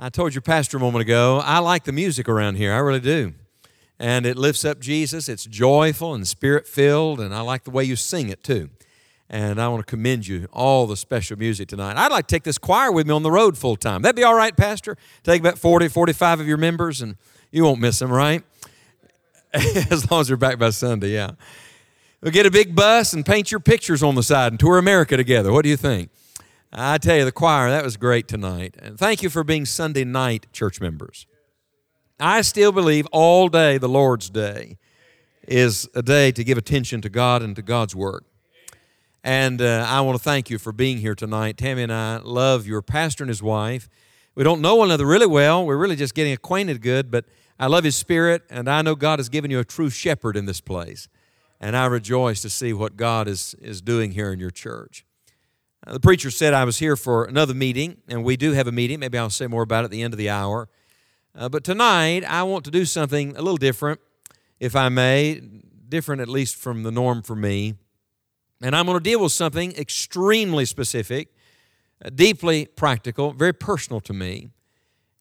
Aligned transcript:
I 0.00 0.10
told 0.10 0.32
your 0.32 0.42
pastor 0.42 0.76
a 0.76 0.80
moment 0.80 1.02
ago, 1.02 1.40
I 1.42 1.58
like 1.58 1.82
the 1.82 1.90
music 1.90 2.28
around 2.28 2.54
here. 2.54 2.72
I 2.72 2.78
really 2.78 3.00
do. 3.00 3.34
And 3.98 4.26
it 4.26 4.36
lifts 4.36 4.64
up 4.64 4.78
Jesus. 4.78 5.28
It's 5.28 5.44
joyful 5.44 6.14
and 6.14 6.26
spirit 6.26 6.68
filled, 6.68 7.18
and 7.18 7.34
I 7.34 7.40
like 7.40 7.64
the 7.64 7.72
way 7.72 7.82
you 7.82 7.96
sing 7.96 8.28
it 8.28 8.44
too. 8.44 8.70
And 9.28 9.60
I 9.60 9.66
want 9.66 9.84
to 9.84 9.90
commend 9.90 10.28
you 10.28 10.46
all 10.52 10.86
the 10.86 10.96
special 10.96 11.36
music 11.36 11.66
tonight. 11.66 11.96
I'd 11.96 12.12
like 12.12 12.28
to 12.28 12.34
take 12.34 12.44
this 12.44 12.58
choir 12.58 12.92
with 12.92 13.08
me 13.08 13.12
on 13.12 13.24
the 13.24 13.30
road 13.32 13.58
full 13.58 13.74
time. 13.74 14.02
That'd 14.02 14.14
be 14.14 14.22
all 14.22 14.36
right, 14.36 14.56
Pastor? 14.56 14.96
Take 15.24 15.40
about 15.40 15.58
40, 15.58 15.88
45 15.88 16.40
of 16.40 16.46
your 16.46 16.58
members, 16.58 17.02
and 17.02 17.16
you 17.50 17.64
won't 17.64 17.80
miss 17.80 17.98
them, 17.98 18.12
right? 18.12 18.44
as 19.52 20.08
long 20.08 20.20
as 20.20 20.28
they're 20.28 20.36
back 20.36 20.60
by 20.60 20.70
Sunday, 20.70 21.08
yeah. 21.08 21.32
We'll 22.20 22.30
get 22.30 22.46
a 22.46 22.52
big 22.52 22.76
bus 22.76 23.12
and 23.14 23.26
paint 23.26 23.50
your 23.50 23.60
pictures 23.60 24.04
on 24.04 24.14
the 24.14 24.22
side 24.22 24.52
and 24.52 24.60
tour 24.60 24.78
America 24.78 25.16
together. 25.16 25.50
What 25.50 25.64
do 25.64 25.70
you 25.70 25.76
think? 25.76 26.10
I 26.72 26.98
tell 26.98 27.16
you, 27.16 27.24
the 27.24 27.32
choir, 27.32 27.70
that 27.70 27.82
was 27.82 27.96
great 27.96 28.28
tonight. 28.28 28.76
And 28.78 28.98
thank 28.98 29.22
you 29.22 29.30
for 29.30 29.42
being 29.42 29.64
Sunday 29.64 30.04
night 30.04 30.46
church 30.52 30.80
members. 30.80 31.26
I 32.20 32.42
still 32.42 32.72
believe 32.72 33.06
all 33.10 33.48
day, 33.48 33.78
the 33.78 33.88
Lord's 33.88 34.28
Day, 34.28 34.76
is 35.46 35.88
a 35.94 36.02
day 36.02 36.30
to 36.32 36.44
give 36.44 36.58
attention 36.58 37.00
to 37.00 37.08
God 37.08 37.42
and 37.42 37.56
to 37.56 37.62
God's 37.62 37.94
work. 37.96 38.24
And 39.24 39.62
uh, 39.62 39.86
I 39.88 40.02
want 40.02 40.18
to 40.18 40.22
thank 40.22 40.50
you 40.50 40.58
for 40.58 40.72
being 40.72 40.98
here 40.98 41.14
tonight. 41.14 41.56
Tammy 41.56 41.82
and 41.82 41.92
I 41.92 42.18
love 42.18 42.66
your 42.66 42.82
pastor 42.82 43.24
and 43.24 43.28
his 43.28 43.42
wife. 43.42 43.88
We 44.34 44.44
don't 44.44 44.60
know 44.60 44.76
one 44.76 44.88
another 44.88 45.06
really 45.06 45.26
well. 45.26 45.64
We're 45.64 45.78
really 45.78 45.96
just 45.96 46.14
getting 46.14 46.32
acquainted 46.32 46.82
good, 46.82 47.10
but 47.10 47.24
I 47.58 47.66
love 47.66 47.82
his 47.82 47.96
spirit, 47.96 48.42
and 48.50 48.68
I 48.68 48.82
know 48.82 48.94
God 48.94 49.18
has 49.18 49.28
given 49.28 49.50
you 49.50 49.58
a 49.58 49.64
true 49.64 49.90
shepherd 49.90 50.36
in 50.36 50.44
this 50.44 50.60
place. 50.60 51.08
And 51.60 51.76
I 51.76 51.86
rejoice 51.86 52.42
to 52.42 52.50
see 52.50 52.72
what 52.72 52.96
God 52.96 53.26
is, 53.26 53.54
is 53.60 53.80
doing 53.80 54.12
here 54.12 54.32
in 54.32 54.38
your 54.38 54.50
church. 54.50 55.04
The 55.90 56.00
preacher 56.00 56.30
said 56.30 56.52
I 56.52 56.64
was 56.64 56.78
here 56.78 56.96
for 56.96 57.24
another 57.24 57.54
meeting, 57.54 57.96
and 58.08 58.22
we 58.22 58.36
do 58.36 58.52
have 58.52 58.66
a 58.66 58.72
meeting. 58.72 59.00
Maybe 59.00 59.16
I'll 59.16 59.30
say 59.30 59.46
more 59.46 59.62
about 59.62 59.84
it 59.84 59.86
at 59.86 59.90
the 59.90 60.02
end 60.02 60.12
of 60.12 60.18
the 60.18 60.28
hour. 60.28 60.68
Uh, 61.34 61.48
but 61.48 61.64
tonight, 61.64 62.24
I 62.24 62.42
want 62.42 62.66
to 62.66 62.70
do 62.70 62.84
something 62.84 63.30
a 63.30 63.40
little 63.40 63.56
different, 63.56 63.98
if 64.60 64.76
I 64.76 64.90
may, 64.90 65.40
different 65.88 66.20
at 66.20 66.28
least 66.28 66.56
from 66.56 66.82
the 66.82 66.90
norm 66.90 67.22
for 67.22 67.34
me. 67.34 67.74
And 68.60 68.76
I'm 68.76 68.84
going 68.84 68.98
to 68.98 69.02
deal 69.02 69.22
with 69.22 69.32
something 69.32 69.72
extremely 69.76 70.66
specific, 70.66 71.32
uh, 72.04 72.10
deeply 72.10 72.66
practical, 72.66 73.32
very 73.32 73.54
personal 73.54 74.00
to 74.02 74.12
me. 74.12 74.50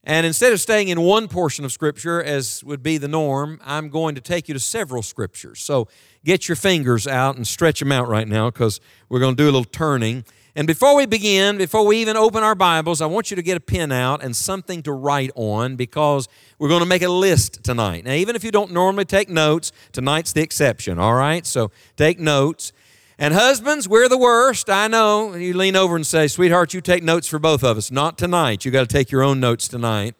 And 0.03 0.25
instead 0.25 0.51
of 0.51 0.59
staying 0.59 0.89
in 0.89 0.99
one 0.99 1.29
portion 1.29 1.63
of 1.63 1.71
Scripture, 1.71 2.21
as 2.21 2.61
would 2.65 2.83
be 2.83 2.97
the 2.97 3.07
norm, 3.07 3.61
I'm 3.63 3.87
going 3.87 4.15
to 4.15 4.21
take 4.21 4.49
you 4.49 4.53
to 4.53 4.59
several 4.59 5.01
Scriptures. 5.01 5.61
So 5.61 5.87
get 6.25 6.49
your 6.49 6.57
fingers 6.57 7.07
out 7.07 7.37
and 7.37 7.47
stretch 7.47 7.79
them 7.79 7.93
out 7.93 8.09
right 8.09 8.27
now 8.27 8.49
because 8.49 8.81
we're 9.07 9.21
going 9.21 9.37
to 9.37 9.41
do 9.41 9.45
a 9.45 9.51
little 9.51 9.63
turning. 9.63 10.25
And 10.57 10.65
before 10.65 10.95
we 10.95 11.05
begin, 11.05 11.59
before 11.59 11.85
we 11.85 12.01
even 12.01 12.17
open 12.17 12.41
our 12.41 12.55
Bibles, 12.55 12.99
I 12.99 13.05
want 13.05 13.29
you 13.29 13.35
to 13.35 13.43
get 13.43 13.57
a 13.57 13.59
pen 13.59 13.91
out 13.91 14.23
and 14.23 14.35
something 14.35 14.81
to 14.81 14.91
write 14.91 15.29
on 15.35 15.75
because 15.75 16.27
we're 16.57 16.67
going 16.67 16.79
to 16.79 16.87
make 16.87 17.03
a 17.03 17.09
list 17.09 17.63
tonight. 17.63 18.05
Now, 18.05 18.13
even 18.13 18.35
if 18.35 18.43
you 18.43 18.49
don't 18.49 18.71
normally 18.71 19.05
take 19.05 19.29
notes, 19.29 19.71
tonight's 19.91 20.33
the 20.33 20.41
exception, 20.41 20.97
all 20.97 21.13
right? 21.13 21.45
So 21.45 21.69
take 21.95 22.19
notes. 22.19 22.73
And 23.19 23.35
husbands, 23.35 23.87
we're 23.87 24.09
the 24.09 24.17
worst. 24.17 24.67
I 24.67 24.87
know. 24.87 25.35
You 25.35 25.53
lean 25.53 25.75
over 25.75 25.95
and 25.95 26.07
say, 26.07 26.27
Sweetheart, 26.27 26.73
you 26.73 26.81
take 26.81 27.03
notes 27.03 27.27
for 27.27 27.37
both 27.37 27.63
of 27.63 27.77
us. 27.77 27.91
Not 27.91 28.17
tonight. 28.17 28.65
You 28.65 28.71
got 28.71 28.81
to 28.81 28.91
take 28.91 29.11
your 29.11 29.21
own 29.21 29.39
notes 29.39 29.67
tonight. 29.67 30.15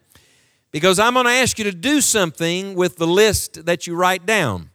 Because 0.70 1.00
I'm 1.00 1.16
going 1.16 1.26
to 1.26 1.32
ask 1.32 1.58
you 1.58 1.64
to 1.64 1.72
do 1.72 2.00
something 2.00 2.76
with 2.76 2.98
the 2.98 3.08
list 3.08 3.66
that 3.66 3.88
you 3.88 3.96
write 3.96 4.28
down. 4.28 4.70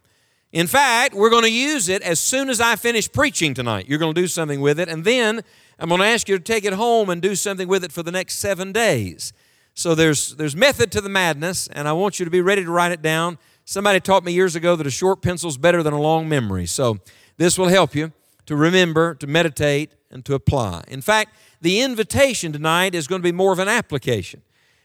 In 0.53 0.67
fact, 0.67 1.15
we're 1.15 1.31
going 1.31 1.43
to 1.43 1.51
use 1.51 1.89
it 1.89 2.03
as 2.03 2.19
soon 2.19 2.47
as 2.47 2.61
I 2.61 2.75
finish 2.75 3.11
preaching 3.11 3.55
tonight. 3.55 3.89
You're 3.89 3.97
going 3.97 4.13
to 4.13 4.21
do 4.21 4.27
something 4.27 4.61
with 4.61 4.79
it, 4.79 4.87
and 4.87 5.03
then 5.03 5.41
I'm 5.79 5.89
going 5.89 5.99
to 5.99 6.05
ask 6.05 6.29
you 6.29 6.37
to 6.37 6.43
take 6.43 6.63
it 6.63 6.73
home 6.73 7.09
and 7.09 7.19
do 7.23 7.33
something 7.33 7.67
with 7.67 7.83
it 7.83 7.91
for 7.91 8.03
the 8.03 8.11
next 8.11 8.37
seven 8.37 8.71
days. 8.71 9.33
So 9.73 9.95
there's, 9.95 10.35
there's 10.35 10.55
method 10.55 10.91
to 10.91 11.01
the 11.01 11.09
madness, 11.09 11.65
and 11.69 11.87
I 11.87 11.93
want 11.93 12.19
you 12.19 12.25
to 12.25 12.29
be 12.29 12.39
ready 12.39 12.63
to 12.63 12.69
write 12.69 12.91
it 12.91 13.01
down. 13.01 13.39
Somebody 13.65 13.99
taught 13.99 14.23
me 14.23 14.31
years 14.31 14.55
ago 14.55 14.75
that 14.75 14.85
a 14.85 14.91
short 14.91 15.23
pencil 15.23 15.49
is 15.49 15.57
better 15.57 15.81
than 15.81 15.91
a 15.91 15.99
long 15.99 16.29
memory. 16.29 16.67
So 16.67 16.99
this 17.37 17.57
will 17.57 17.69
help 17.69 17.95
you 17.95 18.11
to 18.45 18.55
remember, 18.55 19.15
to 19.15 19.25
meditate, 19.25 19.93
and 20.11 20.23
to 20.25 20.35
apply. 20.35 20.83
In 20.87 21.01
fact, 21.01 21.33
the 21.61 21.81
invitation 21.81 22.53
tonight 22.53 22.93
is 22.93 23.07
going 23.07 23.23
to 23.23 23.27
be 23.27 23.31
more 23.31 23.53
of 23.53 23.57
an 23.57 23.69
application. 23.69 24.43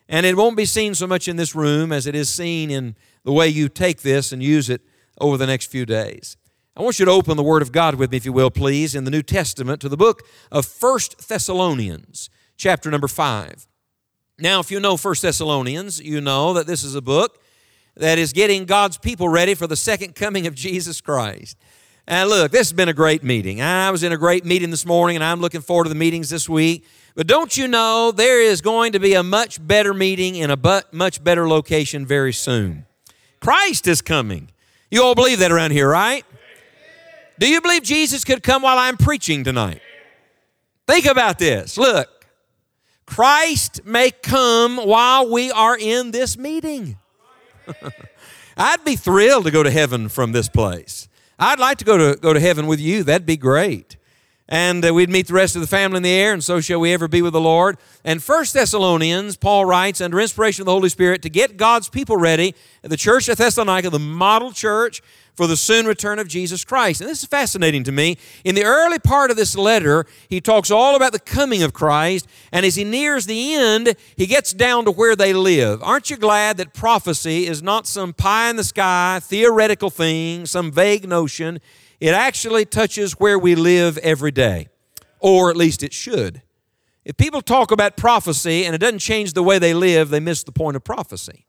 And 0.08 0.24
it 0.24 0.34
won't 0.34 0.56
be 0.56 0.64
seen 0.64 0.94
so 0.94 1.06
much 1.06 1.28
in 1.28 1.36
this 1.36 1.54
room 1.54 1.92
as 1.92 2.06
it 2.06 2.14
is 2.14 2.30
seen 2.30 2.70
in 2.70 2.96
the 3.24 3.32
way 3.32 3.48
you 3.48 3.68
take 3.68 4.00
this 4.00 4.32
and 4.32 4.42
use 4.42 4.70
it 4.70 4.80
over 5.20 5.36
the 5.36 5.46
next 5.46 5.66
few 5.66 5.86
days. 5.86 6.36
I 6.76 6.82
want 6.82 6.98
you 6.98 7.04
to 7.06 7.10
open 7.10 7.36
the 7.36 7.42
Word 7.42 7.62
of 7.62 7.72
God 7.72 7.96
with 7.96 8.12
me, 8.12 8.16
if 8.16 8.24
you 8.24 8.32
will, 8.32 8.50
please, 8.50 8.94
in 8.94 9.04
the 9.04 9.10
New 9.10 9.22
Testament 9.22 9.80
to 9.80 9.88
the 9.88 9.96
book 9.96 10.22
of 10.52 10.64
First 10.64 11.28
Thessalonians, 11.28 12.30
chapter 12.56 12.90
number 12.90 13.08
5. 13.08 13.66
Now, 14.38 14.60
if 14.60 14.70
you 14.70 14.78
know 14.78 14.96
First 14.96 15.22
Thessalonians, 15.22 16.00
you 16.00 16.20
know 16.20 16.52
that 16.54 16.68
this 16.68 16.84
is 16.84 16.94
a 16.94 17.02
book 17.02 17.42
that 17.96 18.18
is 18.18 18.32
getting 18.32 18.64
God's 18.64 18.96
people 18.96 19.28
ready 19.28 19.54
for 19.54 19.66
the 19.66 19.74
second 19.74 20.14
coming 20.14 20.46
of 20.46 20.54
Jesus 20.54 21.00
Christ. 21.00 21.56
And 22.06 22.30
look, 22.30 22.52
this 22.52 22.68
has 22.68 22.72
been 22.72 22.88
a 22.88 22.94
great 22.94 23.24
meeting. 23.24 23.60
I 23.60 23.90
was 23.90 24.04
in 24.04 24.12
a 24.12 24.16
great 24.16 24.44
meeting 24.44 24.70
this 24.70 24.86
morning, 24.86 25.16
and 25.16 25.24
I'm 25.24 25.40
looking 25.40 25.60
forward 25.60 25.84
to 25.84 25.88
the 25.88 25.96
meetings 25.96 26.30
this 26.30 26.48
week. 26.48 26.86
But 27.16 27.26
don't 27.26 27.56
you 27.56 27.66
know 27.66 28.12
there 28.12 28.40
is 28.40 28.60
going 28.60 28.92
to 28.92 29.00
be 29.00 29.14
a 29.14 29.24
much 29.24 29.66
better 29.66 29.92
meeting 29.92 30.36
in 30.36 30.50
a 30.50 30.84
much 30.92 31.24
better 31.24 31.48
location 31.48 32.06
very 32.06 32.32
soon? 32.32 32.86
Christ 33.40 33.88
is 33.88 34.00
coming. 34.00 34.50
You 34.90 35.02
all 35.02 35.14
believe 35.14 35.40
that 35.40 35.52
around 35.52 35.72
here, 35.72 35.88
right? 35.88 36.24
Do 37.38 37.48
you 37.48 37.60
believe 37.60 37.82
Jesus 37.82 38.24
could 38.24 38.42
come 38.42 38.62
while 38.62 38.78
I'm 38.78 38.96
preaching 38.96 39.44
tonight? 39.44 39.80
Think 40.86 41.06
about 41.06 41.38
this. 41.38 41.76
Look, 41.76 42.26
Christ 43.06 43.84
may 43.84 44.10
come 44.10 44.78
while 44.78 45.30
we 45.30 45.50
are 45.50 45.76
in 45.78 46.10
this 46.10 46.36
meeting. 46.36 46.98
I'd 48.56 48.84
be 48.84 48.96
thrilled 48.96 49.44
to 49.44 49.50
go 49.50 49.62
to 49.62 49.70
heaven 49.70 50.08
from 50.08 50.32
this 50.32 50.48
place. 50.48 51.08
I'd 51.38 51.60
like 51.60 51.78
to 51.78 51.84
go 51.84 52.14
to, 52.14 52.18
go 52.18 52.32
to 52.32 52.40
heaven 52.40 52.66
with 52.66 52.80
you. 52.80 53.04
That'd 53.04 53.26
be 53.26 53.36
great 53.36 53.97
and 54.48 54.84
uh, 54.84 54.94
we'd 54.94 55.10
meet 55.10 55.26
the 55.26 55.34
rest 55.34 55.56
of 55.56 55.60
the 55.60 55.68
family 55.68 55.98
in 55.98 56.02
the 56.02 56.10
air, 56.10 56.32
and 56.32 56.42
so 56.42 56.60
shall 56.60 56.80
we 56.80 56.92
ever 56.92 57.06
be 57.06 57.20
with 57.20 57.34
the 57.34 57.40
Lord. 57.40 57.76
And 58.02 58.22
First 58.22 58.54
Thessalonians, 58.54 59.36
Paul 59.36 59.66
writes, 59.66 60.00
under 60.00 60.18
inspiration 60.18 60.62
of 60.62 60.66
the 60.66 60.72
Holy 60.72 60.88
Spirit, 60.88 61.20
to 61.22 61.28
get 61.28 61.56
God's 61.56 61.88
people 61.88 62.16
ready, 62.16 62.54
the 62.82 62.96
church 62.96 63.28
at 63.28 63.36
Thessalonica, 63.36 63.90
the 63.90 63.98
model 63.98 64.52
church 64.52 65.02
for 65.34 65.46
the 65.46 65.56
soon 65.56 65.86
return 65.86 66.18
of 66.18 66.26
Jesus 66.26 66.64
Christ. 66.64 67.00
And 67.00 67.08
this 67.08 67.22
is 67.22 67.28
fascinating 67.28 67.84
to 67.84 67.92
me. 67.92 68.16
In 68.42 68.56
the 68.56 68.64
early 68.64 68.98
part 68.98 69.30
of 69.30 69.36
this 69.36 69.56
letter, 69.56 70.04
he 70.28 70.40
talks 70.40 70.68
all 70.70 70.96
about 70.96 71.12
the 71.12 71.20
coming 71.20 71.62
of 71.62 71.72
Christ, 71.72 72.26
and 72.50 72.66
as 72.66 72.74
he 72.74 72.82
nears 72.84 73.26
the 73.26 73.54
end, 73.54 73.94
he 74.16 74.26
gets 74.26 74.52
down 74.52 74.84
to 74.86 74.90
where 74.90 75.14
they 75.14 75.32
live. 75.32 75.80
Aren't 75.82 76.10
you 76.10 76.16
glad 76.16 76.56
that 76.56 76.74
prophecy 76.74 77.46
is 77.46 77.62
not 77.62 77.86
some 77.86 78.14
pie 78.14 78.50
in 78.50 78.56
the 78.56 78.64
sky, 78.64 79.20
theoretical 79.22 79.90
thing, 79.90 80.46
some 80.46 80.72
vague 80.72 81.06
notion? 81.06 81.60
It 82.00 82.14
actually 82.14 82.64
touches 82.64 83.12
where 83.14 83.38
we 83.38 83.54
live 83.54 83.98
every 83.98 84.30
day, 84.30 84.68
or 85.18 85.50
at 85.50 85.56
least 85.56 85.82
it 85.82 85.92
should. 85.92 86.42
If 87.04 87.16
people 87.16 87.40
talk 87.40 87.70
about 87.70 87.96
prophecy 87.96 88.64
and 88.64 88.74
it 88.74 88.78
doesn't 88.78 88.98
change 88.98 89.32
the 89.32 89.42
way 89.42 89.58
they 89.58 89.74
live, 89.74 90.10
they 90.10 90.20
miss 90.20 90.44
the 90.44 90.52
point 90.52 90.76
of 90.76 90.84
prophecy. 90.84 91.46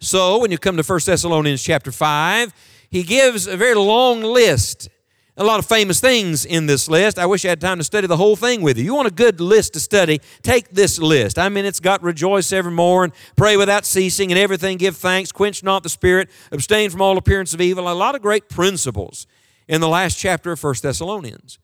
So 0.00 0.38
when 0.38 0.50
you 0.50 0.58
come 0.58 0.76
to 0.76 0.82
1 0.82 1.00
Thessalonians 1.06 1.62
chapter 1.62 1.92
5, 1.92 2.52
he 2.90 3.02
gives 3.02 3.46
a 3.46 3.56
very 3.56 3.74
long 3.76 4.22
list. 4.22 4.88
A 5.36 5.44
lot 5.44 5.58
of 5.58 5.66
famous 5.66 6.00
things 6.00 6.44
in 6.44 6.66
this 6.66 6.88
list. 6.88 7.18
I 7.18 7.24
wish 7.24 7.44
I 7.44 7.48
had 7.48 7.60
time 7.60 7.78
to 7.78 7.84
study 7.84 8.06
the 8.06 8.16
whole 8.16 8.36
thing 8.36 8.60
with 8.60 8.76
you. 8.76 8.84
You 8.84 8.94
want 8.94 9.08
a 9.08 9.12
good 9.12 9.40
list 9.40 9.72
to 9.74 9.80
study? 9.80 10.20
Take 10.42 10.70
this 10.70 10.98
list. 10.98 11.38
I 11.38 11.48
mean, 11.48 11.64
it's 11.64 11.80
got 11.80 12.02
rejoice 12.02 12.52
evermore 12.52 13.04
and 13.04 13.12
pray 13.36 13.56
without 13.56 13.86
ceasing 13.86 14.32
and 14.32 14.38
everything 14.38 14.76
give 14.76 14.96
thanks, 14.96 15.32
quench 15.32 15.62
not 15.62 15.82
the 15.82 15.88
spirit, 15.88 16.28
abstain 16.50 16.90
from 16.90 17.00
all 17.00 17.16
appearance 17.16 17.54
of 17.54 17.60
evil. 17.60 17.90
A 17.90 17.94
lot 17.94 18.14
of 18.14 18.20
great 18.20 18.48
principles 18.48 19.26
in 19.70 19.80
the 19.80 19.88
last 19.88 20.18
chapter 20.18 20.50
of 20.50 20.62
1 20.62 20.74
Thessalonians. 20.82 21.60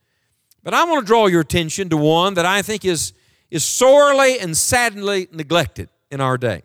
But 0.62 0.74
I 0.74 0.84
want 0.84 1.00
to 1.00 1.06
draw 1.06 1.26
your 1.26 1.40
attention 1.40 1.88
to 1.88 1.96
one 1.96 2.34
that 2.34 2.46
I 2.46 2.62
think 2.62 2.84
is, 2.84 3.12
is 3.50 3.64
sorely 3.64 4.38
and 4.38 4.56
sadly 4.56 5.26
neglected 5.32 5.88
in 6.12 6.20
our 6.20 6.38
day. 6.38 6.62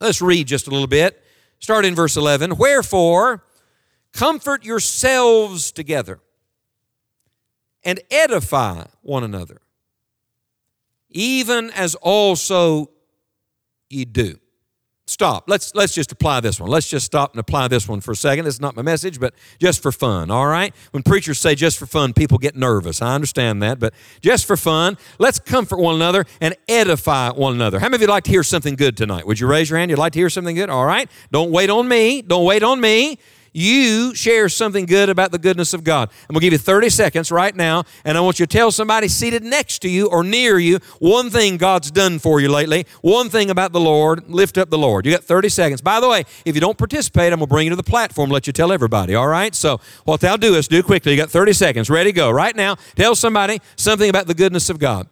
Let's 0.00 0.22
read 0.22 0.46
just 0.46 0.68
a 0.68 0.70
little 0.70 0.86
bit. 0.86 1.20
Start 1.58 1.84
in 1.84 1.96
verse 1.96 2.16
11. 2.16 2.56
Wherefore, 2.56 3.42
comfort 4.12 4.64
yourselves 4.64 5.72
together 5.72 6.20
and 7.82 7.98
edify 8.12 8.84
one 9.02 9.24
another, 9.24 9.60
even 11.10 11.70
as 11.72 11.96
also 11.96 12.90
ye 13.90 14.04
do. 14.04 14.38
Stop. 15.06 15.44
Let's 15.48 15.74
let's 15.74 15.92
just 15.92 16.12
apply 16.12 16.40
this 16.40 16.58
one. 16.58 16.70
Let's 16.70 16.88
just 16.88 17.04
stop 17.04 17.32
and 17.32 17.40
apply 17.40 17.68
this 17.68 17.86
one 17.86 18.00
for 18.00 18.12
a 18.12 18.16
second. 18.16 18.46
This 18.46 18.54
is 18.54 18.60
not 18.60 18.74
my 18.74 18.80
message, 18.80 19.20
but 19.20 19.34
just 19.60 19.82
for 19.82 19.92
fun, 19.92 20.30
all 20.30 20.46
right? 20.46 20.74
When 20.92 21.02
preachers 21.02 21.38
say 21.38 21.54
just 21.54 21.76
for 21.78 21.84
fun, 21.84 22.14
people 22.14 22.38
get 22.38 22.56
nervous. 22.56 23.02
I 23.02 23.14
understand 23.14 23.62
that, 23.62 23.78
but 23.78 23.92
just 24.22 24.46
for 24.46 24.56
fun, 24.56 24.96
let's 25.18 25.38
comfort 25.38 25.78
one 25.78 25.94
another 25.94 26.24
and 26.40 26.56
edify 26.68 27.30
one 27.32 27.52
another. 27.52 27.80
How 27.80 27.88
many 27.88 27.96
of 27.96 28.00
you 28.00 28.06
like 28.06 28.24
to 28.24 28.30
hear 28.30 28.42
something 28.42 28.76
good 28.76 28.96
tonight? 28.96 29.26
Would 29.26 29.40
you 29.40 29.46
raise 29.46 29.68
your 29.68 29.78
hand? 29.78 29.90
You'd 29.90 29.98
like 29.98 30.14
to 30.14 30.18
hear 30.18 30.30
something 30.30 30.56
good? 30.56 30.70
All 30.70 30.86
right. 30.86 31.10
Don't 31.30 31.50
wait 31.50 31.68
on 31.68 31.86
me. 31.86 32.22
Don't 32.22 32.46
wait 32.46 32.62
on 32.62 32.80
me. 32.80 33.18
You 33.54 34.14
share 34.14 34.50
something 34.50 34.84
good 34.84 35.08
about 35.08 35.30
the 35.30 35.38
goodness 35.38 35.72
of 35.72 35.84
God. 35.84 36.10
I'm 36.28 36.34
going 36.34 36.40
to 36.40 36.46
give 36.46 36.52
you 36.52 36.58
30 36.58 36.90
seconds 36.90 37.30
right 37.32 37.54
now, 37.54 37.84
and 38.04 38.18
I 38.18 38.20
want 38.20 38.38
you 38.38 38.46
to 38.46 38.52
tell 38.52 38.70
somebody 38.70 39.08
seated 39.08 39.42
next 39.42 39.78
to 39.80 39.88
you 39.88 40.08
or 40.08 40.22
near 40.22 40.58
you 40.58 40.80
one 40.98 41.30
thing 41.30 41.56
God's 41.56 41.90
done 41.90 42.18
for 42.18 42.40
you 42.40 42.50
lately, 42.50 42.86
one 43.00 43.30
thing 43.30 43.48
about 43.48 43.72
the 43.72 43.80
Lord. 43.80 44.28
Lift 44.28 44.58
up 44.58 44.68
the 44.68 44.78
Lord. 44.78 45.06
You 45.06 45.12
got 45.12 45.24
30 45.24 45.48
seconds. 45.48 45.80
By 45.80 46.00
the 46.00 46.08
way, 46.08 46.24
if 46.44 46.54
you 46.54 46.60
don't 46.60 46.76
participate, 46.76 47.32
I'm 47.32 47.38
going 47.38 47.48
to 47.48 47.54
bring 47.54 47.64
you 47.66 47.70
to 47.70 47.76
the 47.76 47.82
platform, 47.82 48.28
let 48.30 48.46
you 48.46 48.52
tell 48.52 48.72
everybody, 48.72 49.14
all 49.14 49.28
right? 49.28 49.54
So 49.54 49.80
what 50.04 50.20
they'll 50.20 50.36
do 50.36 50.56
is 50.56 50.66
do 50.66 50.82
quickly. 50.82 51.12
You 51.12 51.18
got 51.18 51.30
30 51.30 51.52
seconds. 51.52 51.88
Ready, 51.88 52.10
go. 52.10 52.30
Right 52.30 52.56
now, 52.56 52.74
tell 52.96 53.14
somebody 53.14 53.60
something 53.76 54.10
about 54.10 54.26
the 54.26 54.34
goodness 54.34 54.68
of 54.68 54.80
God. 54.80 55.06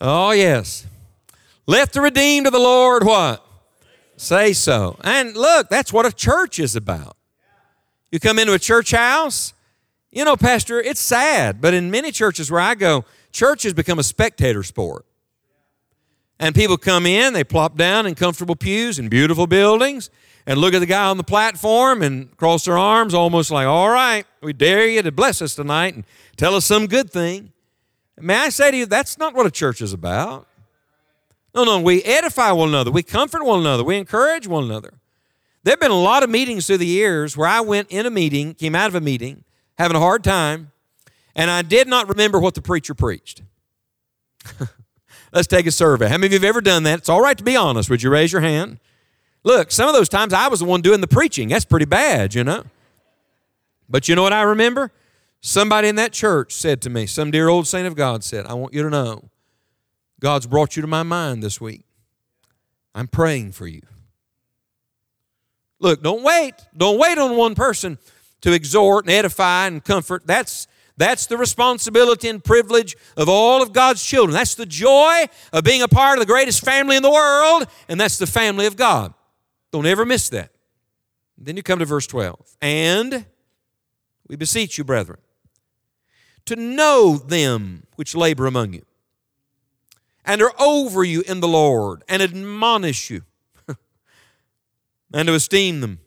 Oh, 0.00 0.30
yes. 0.32 0.86
Let 1.66 1.92
the 1.92 2.00
redeemed 2.00 2.46
of 2.46 2.52
the 2.52 2.58
Lord 2.58 3.04
what? 3.04 3.44
Say 4.16 4.52
so. 4.52 4.98
And 5.02 5.36
look, 5.36 5.68
that's 5.68 5.92
what 5.92 6.06
a 6.06 6.12
church 6.12 6.58
is 6.58 6.76
about. 6.76 7.16
You 8.10 8.20
come 8.20 8.38
into 8.38 8.52
a 8.52 8.58
church 8.58 8.92
house, 8.92 9.52
you 10.10 10.24
know, 10.24 10.36
Pastor, 10.36 10.80
it's 10.80 11.00
sad, 11.00 11.60
but 11.60 11.74
in 11.74 11.90
many 11.90 12.12
churches 12.12 12.50
where 12.50 12.60
I 12.60 12.74
go, 12.74 13.04
church 13.32 13.64
has 13.64 13.74
become 13.74 13.98
a 13.98 14.02
spectator 14.02 14.62
sport. 14.62 15.04
And 16.38 16.54
people 16.54 16.76
come 16.76 17.06
in, 17.06 17.32
they 17.32 17.44
plop 17.44 17.76
down 17.76 18.06
in 18.06 18.14
comfortable 18.14 18.56
pews 18.56 18.98
in 18.98 19.08
beautiful 19.08 19.46
buildings 19.46 20.10
and 20.46 20.58
look 20.60 20.74
at 20.74 20.78
the 20.78 20.86
guy 20.86 21.06
on 21.06 21.16
the 21.16 21.24
platform 21.24 22.02
and 22.02 22.34
cross 22.36 22.64
their 22.64 22.78
arms, 22.78 23.14
almost 23.14 23.50
like, 23.50 23.66
all 23.66 23.90
right, 23.90 24.24
we 24.40 24.52
dare 24.52 24.86
you 24.86 25.02
to 25.02 25.10
bless 25.10 25.42
us 25.42 25.54
tonight 25.54 25.94
and 25.94 26.04
tell 26.36 26.54
us 26.54 26.64
some 26.64 26.86
good 26.86 27.10
thing. 27.10 27.52
May 28.18 28.36
I 28.36 28.48
say 28.48 28.70
to 28.70 28.76
you, 28.76 28.86
that's 28.86 29.18
not 29.18 29.34
what 29.34 29.46
a 29.46 29.50
church 29.50 29.80
is 29.82 29.92
about. 29.92 30.46
No, 31.54 31.64
no, 31.64 31.80
we 31.80 32.02
edify 32.02 32.52
one 32.52 32.68
another, 32.68 32.90
we 32.90 33.02
comfort 33.02 33.44
one 33.44 33.60
another, 33.60 33.82
we 33.82 33.96
encourage 33.96 34.46
one 34.46 34.64
another. 34.64 34.94
There 35.62 35.72
have 35.72 35.80
been 35.80 35.90
a 35.90 36.00
lot 36.00 36.22
of 36.22 36.30
meetings 36.30 36.66
through 36.66 36.78
the 36.78 36.86
years 36.86 37.36
where 37.36 37.48
I 37.48 37.60
went 37.60 37.90
in 37.90 38.06
a 38.06 38.10
meeting, 38.10 38.54
came 38.54 38.74
out 38.74 38.88
of 38.88 38.94
a 38.94 39.00
meeting, 39.00 39.42
having 39.78 39.96
a 39.96 40.00
hard 40.00 40.22
time, 40.22 40.70
and 41.34 41.50
I 41.50 41.62
did 41.62 41.88
not 41.88 42.08
remember 42.08 42.38
what 42.38 42.54
the 42.54 42.62
preacher 42.62 42.94
preached. 42.94 43.42
Let's 45.32 45.48
take 45.48 45.66
a 45.66 45.70
survey. 45.70 46.08
How 46.08 46.18
many 46.18 46.26
of 46.26 46.32
you 46.32 46.38
have 46.38 46.44
ever 46.44 46.60
done 46.60 46.84
that? 46.84 47.00
It's 47.00 47.08
all 47.08 47.20
right 47.20 47.36
to 47.36 47.44
be 47.44 47.56
honest. 47.56 47.90
Would 47.90 48.02
you 48.02 48.10
raise 48.10 48.32
your 48.32 48.42
hand? 48.42 48.78
Look, 49.44 49.70
some 49.70 49.88
of 49.88 49.94
those 49.94 50.08
times 50.08 50.32
I 50.32 50.48
was 50.48 50.60
the 50.60 50.66
one 50.66 50.82
doing 50.82 51.00
the 51.00 51.06
preaching. 51.06 51.48
That's 51.48 51.64
pretty 51.64 51.84
bad, 51.86 52.34
you 52.34 52.44
know. 52.44 52.64
But 53.88 54.08
you 54.08 54.14
know 54.14 54.22
what 54.22 54.32
I 54.32 54.42
remember? 54.42 54.92
Somebody 55.46 55.86
in 55.86 55.94
that 55.94 56.12
church 56.12 56.52
said 56.52 56.82
to 56.82 56.90
me, 56.90 57.06
some 57.06 57.30
dear 57.30 57.48
old 57.48 57.68
saint 57.68 57.86
of 57.86 57.94
God 57.94 58.24
said, 58.24 58.46
I 58.46 58.54
want 58.54 58.74
you 58.74 58.82
to 58.82 58.90
know 58.90 59.30
God's 60.18 60.44
brought 60.44 60.74
you 60.74 60.80
to 60.82 60.88
my 60.88 61.04
mind 61.04 61.40
this 61.40 61.60
week. 61.60 61.84
I'm 62.96 63.06
praying 63.06 63.52
for 63.52 63.68
you. 63.68 63.82
Look, 65.78 66.02
don't 66.02 66.24
wait. 66.24 66.54
Don't 66.76 66.98
wait 66.98 67.16
on 67.16 67.36
one 67.36 67.54
person 67.54 67.96
to 68.40 68.52
exhort 68.52 69.04
and 69.04 69.12
edify 69.12 69.68
and 69.68 69.84
comfort. 69.84 70.26
That's 70.26 70.66
that's 70.96 71.26
the 71.26 71.36
responsibility 71.36 72.28
and 72.28 72.42
privilege 72.42 72.96
of 73.16 73.28
all 73.28 73.62
of 73.62 73.72
God's 73.72 74.04
children. 74.04 74.34
That's 74.34 74.56
the 74.56 74.66
joy 74.66 75.26
of 75.52 75.62
being 75.62 75.80
a 75.80 75.86
part 75.86 76.18
of 76.18 76.26
the 76.26 76.26
greatest 76.26 76.64
family 76.64 76.96
in 76.96 77.04
the 77.04 77.10
world, 77.10 77.68
and 77.88 78.00
that's 78.00 78.18
the 78.18 78.26
family 78.26 78.66
of 78.66 78.76
God. 78.76 79.14
Don't 79.70 79.86
ever 79.86 80.04
miss 80.04 80.28
that. 80.30 80.50
Then 81.38 81.56
you 81.56 81.62
come 81.62 81.78
to 81.78 81.84
verse 81.84 82.08
12. 82.08 82.56
And 82.60 83.26
we 84.26 84.34
beseech 84.34 84.76
you, 84.76 84.82
brethren, 84.82 85.18
to 86.46 86.56
know 86.56 87.16
them 87.18 87.84
which 87.96 88.14
labor 88.14 88.46
among 88.46 88.72
you 88.72 88.82
and 90.24 90.42
are 90.42 90.52
over 90.58 91.04
you 91.04 91.22
in 91.26 91.40
the 91.40 91.48
Lord 91.48 92.02
and 92.08 92.20
admonish 92.20 93.10
you 93.10 93.22
and 95.12 95.28
to 95.28 95.34
esteem 95.34 95.80
them 95.80 96.00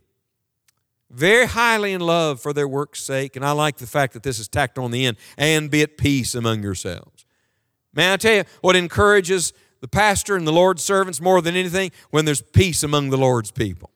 very 1.10 1.48
highly 1.48 1.94
in 1.94 2.02
love 2.02 2.40
for 2.40 2.54
their 2.54 2.68
work's 2.68 3.02
sake. 3.02 3.36
And 3.36 3.44
I 3.44 3.52
like 3.52 3.78
the 3.78 3.88
fact 3.88 4.14
that 4.14 4.24
this 4.24 4.38
is 4.38 4.48
tacked 4.48 4.78
on 4.78 4.92
the 4.92 5.06
end 5.06 5.18
and 5.38 5.72
be 5.72 5.82
at 5.82 5.98
peace 5.98 6.36
among 6.36 6.62
yourselves. 6.62 7.26
May 7.94 8.14
I 8.14 8.18
tell 8.18 8.36
you 8.36 8.44
what 8.62 8.76
encourages 8.76 9.54
the 9.82 9.88
pastor 9.88 10.36
and 10.36 10.46
the 10.46 10.52
Lord's 10.52 10.84
servants 10.84 11.20
more 11.20 11.42
than 11.42 11.56
anything? 11.56 11.92
When 12.12 12.26
there's 12.26 12.42
peace 12.42 12.84
among 12.84 13.10
the 13.10 13.18
Lord's 13.18 13.50
people. 13.50 13.90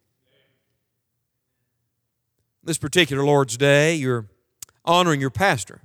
This 2.64 2.78
particular 2.78 3.24
Lord's 3.24 3.58
Day, 3.58 3.96
you're 3.96 4.28
honoring 4.86 5.20
your 5.20 5.30
pastor. 5.30 5.82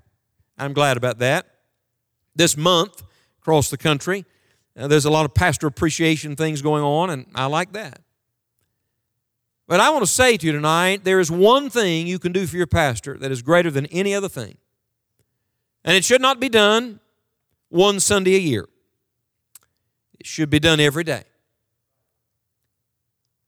I'm 0.58 0.72
glad 0.72 0.96
about 0.96 1.18
that. 1.18 1.46
This 2.34 2.56
month, 2.56 3.02
across 3.40 3.70
the 3.70 3.78
country, 3.78 4.24
uh, 4.76 4.88
there's 4.88 5.04
a 5.04 5.10
lot 5.10 5.24
of 5.24 5.34
pastor 5.34 5.66
appreciation 5.66 6.36
things 6.36 6.62
going 6.62 6.82
on, 6.82 7.10
and 7.10 7.26
I 7.34 7.46
like 7.46 7.72
that. 7.72 8.00
But 9.66 9.80
I 9.80 9.90
want 9.90 10.04
to 10.04 10.10
say 10.10 10.36
to 10.36 10.46
you 10.46 10.52
tonight 10.52 11.04
there 11.04 11.20
is 11.20 11.30
one 11.30 11.68
thing 11.68 12.06
you 12.06 12.18
can 12.18 12.32
do 12.32 12.46
for 12.46 12.56
your 12.56 12.66
pastor 12.66 13.18
that 13.18 13.30
is 13.30 13.42
greater 13.42 13.70
than 13.70 13.86
any 13.86 14.14
other 14.14 14.28
thing. 14.28 14.56
And 15.84 15.96
it 15.96 16.04
should 16.04 16.22
not 16.22 16.40
be 16.40 16.48
done 16.48 17.00
one 17.68 18.00
Sunday 18.00 18.34
a 18.34 18.40
year, 18.40 18.66
it 20.18 20.26
should 20.26 20.50
be 20.50 20.58
done 20.58 20.80
every 20.80 21.04
day. 21.04 21.24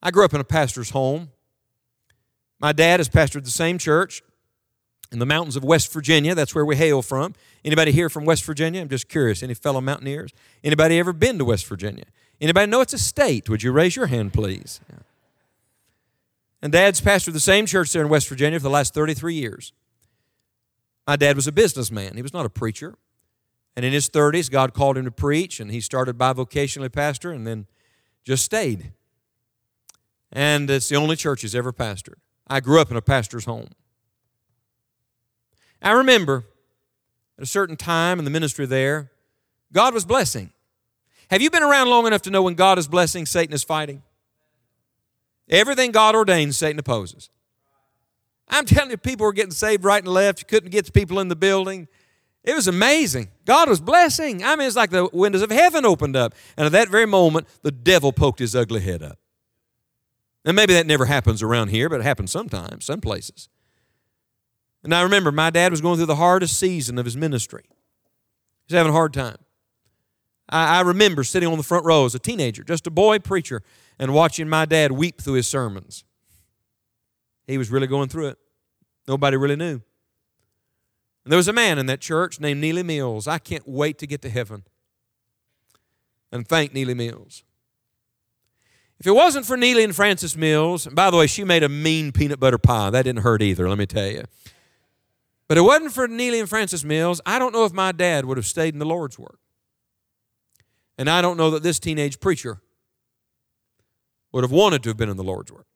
I 0.03 0.11
grew 0.11 0.25
up 0.25 0.33
in 0.33 0.41
a 0.41 0.45
pastor's 0.45 0.91
home. 0.91 1.31
My 2.59 2.73
dad 2.73 3.01
has 3.01 3.09
pastored 3.09 3.45
the 3.45 3.51
same 3.51 3.79
church 3.79 4.23
in 5.13 5.19
the 5.19 5.27
mountains 5.27 5.57
of 5.57 5.65
West 5.65 5.93
Virginia. 5.93 6.35
That's 6.35 6.55
where 6.55 6.65
we 6.65 6.77
hail 6.77 7.03
from. 7.03 7.35
Anybody 7.65 7.93
here 7.93 8.09
from 8.09 8.25
West 8.25 8.45
Virginia? 8.45 8.81
I'm 8.81 8.89
just 8.89 9.09
curious. 9.09 9.43
Any 9.43 9.55
fellow 9.55 9.81
mountaineers? 9.81 10.33
Anybody 10.63 10.99
ever 10.99 11.13
been 11.13 11.39
to 11.39 11.45
West 11.45 11.67
Virginia? 11.67 12.05
Anybody 12.41 12.71
know 12.71 12.81
it's 12.81 12.93
a 12.93 12.99
state? 12.99 13.49
Would 13.49 13.63
you 13.63 13.73
raise 13.73 13.97
your 13.97 14.07
hand, 14.07 14.33
please? 14.33 14.81
And 16.63 16.73
Dad's 16.73 17.01
pastored 17.01 17.33
the 17.33 17.41
same 17.41 17.67
church 17.67 17.93
there 17.93 18.03
in 18.03 18.09
West 18.09 18.29
Virginia 18.29 18.59
for 18.59 18.65
the 18.65 18.71
last 18.71 18.95
33 18.95 19.35
years. 19.35 19.73
My 21.07 21.17
dad 21.17 21.37
was 21.37 21.47
a 21.47 21.53
businessman. 21.53 22.17
He 22.17 22.23
was 22.23 22.33
not 22.33 22.47
a 22.47 22.51
preacher. 22.51 22.95
And 23.77 23.85
in 23.85 23.93
his 23.93 24.09
30s, 24.09 24.51
God 24.51 24.75
called 24.75 24.99
him 24.99 25.05
to 25.05 25.11
preach, 25.11 25.61
and 25.61 25.71
he 25.71 25.81
started 25.81 26.19
bivocationally 26.19 26.93
pastor 26.93 27.33
and 27.33 27.47
then 27.47 27.67
just 28.25 28.45
stayed. 28.45 28.93
And 30.33 30.71
it's 30.71 30.89
the 30.89 30.97
only 30.97 31.17
church 31.17 31.43
he's 31.43 31.55
ever 31.55 31.73
pastored. 31.73 32.19
I 32.47 32.61
grew 32.61 32.81
up 32.81 32.91
in 32.91 32.97
a 32.97 33.03
pastor's 33.03 33.45
home. 33.45 33.69
I 35.83 35.93
remember 35.93 36.45
at 37.39 37.45
a 37.45 37.47
certain 37.47 37.77
time 37.77 38.19
in 38.19 38.25
the 38.25 38.31
ministry 38.31 38.67
there, 38.67 39.11
God 39.73 39.95
was 39.95 40.05
blessing. 40.05 40.53
Have 41.31 41.41
you 41.41 41.51
been 41.51 41.63
around 41.63 41.89
long 41.89 42.07
enough 42.07 42.23
to 42.23 42.31
know 42.31 42.43
when 42.43 42.55
God 42.55 42.79
is 42.79 42.89
blessing, 42.89 43.25
Satan 43.25 43.55
is 43.55 43.63
fighting? 43.63 44.03
Everything 45.49 45.91
God 45.91 46.15
ordains, 46.15 46.59
Satan 46.59 46.79
opposes. 46.79 47.31
I'm 48.49 48.65
telling 48.65 48.91
you, 48.91 48.97
people 48.97 49.27
were 49.27 49.33
getting 49.33 49.53
saved 49.53 49.85
right 49.85 50.03
and 50.03 50.13
left. 50.13 50.41
You 50.41 50.47
couldn't 50.47 50.71
get 50.71 50.87
the 50.87 50.93
people 50.93 51.21
in 51.21 51.29
the 51.29 51.37
building. 51.37 51.89
It 52.43 52.55
was 52.55 52.69
amazing. 52.69 53.29
God 53.45 53.69
was 53.69 53.81
blessing. 53.81 54.43
I 54.43 54.57
mean, 54.57 54.67
it's 54.67 54.77
like 54.77 54.91
the 54.91 55.09
windows 55.13 55.43
of 55.43 55.51
heaven 55.51 55.85
opened 55.85 56.17
up. 56.17 56.35
And 56.57 56.67
at 56.67 56.73
that 56.73 56.89
very 56.89 57.07
moment, 57.07 57.47
the 57.63 57.71
devil 57.71 58.13
poked 58.13 58.39
his 58.39 58.57
ugly 58.57 58.81
head 58.81 59.03
up. 59.03 59.19
And 60.45 60.57
maybe 60.57 60.75
that 60.75 60.87
never 60.87 61.05
happens 61.05 61.43
around 61.43 61.69
here, 61.69 61.89
but 61.89 62.01
it 62.01 62.05
happens 62.05 62.33
sometimes, 62.33 62.87
some 62.87 63.01
places. 63.01 63.49
And 64.83 64.95
I 64.95 65.03
remember 65.03 65.31
my 65.31 65.51
dad 65.51 65.71
was 65.71 65.81
going 65.81 65.97
through 65.97 66.07
the 66.07 66.17
hardest 66.17 66.59
season 66.59 66.99
of 66.99 67.05
his 67.05 67.17
ministry. 67.17 67.65
He's 68.67 68.77
having 68.77 68.91
a 68.91 68.95
hard 68.95 69.13
time. 69.13 69.37
I, 70.49 70.79
I 70.79 70.81
remember 70.81 71.25
sitting 71.25 71.49
on 71.49 71.59
the 71.59 71.65
front 71.65 71.85
row 71.85 72.05
as 72.05 72.15
a 72.15 72.19
teenager, 72.19 72.65
just 72.65 72.87
a 72.87 72.91
boy 72.91 73.19
preacher, 73.19 73.63
and 73.99 74.15
watching 74.15 74.49
my 74.49 74.65
dad 74.65 74.93
weep 74.93 75.21
through 75.21 75.35
his 75.35 75.49
sermons. 75.49 76.05
He 77.47 77.59
was 77.59 77.71
really 77.71 77.87
going 77.87 78.09
through 78.09 78.29
it. 78.29 78.39
Nobody 79.07 79.37
really 79.37 79.57
knew. 79.57 79.81
And 81.25 81.33
there 81.33 81.37
was 81.37 81.49
a 81.49 81.53
man 81.53 81.79
in 81.79 81.87
that 81.87 82.01
church 82.01 82.41
named 82.41 82.61
Neely 82.61 82.83
Mills. 82.83 83.27
I 83.27 83.39
can't 83.39 83.69
wait 83.69 83.99
to 83.99 84.07
get 84.07 84.23
to 84.23 84.31
heaven 84.31 84.65
and 86.33 86.47
thank 86.49 86.73
Neely 86.73 86.95
Mills. 86.95 87.45
If 88.99 89.07
it 89.07 89.13
wasn't 89.13 89.47
for 89.47 89.57
Neely 89.57 89.83
and 89.83 89.97
Frances 89.97 90.37
Mills, 90.37 90.87
and 90.87 90.95
by 90.95 91.11
the 91.11 91.17
way, 91.17 91.27
she 91.27 91.43
made 91.43 91.63
a 91.63 91.69
mean 91.69 92.13
peanut 92.13 92.39
butter 92.39 92.59
pie. 92.59 92.91
That 92.91 93.03
didn't 93.03 93.23
hurt 93.23 93.43
either, 93.43 93.69
let 93.69 93.79
me 93.79 93.87
tell 93.87 94.07
you. 94.07 94.25
But 95.51 95.59
it 95.59 95.63
wasn't 95.63 95.91
for 95.91 96.07
Neely 96.07 96.39
and 96.39 96.49
Frances 96.49 96.85
Mills, 96.85 97.21
I 97.27 97.41
don't 97.41 97.53
know 97.53 97.65
if 97.65 97.73
my 97.73 97.91
dad 97.91 98.25
would 98.25 98.37
have 98.37 98.47
stayed 98.47 98.73
in 98.73 98.79
the 98.79 98.87
Lord's 98.87 99.19
work. 99.19 99.41
And 100.97 101.11
I 101.11 101.21
don't 101.21 101.37
know 101.37 101.51
that 101.51 101.65
this 101.65 101.81
teenage 101.81 102.21
preacher 102.21 102.61
would 104.31 104.45
have 104.45 104.53
wanted 104.53 104.85
to 104.85 104.91
have 104.91 104.97
been 104.97 105.09
in 105.09 105.17
the 105.17 105.25
Lord's 105.25 105.51
work. 105.51 105.67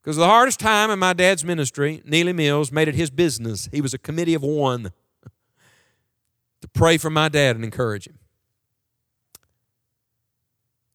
Because 0.00 0.16
the 0.16 0.28
hardest 0.28 0.60
time 0.60 0.92
in 0.92 1.00
my 1.00 1.12
dad's 1.12 1.44
ministry, 1.44 2.02
Neely 2.04 2.32
Mills 2.32 2.70
made 2.70 2.86
it 2.86 2.94
his 2.94 3.10
business. 3.10 3.68
He 3.72 3.80
was 3.80 3.94
a 3.94 3.98
committee 3.98 4.34
of 4.34 4.42
one 4.44 4.92
to 6.60 6.68
pray 6.68 6.98
for 6.98 7.10
my 7.10 7.28
dad 7.28 7.56
and 7.56 7.64
encourage 7.64 8.06
him. 8.06 8.20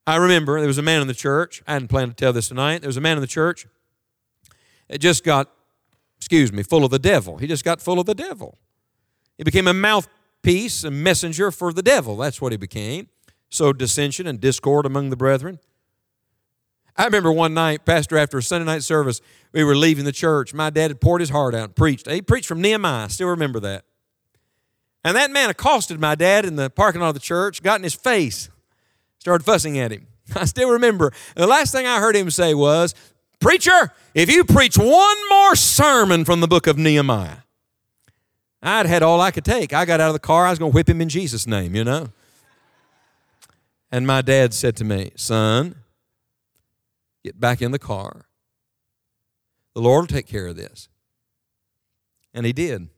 I 0.08 0.16
remember 0.16 0.58
there 0.58 0.68
was 0.68 0.78
a 0.78 0.82
man 0.82 1.02
in 1.02 1.08
the 1.08 1.14
church. 1.14 1.62
I 1.68 1.74
hadn't 1.74 1.90
planned 1.90 2.12
to 2.12 2.16
tell 2.16 2.32
this 2.32 2.48
tonight. 2.48 2.80
There 2.80 2.88
was 2.88 2.96
a 2.96 3.02
man 3.02 3.18
in 3.18 3.22
the 3.22 3.28
church 3.28 3.68
that 4.88 5.00
just 5.00 5.26
got 5.26 5.50
excuse 6.20 6.52
me, 6.52 6.64
full 6.64 6.84
of 6.84 6.92
the 6.92 7.00
devil. 7.00 7.38
He 7.38 7.48
just 7.48 7.64
got 7.64 7.82
full 7.82 8.00
of 8.00 8.06
the 8.06 8.14
devil. 8.14 8.58
He 9.38 9.44
became 9.44 9.68
a 9.68 9.74
mouthpiece, 9.74 10.84
a 10.84 10.92
messenger 10.92 11.50
for 11.50 11.72
the 11.72 11.82
devil. 11.82 12.18
That's 12.18 12.42
what 12.42 12.52
he 12.52 12.58
became. 12.58 13.08
So 13.50 13.74
dissension 13.74 14.28
and 14.28 14.40
discord 14.40 14.86
among 14.86 15.10
the 15.10 15.16
brethren. 15.16 15.60
I 16.98 17.06
remember 17.06 17.32
one 17.32 17.54
night, 17.54 17.86
Pastor, 17.86 18.18
after 18.18 18.38
a 18.38 18.44
Sunday 18.44 18.66
night 18.66 18.84
service, 18.84 19.22
we 19.54 19.64
were 19.64 19.76
leaving 19.76 20.04
the 20.04 20.12
church. 20.12 20.54
My 20.54 20.70
dad 20.70 20.92
had 20.92 21.00
poured 21.00 21.22
his 21.22 21.30
heart 21.30 21.56
out 21.56 21.64
and 21.64 21.76
preached. 21.76 22.10
He 22.10 22.22
preached 22.22 22.48
from 22.48 22.62
Nehemiah. 22.62 23.06
I 23.06 23.08
still 23.08 23.30
remember 23.30 23.62
that. 23.62 23.86
And 25.06 25.16
that 25.16 25.32
man 25.32 25.50
accosted 25.50 26.00
my 26.00 26.16
dad 26.16 26.44
in 26.44 26.58
the 26.58 26.70
parking 26.70 27.00
lot 27.00 27.08
of 27.08 27.14
the 27.14 27.22
church, 27.22 27.64
got 27.64 27.80
in 27.80 27.84
his 27.84 27.96
face, 27.96 28.50
started 29.18 29.46
fussing 29.46 29.80
at 29.80 29.92
him. 29.92 30.08
I 30.36 30.44
still 30.46 30.72
remember. 30.72 31.14
And 31.36 31.44
the 31.44 31.48
last 31.48 31.72
thing 31.72 31.88
I 31.88 32.00
heard 32.00 32.16
him 32.16 32.30
say 32.30 32.54
was, 32.54 32.94
Preacher, 33.40 33.94
if 34.14 34.30
you 34.30 34.44
preach 34.44 34.78
one 34.78 35.30
more 35.30 35.56
sermon 35.56 36.26
from 36.26 36.42
the 36.42 36.48
book 36.48 36.68
of 36.68 36.78
Nehemiah, 36.78 37.38
I'd 38.62 38.86
had 38.86 39.02
all 39.02 39.22
I 39.22 39.32
could 39.32 39.46
take. 39.46 39.72
I 39.72 39.86
got 39.86 40.02
out 40.02 40.10
of 40.10 40.14
the 40.14 40.20
car, 40.20 40.46
I 40.46 40.50
was 40.50 40.60
going 40.60 40.72
to 40.72 40.76
whip 40.76 40.90
him 40.90 41.00
in 41.00 41.08
Jesus' 41.08 41.48
name, 41.48 41.74
you 41.74 41.86
know. 41.86 42.10
And 43.92 44.06
my 44.06 44.22
dad 44.22 44.54
said 44.54 44.76
to 44.78 44.84
me, 44.84 45.12
Son, 45.16 45.76
get 47.24 47.40
back 47.40 47.62
in 47.62 47.72
the 47.72 47.80
car. 47.80 48.26
The 49.74 49.82
Lord 49.82 50.04
will 50.04 50.08
take 50.08 50.28
care 50.28 50.48
of 50.48 50.58
this. 50.58 50.90
And 52.34 52.46
he 52.46 52.52
did. 52.52 52.90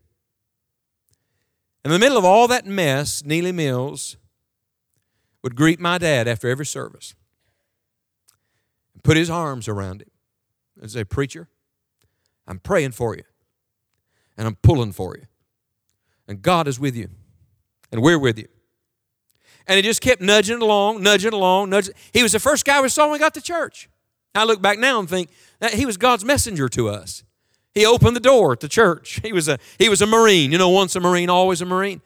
In 1.86 1.92
the 1.92 2.00
middle 2.00 2.18
of 2.18 2.26
all 2.26 2.48
that 2.48 2.66
mess, 2.66 3.24
Neely 3.24 3.52
Mills 3.52 4.18
would 5.44 5.56
greet 5.56 5.80
my 5.80 5.98
dad 5.98 6.28
after 6.28 6.50
every 6.50 6.66
service 6.66 7.16
and 8.94 9.04
put 9.04 9.18
his 9.18 9.30
arms 9.30 9.68
around 9.68 10.02
him 10.02 10.11
and 10.82 10.92
say, 10.92 11.04
Preacher, 11.04 11.48
I'm 12.48 12.60
praying 12.60 12.92
for 12.92 13.16
you 13.16 13.24
and 14.38 14.48
I'm 14.48 14.56
pulling 14.56 14.92
for 14.92 15.16
you. 15.16 15.28
And 16.28 16.42
God 16.42 16.68
is 16.68 16.80
with 16.80 16.96
you 16.96 17.10
and 17.92 18.02
we're 18.02 18.20
with 18.20 18.38
you. 18.38 18.48
And 19.68 19.78
he 19.78 19.84
just 19.84 20.02
kept 20.02 20.22
nudging 20.22 20.62
along, 20.62 21.04
nudging 21.04 21.34
along, 21.34 21.70
nudging. 21.70 21.94
He 22.12 22.24
was 22.24 22.32
the 22.32 22.40
first 22.40 22.66
guy 22.66 22.82
we 22.82 22.90
saw 22.90 23.04
when 23.04 23.14
we 23.14 23.20
got 23.20 23.34
to 23.36 23.42
church. 23.42 23.90
I 24.34 24.44
look 24.44 24.62
back 24.62 24.80
now 24.80 25.00
and 25.00 25.10
think 25.10 25.30
that 25.60 25.74
he 25.74 25.86
was 25.86 25.98
God's 25.98 26.26
messenger 26.26 26.68
to 26.70 26.90
us. 26.90 27.24
He 27.74 27.86
opened 27.86 28.16
the 28.16 28.22
door 28.22 28.52
at 28.54 28.60
the 28.60 28.68
church. 28.68 29.22
He 29.24 29.32
was 29.32 29.48
a 29.48 29.60
he 29.78 29.88
was 29.88 30.02
a 30.02 30.08
Marine. 30.08 30.52
You 30.52 30.58
know, 30.58 30.70
once 30.70 30.96
a 30.96 31.00
Marine, 31.00 31.30
always 31.30 31.62
a 31.62 31.66
Marine. 31.66 32.02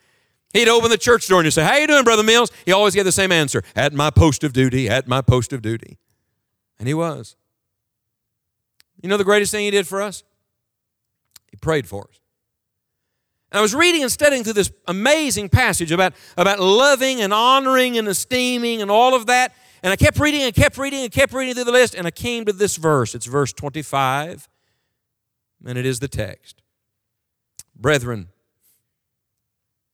He'd 0.54 0.70
open 0.70 0.90
the 0.90 0.98
church 0.98 1.28
door 1.28 1.40
and 1.40 1.46
he'd 1.46 1.52
say, 1.52 1.64
How 1.64 1.76
you 1.78 1.88
doing, 1.88 2.04
Brother 2.04 2.24
Mills? 2.24 2.52
He 2.66 2.72
always 2.72 2.94
gave 2.94 3.06
the 3.06 3.12
same 3.12 3.32
answer. 3.32 3.64
At 3.76 3.94
my 3.94 4.10
post 4.10 4.44
of 4.44 4.54
duty, 4.54 4.90
at 4.90 5.08
my 5.08 5.22
post 5.22 5.54
of 5.54 5.62
duty. 5.62 5.98
And 6.80 6.88
he 6.88 6.94
was. 6.94 7.36
You 9.02 9.10
know 9.10 9.18
the 9.18 9.24
greatest 9.24 9.52
thing 9.52 9.66
he 9.66 9.72
did 9.72 9.88
for 9.88 10.02
us? 10.02 10.24
He 11.50 11.58
prayed 11.58 11.88
for 11.88 12.08
us. 12.10 12.20
And 13.52 13.60
I 13.60 13.62
was 13.62 13.76
reading 13.76 14.02
and 14.02 14.12
studying 14.12 14.44
through 14.44 14.54
this 14.54 14.72
amazing 14.88 15.50
passage 15.50 15.92
about, 15.92 16.14
about 16.36 16.60
loving 16.60 17.22
and 17.22 17.34
honoring 17.34 17.98
and 17.98 18.08
esteeming 18.08 18.82
and 18.82 18.90
all 18.90 19.16
of 19.16 19.28
that. 19.28 19.54
And 19.84 19.94
I 19.94 19.96
kept 19.96 20.20
reading 20.20 20.42
and 20.42 20.54
kept 20.54 20.78
reading 20.78 21.04
and 21.04 21.12
kept 21.12 21.32
reading 21.32 21.54
through 21.54 21.66
the 21.66 21.72
list, 21.72 21.94
and 21.94 22.08
I 22.08 22.12
came 22.12 22.46
to 22.46 22.54
this 22.54 22.76
verse. 22.76 23.14
It's 23.14 23.28
verse 23.28 23.54
25 23.54 24.50
and 25.66 25.78
it 25.78 25.86
is 25.86 26.00
the 26.00 26.08
text. 26.08 26.62
Brethren, 27.76 28.30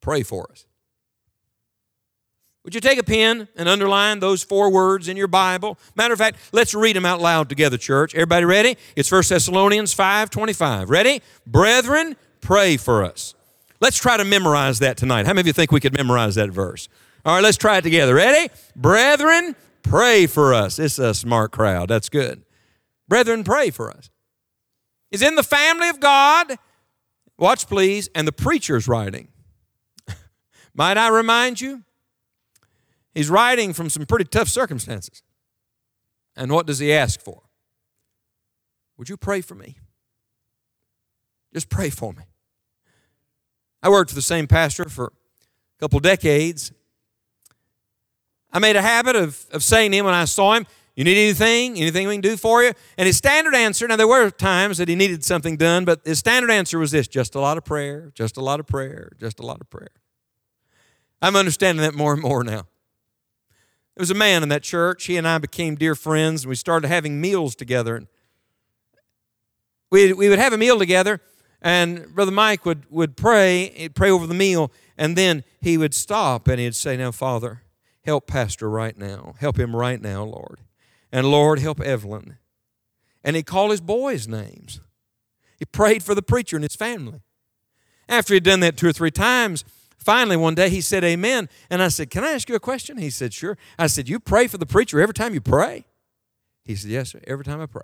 pray 0.02 0.24
for 0.24 0.48
us. 0.52 0.66
Would 2.64 2.76
you 2.76 2.82
take 2.82 3.00
a 3.00 3.04
pen 3.04 3.48
and 3.56 3.68
underline 3.68 4.20
those 4.20 4.44
four 4.44 4.72
words 4.72 5.08
in 5.08 5.18
your 5.18 5.28
Bible? 5.28 5.80
Matter 5.96 6.14
of 6.14 6.20
fact, 6.20 6.38
let's 6.52 6.76
read 6.76 6.96
them 6.96 7.06
out 7.06 7.20
loud 7.20 7.50
together, 7.50 7.78
church. 7.78 8.14
Everybody 8.14 8.46
ready? 8.46 8.78
It's 8.96 9.12
1 9.12 9.24
Thessalonians 9.30 9.94
5 9.94 10.30
25. 10.30 10.90
Ready? 10.90 11.22
Brethren, 11.48 12.16
pray 12.40 12.78
for 12.78 13.04
us. 13.04 13.34
Let's 13.80 13.98
try 13.98 14.18
to 14.18 14.24
memorize 14.24 14.80
that 14.80 14.96
tonight. 14.96 15.26
How 15.26 15.34
many 15.34 15.42
of 15.42 15.48
you 15.48 15.54
think 15.54 15.72
we 15.72 15.80
could 15.80 15.98
memorize 15.98 16.36
that 16.36 16.52
verse? 16.52 16.88
All 17.26 17.36
right, 17.36 17.44
let's 17.44 17.58
try 17.58 17.78
it 17.78 17.82
together. 17.82 18.14
Ready? 18.16 18.52
Brethren, 18.76 19.56
pray 19.82 20.28
for 20.28 20.54
us. 20.54 20.78
It's 20.78 21.00
a 21.00 21.16
smart 21.16 21.52
crowd. 21.52 21.90
That's 21.90 22.10
good. 22.10 22.44
Brethren, 23.08 23.44
pray 23.44 23.72
for 23.72 23.90
us 23.90 24.12
is 25.12 25.22
in 25.22 25.36
the 25.36 25.44
family 25.44 25.90
of 25.90 26.00
God. 26.00 26.58
Watch, 27.38 27.68
please, 27.68 28.10
and 28.16 28.28
the 28.28 28.32
preacher's 28.32 28.88
writing. 28.88 29.28
Might 30.74 30.98
I 30.98 31.10
remind 31.10 31.60
you? 31.62 31.84
He's 33.14 33.30
writing 33.30 33.74
from 33.74 33.90
some 33.90 34.06
pretty 34.06 34.26
tough 34.26 34.48
circumstances. 34.48 35.22
And 36.36 36.52
what 36.52 36.66
does 36.66 36.80
he 36.80 36.94
ask 36.94 37.20
for? 37.20 37.44
Would 38.98 39.10
you 39.10 39.18
pray 39.18 39.42
for 39.42 39.56
me? 39.56 39.78
Just 41.54 41.70
pray 41.70 41.90
for 41.90 42.14
me. 42.14 42.24
I 43.84 43.90
worked 43.90 44.12
for 44.12 44.16
the 44.16 44.22
same 44.22 44.48
pastor 44.48 44.86
for 44.86 45.08
a 45.08 45.80
couple 45.80 46.00
decades. 46.00 46.72
I 48.54 48.60
made 48.60 48.76
a 48.76 48.82
habit 48.82 49.16
of, 49.16 49.46
of 49.52 49.64
saying 49.64 49.92
to 49.92 49.98
him 49.98 50.06
when 50.06 50.14
I 50.14 50.26
saw 50.26 50.54
him, 50.54 50.66
you 50.96 51.04
need 51.04 51.18
anything? 51.18 51.78
Anything 51.78 52.08
we 52.08 52.16
can 52.16 52.22
do 52.22 52.38
for 52.38 52.64
you? 52.64 52.74
And 52.98 53.08
his 53.08 53.18
standard 53.18 53.56
answer, 53.56 53.88
now 53.88 53.96
there 53.96 54.08
were 54.08 54.30
times 54.30 54.78
that 54.78 54.90
he 54.90 54.96
needed 54.96 55.24
something 55.24 55.56
done, 55.56 55.86
but 55.86 56.02
his 56.06 56.20
standard 56.20 56.52
answer 56.52 56.78
was 56.78 56.92
this 56.92 57.08
just 57.08 57.34
a 57.34 57.40
lot 57.40 57.58
of 57.58 57.64
prayer, 57.64 58.12
just 58.14 58.38
a 58.38 58.42
lot 58.42 58.60
of 58.60 58.68
prayer, 58.68 59.12
just 59.20 59.40
a 59.40 59.46
lot 59.46 59.62
of 59.62 59.70
prayer. 59.70 59.94
I'm 61.22 61.36
understanding 61.36 61.82
that 61.84 61.96
more 61.96 62.14
and 62.14 62.22
more 62.22 62.44
now. 62.44 62.68
There 63.96 64.02
was 64.02 64.12
a 64.12 64.16
man 64.16 64.44
in 64.44 64.50
that 64.50 64.64
church. 64.64 65.06
He 65.06 65.18
and 65.18 65.28
I 65.28 65.38
became 65.38 65.76
dear 65.76 65.96
friends, 65.96 66.44
and 66.44 66.50
we 66.50 66.56
started 66.56 66.88
having 66.88 67.20
meals 67.20 67.56
together. 67.56 68.04
We, 69.92 70.14
we 70.14 70.30
would 70.30 70.40
have 70.40 70.54
a 70.54 70.58
meal 70.58 70.80
together, 70.80 71.20
and 71.62 72.08
Brother 72.16 72.32
Mike 72.32 72.66
would, 72.66 72.90
would 72.90 73.18
pray, 73.18 73.70
he'd 73.76 73.96
pray 73.96 74.10
over 74.10 74.26
the 74.26 74.34
meal, 74.34 74.72
and 74.98 75.18
then 75.18 75.44
he 75.60 75.78
would 75.78 75.94
stop 75.94 76.48
and 76.48 76.60
he'd 76.60 76.76
say, 76.76 76.96
Now, 76.96 77.12
Father, 77.12 77.64
help 78.06 78.28
Pastor 78.28 78.70
right 78.70 78.98
now. 78.98 79.36
Help 79.40 79.60
him 79.60 79.76
right 79.76 80.02
now, 80.02 80.24
Lord. 80.24 80.62
And 81.12 81.30
Lord, 81.30 81.60
help 81.60 81.82
Evelyn. 81.82 82.38
And 83.24 83.36
he 83.36 83.44
called 83.44 83.72
his 83.72 83.82
boys' 83.82 84.28
names. 84.28 84.80
He 85.58 85.66
prayed 85.66 86.02
for 86.02 86.16
the 86.16 86.22
preacher 86.22 86.56
and 86.56 86.64
his 86.64 86.76
family. 86.76 87.22
After 88.08 88.34
he'd 88.34 88.44
done 88.44 88.62
that 88.62 88.78
two 88.78 88.88
or 88.88 88.94
three 88.94 89.12
times, 89.12 89.64
finally 90.04 90.38
one 90.38 90.56
day 90.56 90.70
he 90.70 90.82
said, 90.82 91.04
Amen. 91.04 91.50
And 91.70 91.82
I 91.82 91.88
said, 91.88 92.10
Can 92.10 92.24
I 92.24 92.32
ask 92.32 92.50
you 92.50 92.56
a 92.56 92.60
question? 92.60 92.98
He 92.98 93.10
said, 93.10 93.34
Sure. 93.34 93.58
I 93.78 93.88
said, 93.88 94.10
You 94.10 94.20
pray 94.20 94.48
for 94.48 94.58
the 94.58 94.66
preacher 94.66 95.00
every 95.00 95.14
time 95.14 95.34
you 95.34 95.42
pray? 95.42 95.86
He 96.66 96.76
said, 96.76 96.92
Yes, 96.92 97.12
sir, 97.12 97.22
every 97.26 97.46
time 97.46 97.62
I 97.62 97.66
pray. 97.66 97.84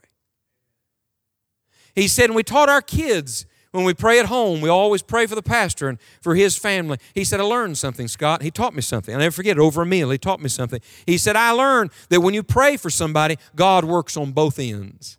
He 1.95 2.07
said, 2.07 2.25
and 2.25 2.35
we 2.35 2.43
taught 2.43 2.69
our 2.69 2.83
kids 2.83 3.47
when 3.71 3.83
we 3.83 3.93
pray 3.93 4.19
at 4.19 4.27
home, 4.27 4.61
we 4.61 4.69
always 4.69 5.01
pray 5.01 5.25
for 5.25 5.35
the 5.35 5.41
pastor 5.41 5.89
and 5.89 5.99
for 6.21 6.35
his 6.35 6.57
family. 6.57 6.97
He 7.13 7.23
said, 7.23 7.39
I 7.39 7.43
learned 7.43 7.77
something, 7.77 8.07
Scott. 8.07 8.41
He 8.41 8.49
taught 8.49 8.73
me 8.73 8.81
something. 8.81 9.13
I'll 9.13 9.19
never 9.19 9.31
forget 9.31 9.57
it. 9.57 9.59
Over 9.59 9.81
a 9.81 9.85
meal, 9.85 10.09
he 10.09 10.17
taught 10.17 10.41
me 10.41 10.49
something. 10.49 10.79
He 11.05 11.17
said, 11.17 11.35
I 11.35 11.51
learned 11.51 11.91
that 12.09 12.21
when 12.21 12.33
you 12.33 12.43
pray 12.43 12.77
for 12.77 12.89
somebody, 12.89 13.37
God 13.55 13.83
works 13.83 14.15
on 14.15 14.31
both 14.31 14.57
ends. 14.57 15.17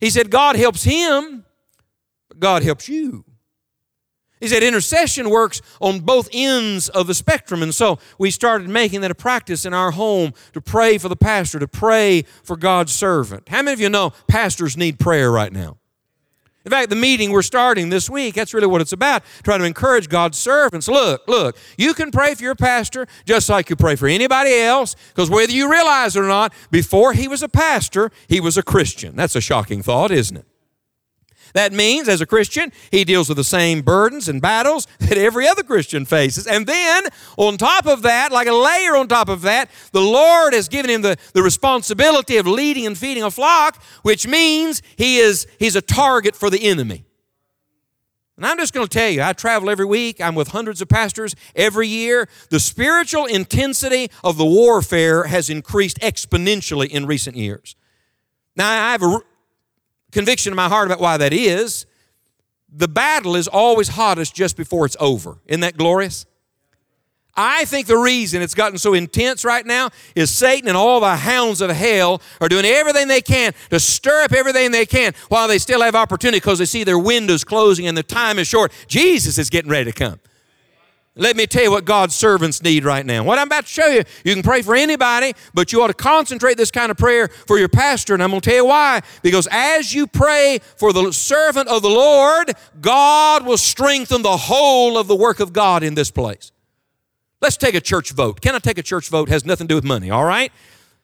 He 0.00 0.10
said, 0.10 0.30
God 0.30 0.56
helps 0.56 0.84
him, 0.84 1.44
but 2.28 2.40
God 2.40 2.62
helps 2.62 2.88
you. 2.88 3.24
He 4.42 4.48
said 4.48 4.64
intercession 4.64 5.30
works 5.30 5.62
on 5.80 6.00
both 6.00 6.28
ends 6.32 6.88
of 6.88 7.06
the 7.06 7.14
spectrum. 7.14 7.62
And 7.62 7.72
so 7.72 8.00
we 8.18 8.32
started 8.32 8.68
making 8.68 9.00
that 9.02 9.10
a 9.12 9.14
practice 9.14 9.64
in 9.64 9.72
our 9.72 9.92
home 9.92 10.34
to 10.52 10.60
pray 10.60 10.98
for 10.98 11.08
the 11.08 11.14
pastor, 11.14 11.60
to 11.60 11.68
pray 11.68 12.22
for 12.42 12.56
God's 12.56 12.92
servant. 12.92 13.48
How 13.48 13.62
many 13.62 13.72
of 13.72 13.80
you 13.80 13.88
know 13.88 14.12
pastors 14.26 14.76
need 14.76 14.98
prayer 14.98 15.30
right 15.30 15.52
now? 15.52 15.78
In 16.64 16.72
fact, 16.72 16.90
the 16.90 16.96
meeting 16.96 17.30
we're 17.30 17.42
starting 17.42 17.88
this 17.88 18.10
week, 18.10 18.34
that's 18.34 18.52
really 18.52 18.66
what 18.66 18.80
it's 18.80 18.92
about. 18.92 19.22
Trying 19.44 19.60
to 19.60 19.64
encourage 19.64 20.08
God's 20.08 20.38
servants. 20.38 20.88
Look, 20.88 21.22
look, 21.28 21.56
you 21.78 21.94
can 21.94 22.10
pray 22.10 22.34
for 22.34 22.42
your 22.42 22.56
pastor 22.56 23.06
just 23.24 23.48
like 23.48 23.70
you 23.70 23.76
pray 23.76 23.94
for 23.94 24.08
anybody 24.08 24.54
else, 24.54 24.96
because 25.14 25.30
whether 25.30 25.52
you 25.52 25.70
realize 25.70 26.16
it 26.16 26.20
or 26.20 26.26
not, 26.26 26.52
before 26.72 27.12
he 27.12 27.28
was 27.28 27.44
a 27.44 27.48
pastor, 27.48 28.10
he 28.26 28.40
was 28.40 28.58
a 28.58 28.62
Christian. 28.64 29.14
That's 29.14 29.36
a 29.36 29.40
shocking 29.40 29.84
thought, 29.84 30.10
isn't 30.10 30.36
it? 30.36 30.46
That 31.52 31.72
means, 31.72 32.08
as 32.08 32.20
a 32.20 32.26
Christian, 32.26 32.72
he 32.90 33.04
deals 33.04 33.28
with 33.28 33.36
the 33.36 33.44
same 33.44 33.82
burdens 33.82 34.28
and 34.28 34.40
battles 34.40 34.86
that 34.98 35.18
every 35.18 35.46
other 35.46 35.62
Christian 35.62 36.04
faces. 36.04 36.46
And 36.46 36.66
then, 36.66 37.04
on 37.36 37.56
top 37.58 37.86
of 37.86 38.02
that, 38.02 38.32
like 38.32 38.48
a 38.48 38.52
layer 38.52 38.96
on 38.96 39.08
top 39.08 39.28
of 39.28 39.42
that, 39.42 39.70
the 39.92 40.00
Lord 40.00 40.54
has 40.54 40.68
given 40.68 40.90
him 40.90 41.02
the, 41.02 41.16
the 41.34 41.42
responsibility 41.42 42.36
of 42.36 42.46
leading 42.46 42.86
and 42.86 42.96
feeding 42.96 43.22
a 43.22 43.30
flock, 43.30 43.82
which 44.02 44.26
means 44.26 44.82
he 44.96 45.18
is 45.18 45.46
he's 45.58 45.76
a 45.76 45.82
target 45.82 46.34
for 46.36 46.50
the 46.50 46.64
enemy. 46.64 47.04
And 48.36 48.46
I'm 48.46 48.56
just 48.56 48.72
going 48.72 48.86
to 48.86 48.98
tell 48.98 49.10
you, 49.10 49.22
I 49.22 49.34
travel 49.34 49.68
every 49.68 49.84
week. 49.84 50.20
I'm 50.20 50.34
with 50.34 50.48
hundreds 50.48 50.80
of 50.80 50.88
pastors 50.88 51.36
every 51.54 51.86
year. 51.86 52.28
The 52.48 52.58
spiritual 52.58 53.26
intensity 53.26 54.10
of 54.24 54.38
the 54.38 54.44
warfare 54.44 55.24
has 55.24 55.50
increased 55.50 56.00
exponentially 56.00 56.88
in 56.88 57.06
recent 57.06 57.36
years. 57.36 57.76
Now, 58.56 58.70
I 58.70 58.92
have 58.92 59.02
a 59.02 59.20
conviction 60.12 60.52
in 60.52 60.56
my 60.56 60.68
heart 60.68 60.86
about 60.86 61.00
why 61.00 61.16
that 61.16 61.32
is. 61.32 61.86
The 62.74 62.88
battle 62.88 63.36
is 63.36 63.48
always 63.48 63.88
hottest 63.88 64.34
just 64.34 64.56
before 64.56 64.86
it's 64.86 64.96
over. 65.00 65.38
Isn't 65.46 65.60
that 65.60 65.76
glorious? 65.76 66.26
I 67.34 67.64
think 67.64 67.86
the 67.86 67.96
reason 67.96 68.42
it's 68.42 68.54
gotten 68.54 68.76
so 68.76 68.92
intense 68.92 69.44
right 69.44 69.64
now 69.64 69.88
is 70.14 70.30
Satan 70.30 70.68
and 70.68 70.76
all 70.76 71.00
the 71.00 71.16
hounds 71.16 71.62
of 71.62 71.70
hell 71.70 72.20
are 72.42 72.48
doing 72.48 72.66
everything 72.66 73.08
they 73.08 73.22
can 73.22 73.54
to 73.70 73.80
stir 73.80 74.24
up 74.24 74.32
everything 74.32 74.70
they 74.70 74.84
can 74.84 75.14
while 75.28 75.48
they 75.48 75.58
still 75.58 75.80
have 75.80 75.94
opportunity 75.94 76.36
because 76.38 76.58
they 76.58 76.66
see 76.66 76.84
their 76.84 76.98
windows 76.98 77.42
closing 77.42 77.86
and 77.86 77.96
the 77.96 78.02
time 78.02 78.38
is 78.38 78.46
short. 78.46 78.70
Jesus 78.86 79.38
is 79.38 79.48
getting 79.48 79.70
ready 79.70 79.90
to 79.90 79.98
come. 79.98 80.20
Let 81.14 81.36
me 81.36 81.46
tell 81.46 81.62
you 81.62 81.70
what 81.70 81.84
God's 81.84 82.14
servants 82.14 82.62
need 82.62 82.84
right 82.84 83.04
now. 83.04 83.22
What 83.22 83.38
I'm 83.38 83.46
about 83.46 83.66
to 83.66 83.70
show 83.70 83.86
you, 83.86 84.02
you 84.24 84.32
can 84.32 84.42
pray 84.42 84.62
for 84.62 84.74
anybody, 84.74 85.34
but 85.52 85.70
you 85.70 85.82
ought 85.82 85.88
to 85.88 85.94
concentrate 85.94 86.56
this 86.56 86.70
kind 86.70 86.90
of 86.90 86.96
prayer 86.96 87.28
for 87.28 87.58
your 87.58 87.68
pastor. 87.68 88.14
And 88.14 88.22
I'm 88.22 88.30
going 88.30 88.40
to 88.40 88.48
tell 88.48 88.56
you 88.56 88.64
why. 88.64 89.02
Because 89.22 89.46
as 89.50 89.92
you 89.92 90.06
pray 90.06 90.60
for 90.76 90.94
the 90.94 91.12
servant 91.12 91.68
of 91.68 91.82
the 91.82 91.90
Lord, 91.90 92.52
God 92.80 93.44
will 93.44 93.58
strengthen 93.58 94.22
the 94.22 94.38
whole 94.38 94.96
of 94.96 95.06
the 95.06 95.14
work 95.14 95.38
of 95.40 95.52
God 95.52 95.82
in 95.82 95.94
this 95.94 96.10
place. 96.10 96.50
Let's 97.42 97.58
take 97.58 97.74
a 97.74 97.80
church 97.80 98.12
vote. 98.12 98.40
Can 98.40 98.54
I 98.54 98.58
take 98.58 98.78
a 98.78 98.82
church 98.82 99.10
vote? 99.10 99.28
It 99.28 99.32
has 99.32 99.44
nothing 99.44 99.68
to 99.68 99.72
do 99.72 99.74
with 99.74 99.84
money, 99.84 100.10
all 100.10 100.24
right? 100.24 100.50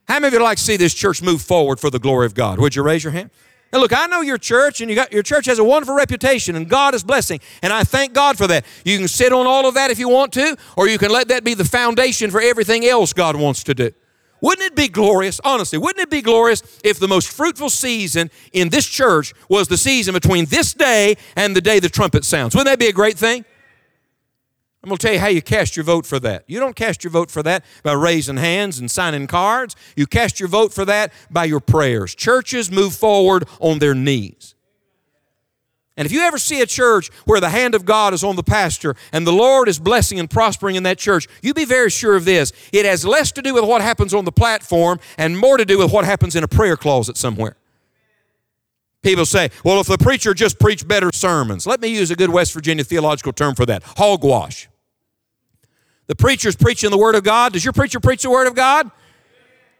How 0.06 0.14
many 0.14 0.28
of 0.28 0.32
you 0.32 0.42
like 0.42 0.56
to 0.56 0.64
see 0.64 0.78
this 0.78 0.94
church 0.94 1.20
move 1.20 1.42
forward 1.42 1.80
for 1.80 1.90
the 1.90 1.98
glory 1.98 2.24
of 2.24 2.32
God? 2.32 2.58
Would 2.60 2.74
you 2.76 2.82
raise 2.82 3.04
your 3.04 3.12
hand? 3.12 3.30
Now 3.72 3.80
look, 3.80 3.92
I 3.92 4.06
know 4.06 4.22
your 4.22 4.38
church, 4.38 4.80
and 4.80 4.88
you 4.88 4.96
got 4.96 5.12
your 5.12 5.22
church 5.22 5.46
has 5.46 5.58
a 5.58 5.64
wonderful 5.64 5.94
reputation, 5.94 6.56
and 6.56 6.68
God 6.68 6.94
is 6.94 7.04
blessing, 7.04 7.40
and 7.62 7.72
I 7.72 7.84
thank 7.84 8.14
God 8.14 8.38
for 8.38 8.46
that. 8.46 8.64
You 8.84 8.96
can 8.96 9.08
sit 9.08 9.32
on 9.32 9.46
all 9.46 9.66
of 9.66 9.74
that 9.74 9.90
if 9.90 9.98
you 9.98 10.08
want 10.08 10.32
to, 10.34 10.56
or 10.76 10.88
you 10.88 10.96
can 10.96 11.10
let 11.10 11.28
that 11.28 11.44
be 11.44 11.54
the 11.54 11.64
foundation 11.64 12.30
for 12.30 12.40
everything 12.40 12.86
else 12.86 13.12
God 13.12 13.36
wants 13.36 13.62
to 13.64 13.74
do. 13.74 13.90
Wouldn't 14.40 14.66
it 14.66 14.76
be 14.76 14.88
glorious, 14.88 15.40
honestly, 15.44 15.78
wouldn't 15.78 16.02
it 16.02 16.10
be 16.10 16.22
glorious 16.22 16.62
if 16.84 16.98
the 16.98 17.08
most 17.08 17.28
fruitful 17.28 17.70
season 17.70 18.30
in 18.52 18.68
this 18.68 18.86
church 18.86 19.34
was 19.48 19.68
the 19.68 19.76
season 19.76 20.14
between 20.14 20.46
this 20.46 20.72
day 20.72 21.16
and 21.36 21.54
the 21.56 21.60
day 21.60 21.80
the 21.80 21.88
trumpet 21.88 22.24
sounds? 22.24 22.54
Wouldn't 22.54 22.72
that 22.72 22.78
be 22.78 22.88
a 22.88 22.92
great 22.92 23.18
thing? 23.18 23.44
I'm 24.88 24.90
going 24.92 24.96
to 25.00 25.06
tell 25.06 25.12
you 25.12 25.20
how 25.20 25.28
you 25.28 25.42
cast 25.42 25.76
your 25.76 25.84
vote 25.84 26.06
for 26.06 26.18
that. 26.20 26.44
You 26.46 26.58
don't 26.60 26.74
cast 26.74 27.04
your 27.04 27.10
vote 27.10 27.30
for 27.30 27.42
that 27.42 27.62
by 27.82 27.92
raising 27.92 28.38
hands 28.38 28.78
and 28.78 28.90
signing 28.90 29.26
cards. 29.26 29.76
You 29.96 30.06
cast 30.06 30.40
your 30.40 30.48
vote 30.48 30.72
for 30.72 30.86
that 30.86 31.12
by 31.30 31.44
your 31.44 31.60
prayers. 31.60 32.14
Churches 32.14 32.72
move 32.72 32.94
forward 32.94 33.46
on 33.60 33.80
their 33.80 33.94
knees. 33.94 34.54
And 35.98 36.06
if 36.06 36.12
you 36.12 36.22
ever 36.22 36.38
see 36.38 36.62
a 36.62 36.66
church 36.66 37.10
where 37.26 37.38
the 37.38 37.50
hand 37.50 37.74
of 37.74 37.84
God 37.84 38.14
is 38.14 38.24
on 38.24 38.36
the 38.36 38.42
pastor 38.42 38.96
and 39.12 39.26
the 39.26 39.32
Lord 39.32 39.68
is 39.68 39.78
blessing 39.78 40.18
and 40.18 40.30
prospering 40.30 40.76
in 40.76 40.84
that 40.84 40.96
church, 40.96 41.28
you 41.42 41.52
be 41.52 41.66
very 41.66 41.90
sure 41.90 42.16
of 42.16 42.24
this. 42.24 42.54
It 42.72 42.86
has 42.86 43.04
less 43.04 43.30
to 43.32 43.42
do 43.42 43.52
with 43.52 43.64
what 43.64 43.82
happens 43.82 44.14
on 44.14 44.24
the 44.24 44.32
platform 44.32 45.00
and 45.18 45.38
more 45.38 45.58
to 45.58 45.66
do 45.66 45.76
with 45.76 45.92
what 45.92 46.06
happens 46.06 46.34
in 46.34 46.42
a 46.44 46.48
prayer 46.48 46.78
closet 46.78 47.18
somewhere. 47.18 47.58
People 49.02 49.26
say, 49.26 49.50
well, 49.64 49.80
if 49.80 49.86
the 49.86 49.98
preacher 49.98 50.32
just 50.32 50.58
preached 50.58 50.88
better 50.88 51.10
sermons, 51.12 51.66
let 51.66 51.78
me 51.78 51.88
use 51.88 52.10
a 52.10 52.16
good 52.16 52.30
West 52.30 52.54
Virginia 52.54 52.84
theological 52.84 53.34
term 53.34 53.54
for 53.54 53.66
that 53.66 53.82
hogwash. 53.82 54.66
The 56.08 56.16
preacher's 56.16 56.56
preaching 56.56 56.90
the 56.90 56.98
Word 56.98 57.14
of 57.14 57.22
God. 57.22 57.52
Does 57.52 57.64
your 57.64 57.72
preacher 57.72 58.00
preach 58.00 58.22
the 58.22 58.30
Word 58.30 58.48
of 58.48 58.54
God? 58.54 58.90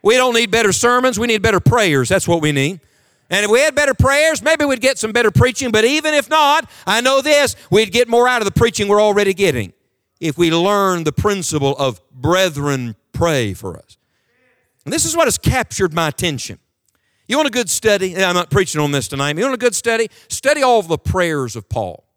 We 0.02 0.14
don't 0.14 0.34
need 0.34 0.50
better 0.50 0.72
sermons, 0.72 1.18
we 1.18 1.26
need 1.26 1.42
better 1.42 1.60
prayers. 1.60 2.08
That's 2.08 2.28
what 2.28 2.40
we 2.40 2.52
need. 2.52 2.80
And 3.30 3.44
if 3.44 3.50
we 3.50 3.60
had 3.60 3.74
better 3.74 3.92
prayers, 3.92 4.40
maybe 4.42 4.64
we'd 4.64 4.80
get 4.80 4.96
some 4.96 5.12
better 5.12 5.30
preaching. 5.30 5.70
But 5.70 5.84
even 5.84 6.14
if 6.14 6.30
not, 6.30 6.70
I 6.86 7.00
know 7.00 7.20
this 7.20 7.56
we'd 7.70 7.92
get 7.92 8.08
more 8.08 8.28
out 8.28 8.40
of 8.40 8.46
the 8.46 8.52
preaching 8.52 8.88
we're 8.88 9.02
already 9.02 9.34
getting 9.34 9.72
if 10.20 10.38
we 10.38 10.50
learn 10.50 11.04
the 11.04 11.12
principle 11.12 11.76
of 11.76 12.00
brethren 12.10 12.96
pray 13.12 13.54
for 13.54 13.76
us. 13.76 13.98
And 14.84 14.92
this 14.92 15.04
is 15.04 15.16
what 15.16 15.26
has 15.26 15.36
captured 15.36 15.92
my 15.92 16.08
attention. 16.08 16.58
You 17.26 17.36
want 17.36 17.48
a 17.48 17.52
good 17.52 17.68
study? 17.68 18.16
I'm 18.16 18.34
not 18.34 18.50
preaching 18.50 18.80
on 18.80 18.90
this 18.90 19.08
tonight. 19.08 19.36
You 19.36 19.42
want 19.42 19.54
a 19.54 19.58
good 19.58 19.74
study? 19.74 20.08
Study 20.28 20.62
all 20.62 20.80
the 20.82 20.96
prayers 20.96 21.56
of 21.56 21.68
Paul. 21.68 22.07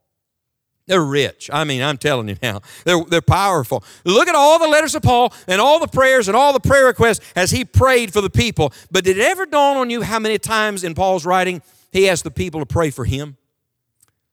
They're 0.87 1.03
rich. 1.03 1.49
I 1.53 1.63
mean, 1.63 1.81
I'm 1.81 1.97
telling 1.97 2.27
you 2.27 2.37
now, 2.41 2.61
they're, 2.85 3.03
they're 3.05 3.21
powerful. 3.21 3.83
Look 4.03 4.27
at 4.27 4.35
all 4.35 4.59
the 4.59 4.67
letters 4.67 4.95
of 4.95 5.03
Paul 5.03 5.33
and 5.47 5.61
all 5.61 5.79
the 5.79 5.87
prayers 5.87 6.27
and 6.27 6.35
all 6.35 6.53
the 6.53 6.59
prayer 6.59 6.85
requests 6.85 7.21
as 7.35 7.51
he 7.51 7.63
prayed 7.63 8.11
for 8.11 8.21
the 8.21 8.29
people. 8.29 8.73
But 8.89 9.03
did 9.03 9.17
it 9.17 9.23
ever 9.23 9.45
dawn 9.45 9.77
on 9.77 9.89
you 9.89 10.01
how 10.01 10.19
many 10.19 10.37
times 10.37 10.83
in 10.83 10.95
Paul's 10.95 11.25
writing 11.25 11.61
he 11.91 12.09
asked 12.09 12.23
the 12.23 12.31
people 12.31 12.59
to 12.59 12.65
pray 12.65 12.89
for 12.89 13.05
him? 13.05 13.37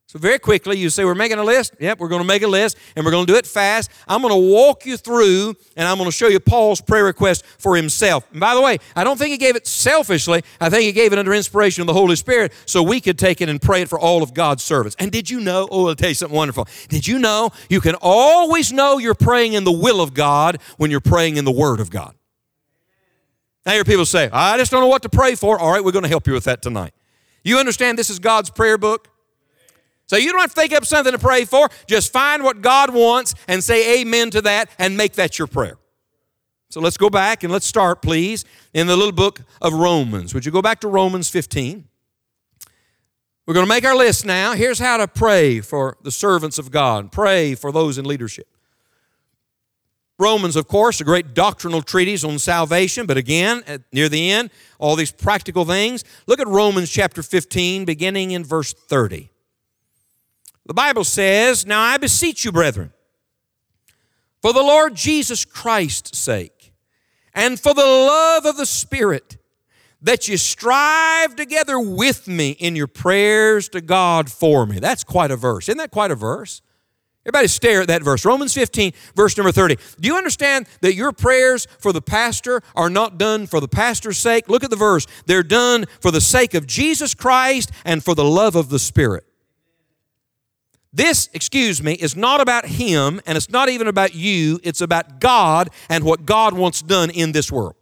So, 0.08 0.18
very 0.18 0.38
quickly, 0.38 0.78
you 0.78 0.88
say, 0.88 1.04
We're 1.04 1.14
making 1.14 1.38
a 1.38 1.44
list. 1.44 1.74
Yep, 1.78 1.98
we're 1.98 2.08
going 2.08 2.22
to 2.22 2.26
make 2.26 2.40
a 2.40 2.48
list 2.48 2.78
and 2.96 3.04
we're 3.04 3.10
going 3.10 3.26
to 3.26 3.32
do 3.32 3.36
it 3.36 3.46
fast. 3.46 3.90
I'm 4.08 4.22
going 4.22 4.32
to 4.32 4.54
walk 4.54 4.86
you 4.86 4.96
through 4.96 5.54
and 5.76 5.86
I'm 5.86 5.98
going 5.98 6.08
to 6.08 6.16
show 6.16 6.28
you 6.28 6.40
Paul's 6.40 6.80
prayer 6.80 7.04
request 7.04 7.44
for 7.44 7.76
himself. 7.76 8.26
And 8.30 8.40
by 8.40 8.54
the 8.54 8.62
way, 8.62 8.78
I 8.96 9.04
don't 9.04 9.18
think 9.18 9.32
he 9.32 9.36
gave 9.36 9.54
it 9.54 9.66
selfishly. 9.66 10.42
I 10.62 10.70
think 10.70 10.84
he 10.84 10.92
gave 10.92 11.12
it 11.12 11.18
under 11.18 11.34
inspiration 11.34 11.82
of 11.82 11.88
the 11.88 11.92
Holy 11.92 12.16
Spirit 12.16 12.54
so 12.64 12.82
we 12.82 13.02
could 13.02 13.18
take 13.18 13.42
it 13.42 13.50
and 13.50 13.60
pray 13.60 13.82
it 13.82 13.90
for 13.90 14.00
all 14.00 14.22
of 14.22 14.32
God's 14.32 14.64
servants. 14.64 14.96
And 14.98 15.12
did 15.12 15.28
you 15.28 15.40
know? 15.40 15.68
Oh, 15.70 15.88
I'll 15.88 15.94
tell 15.94 16.08
you 16.08 16.14
something 16.14 16.34
wonderful. 16.34 16.66
Did 16.88 17.06
you 17.06 17.18
know 17.18 17.50
you 17.68 17.82
can 17.82 17.94
always 18.00 18.72
know 18.72 18.96
you're 18.96 19.12
praying 19.12 19.52
in 19.52 19.64
the 19.64 19.72
will 19.72 20.00
of 20.00 20.14
God 20.14 20.56
when 20.78 20.90
you're 20.90 21.00
praying 21.00 21.36
in 21.36 21.44
the 21.44 21.52
Word 21.52 21.80
of 21.80 21.90
God? 21.90 22.14
I 23.66 23.74
hear 23.74 23.84
people 23.84 24.06
say, 24.06 24.30
I 24.32 24.56
just 24.56 24.70
don't 24.70 24.80
know 24.80 24.88
what 24.88 25.02
to 25.02 25.10
pray 25.10 25.34
for. 25.34 25.58
All 25.58 25.70
right, 25.70 25.84
we're 25.84 25.92
going 25.92 26.04
to 26.04 26.08
help 26.08 26.26
you 26.26 26.32
with 26.32 26.44
that 26.44 26.62
tonight. 26.62 26.94
You 27.44 27.58
understand 27.58 27.98
this 27.98 28.08
is 28.08 28.18
God's 28.18 28.48
prayer 28.48 28.78
book? 28.78 29.10
So 30.08 30.16
you 30.16 30.32
don't 30.32 30.40
have 30.40 30.54
to 30.54 30.60
think 30.60 30.72
up 30.72 30.84
something 30.84 31.12
to 31.12 31.18
pray 31.18 31.44
for. 31.44 31.68
Just 31.86 32.12
find 32.12 32.42
what 32.42 32.62
God 32.62 32.92
wants 32.92 33.34
and 33.46 33.62
say 33.62 34.00
amen 34.00 34.30
to 34.30 34.42
that 34.42 34.70
and 34.78 34.96
make 34.96 35.12
that 35.14 35.38
your 35.38 35.46
prayer. 35.46 35.78
So 36.70 36.80
let's 36.80 36.96
go 36.96 37.08
back 37.08 37.44
and 37.44 37.52
let's 37.52 37.66
start, 37.66 38.02
please, 38.02 38.44
in 38.74 38.86
the 38.86 38.96
little 38.96 39.12
book 39.12 39.40
of 39.62 39.72
Romans. 39.72 40.34
Would 40.34 40.44
you 40.44 40.52
go 40.52 40.62
back 40.62 40.80
to 40.80 40.88
Romans 40.88 41.28
15? 41.30 41.84
We're 43.46 43.54
going 43.54 43.64
to 43.64 43.68
make 43.68 43.84
our 43.84 43.96
list 43.96 44.26
now. 44.26 44.52
Here's 44.52 44.78
how 44.78 44.98
to 44.98 45.08
pray 45.08 45.60
for 45.60 45.96
the 46.02 46.10
servants 46.10 46.58
of 46.58 46.70
God, 46.70 47.12
pray 47.12 47.54
for 47.54 47.72
those 47.72 47.96
in 47.96 48.04
leadership. 48.04 48.46
Romans, 50.18 50.56
of 50.56 50.66
course, 50.68 51.00
a 51.00 51.04
great 51.04 51.32
doctrinal 51.32 51.80
treatise 51.80 52.24
on 52.24 52.38
salvation, 52.38 53.06
but 53.06 53.16
again, 53.16 53.62
near 53.92 54.08
the 54.08 54.30
end, 54.30 54.50
all 54.78 54.96
these 54.96 55.12
practical 55.12 55.64
things. 55.64 56.02
Look 56.26 56.40
at 56.40 56.48
Romans 56.48 56.90
chapter 56.90 57.22
15, 57.22 57.84
beginning 57.84 58.32
in 58.32 58.44
verse 58.44 58.72
30. 58.72 59.30
The 60.68 60.74
Bible 60.74 61.02
says, 61.02 61.66
Now 61.66 61.80
I 61.80 61.96
beseech 61.96 62.44
you, 62.44 62.52
brethren, 62.52 62.92
for 64.42 64.52
the 64.52 64.60
Lord 64.60 64.94
Jesus 64.94 65.46
Christ's 65.46 66.18
sake, 66.18 66.74
and 67.34 67.58
for 67.58 67.72
the 67.72 67.86
love 67.86 68.44
of 68.44 68.58
the 68.58 68.66
Spirit, 68.66 69.38
that 70.02 70.28
you 70.28 70.36
strive 70.36 71.34
together 71.36 71.80
with 71.80 72.28
me 72.28 72.50
in 72.50 72.76
your 72.76 72.86
prayers 72.86 73.70
to 73.70 73.80
God 73.80 74.30
for 74.30 74.66
me. 74.66 74.78
That's 74.78 75.04
quite 75.04 75.30
a 75.30 75.36
verse. 75.36 75.70
Isn't 75.70 75.78
that 75.78 75.90
quite 75.90 76.10
a 76.10 76.14
verse? 76.14 76.60
Everybody 77.24 77.48
stare 77.48 77.80
at 77.82 77.88
that 77.88 78.02
verse. 78.02 78.26
Romans 78.26 78.52
15, 78.52 78.92
verse 79.16 79.36
number 79.38 79.52
30. 79.52 79.76
Do 79.98 80.06
you 80.06 80.16
understand 80.16 80.66
that 80.82 80.94
your 80.94 81.12
prayers 81.12 81.66
for 81.78 81.94
the 81.94 82.02
pastor 82.02 82.62
are 82.74 82.90
not 82.90 83.16
done 83.18 83.46
for 83.46 83.60
the 83.60 83.68
pastor's 83.68 84.18
sake? 84.18 84.48
Look 84.48 84.64
at 84.64 84.70
the 84.70 84.76
verse. 84.76 85.06
They're 85.24 85.42
done 85.42 85.86
for 86.00 86.10
the 86.10 86.20
sake 86.20 86.52
of 86.52 86.66
Jesus 86.66 87.14
Christ 87.14 87.70
and 87.86 88.04
for 88.04 88.14
the 88.14 88.24
love 88.24 88.54
of 88.54 88.68
the 88.68 88.78
Spirit. 88.78 89.27
This, 90.98 91.28
excuse 91.32 91.80
me, 91.80 91.92
is 91.92 92.16
not 92.16 92.40
about 92.40 92.66
him 92.66 93.20
and 93.24 93.36
it's 93.36 93.50
not 93.50 93.68
even 93.68 93.86
about 93.86 94.16
you. 94.16 94.58
It's 94.64 94.80
about 94.80 95.20
God 95.20 95.70
and 95.88 96.02
what 96.02 96.26
God 96.26 96.54
wants 96.54 96.82
done 96.82 97.10
in 97.10 97.30
this 97.30 97.52
world. 97.52 97.76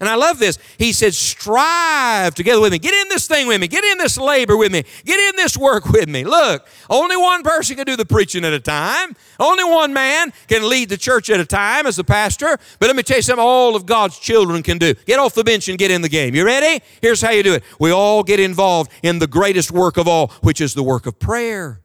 And 0.00 0.08
I 0.08 0.14
love 0.14 0.38
this. 0.38 0.58
He 0.78 0.92
said, 0.92 1.12
strive 1.12 2.34
together 2.36 2.60
with 2.60 2.70
me. 2.70 2.78
Get 2.78 2.94
in 2.94 3.08
this 3.08 3.26
thing 3.26 3.48
with 3.48 3.60
me. 3.60 3.66
Get 3.66 3.82
in 3.82 3.98
this 3.98 4.16
labor 4.16 4.56
with 4.56 4.70
me. 4.70 4.84
Get 5.04 5.18
in 5.18 5.36
this 5.36 5.56
work 5.56 5.88
with 5.88 6.08
me. 6.08 6.22
Look, 6.22 6.68
only 6.88 7.16
one 7.16 7.42
person 7.42 7.74
can 7.74 7.84
do 7.84 7.96
the 7.96 8.04
preaching 8.04 8.44
at 8.44 8.52
a 8.52 8.60
time. 8.60 9.16
Only 9.40 9.64
one 9.64 9.92
man 9.92 10.32
can 10.46 10.68
lead 10.68 10.88
the 10.88 10.96
church 10.96 11.30
at 11.30 11.40
a 11.40 11.44
time 11.44 11.84
as 11.84 11.96
the 11.96 12.04
pastor. 12.04 12.58
But 12.78 12.86
let 12.86 12.94
me 12.94 13.02
tell 13.02 13.16
you 13.16 13.22
something 13.22 13.44
all 13.44 13.74
of 13.74 13.86
God's 13.86 14.20
children 14.20 14.62
can 14.62 14.78
do. 14.78 14.94
Get 15.04 15.18
off 15.18 15.34
the 15.34 15.42
bench 15.42 15.68
and 15.68 15.76
get 15.76 15.90
in 15.90 16.02
the 16.02 16.08
game. 16.08 16.32
You 16.32 16.44
ready? 16.44 16.80
Here's 17.02 17.20
how 17.20 17.30
you 17.30 17.42
do 17.42 17.54
it. 17.54 17.64
We 17.80 17.90
all 17.90 18.22
get 18.22 18.38
involved 18.38 18.92
in 19.02 19.18
the 19.18 19.26
greatest 19.26 19.72
work 19.72 19.96
of 19.96 20.06
all, 20.06 20.28
which 20.42 20.60
is 20.60 20.74
the 20.74 20.84
work 20.84 21.06
of 21.06 21.18
prayer. 21.18 21.80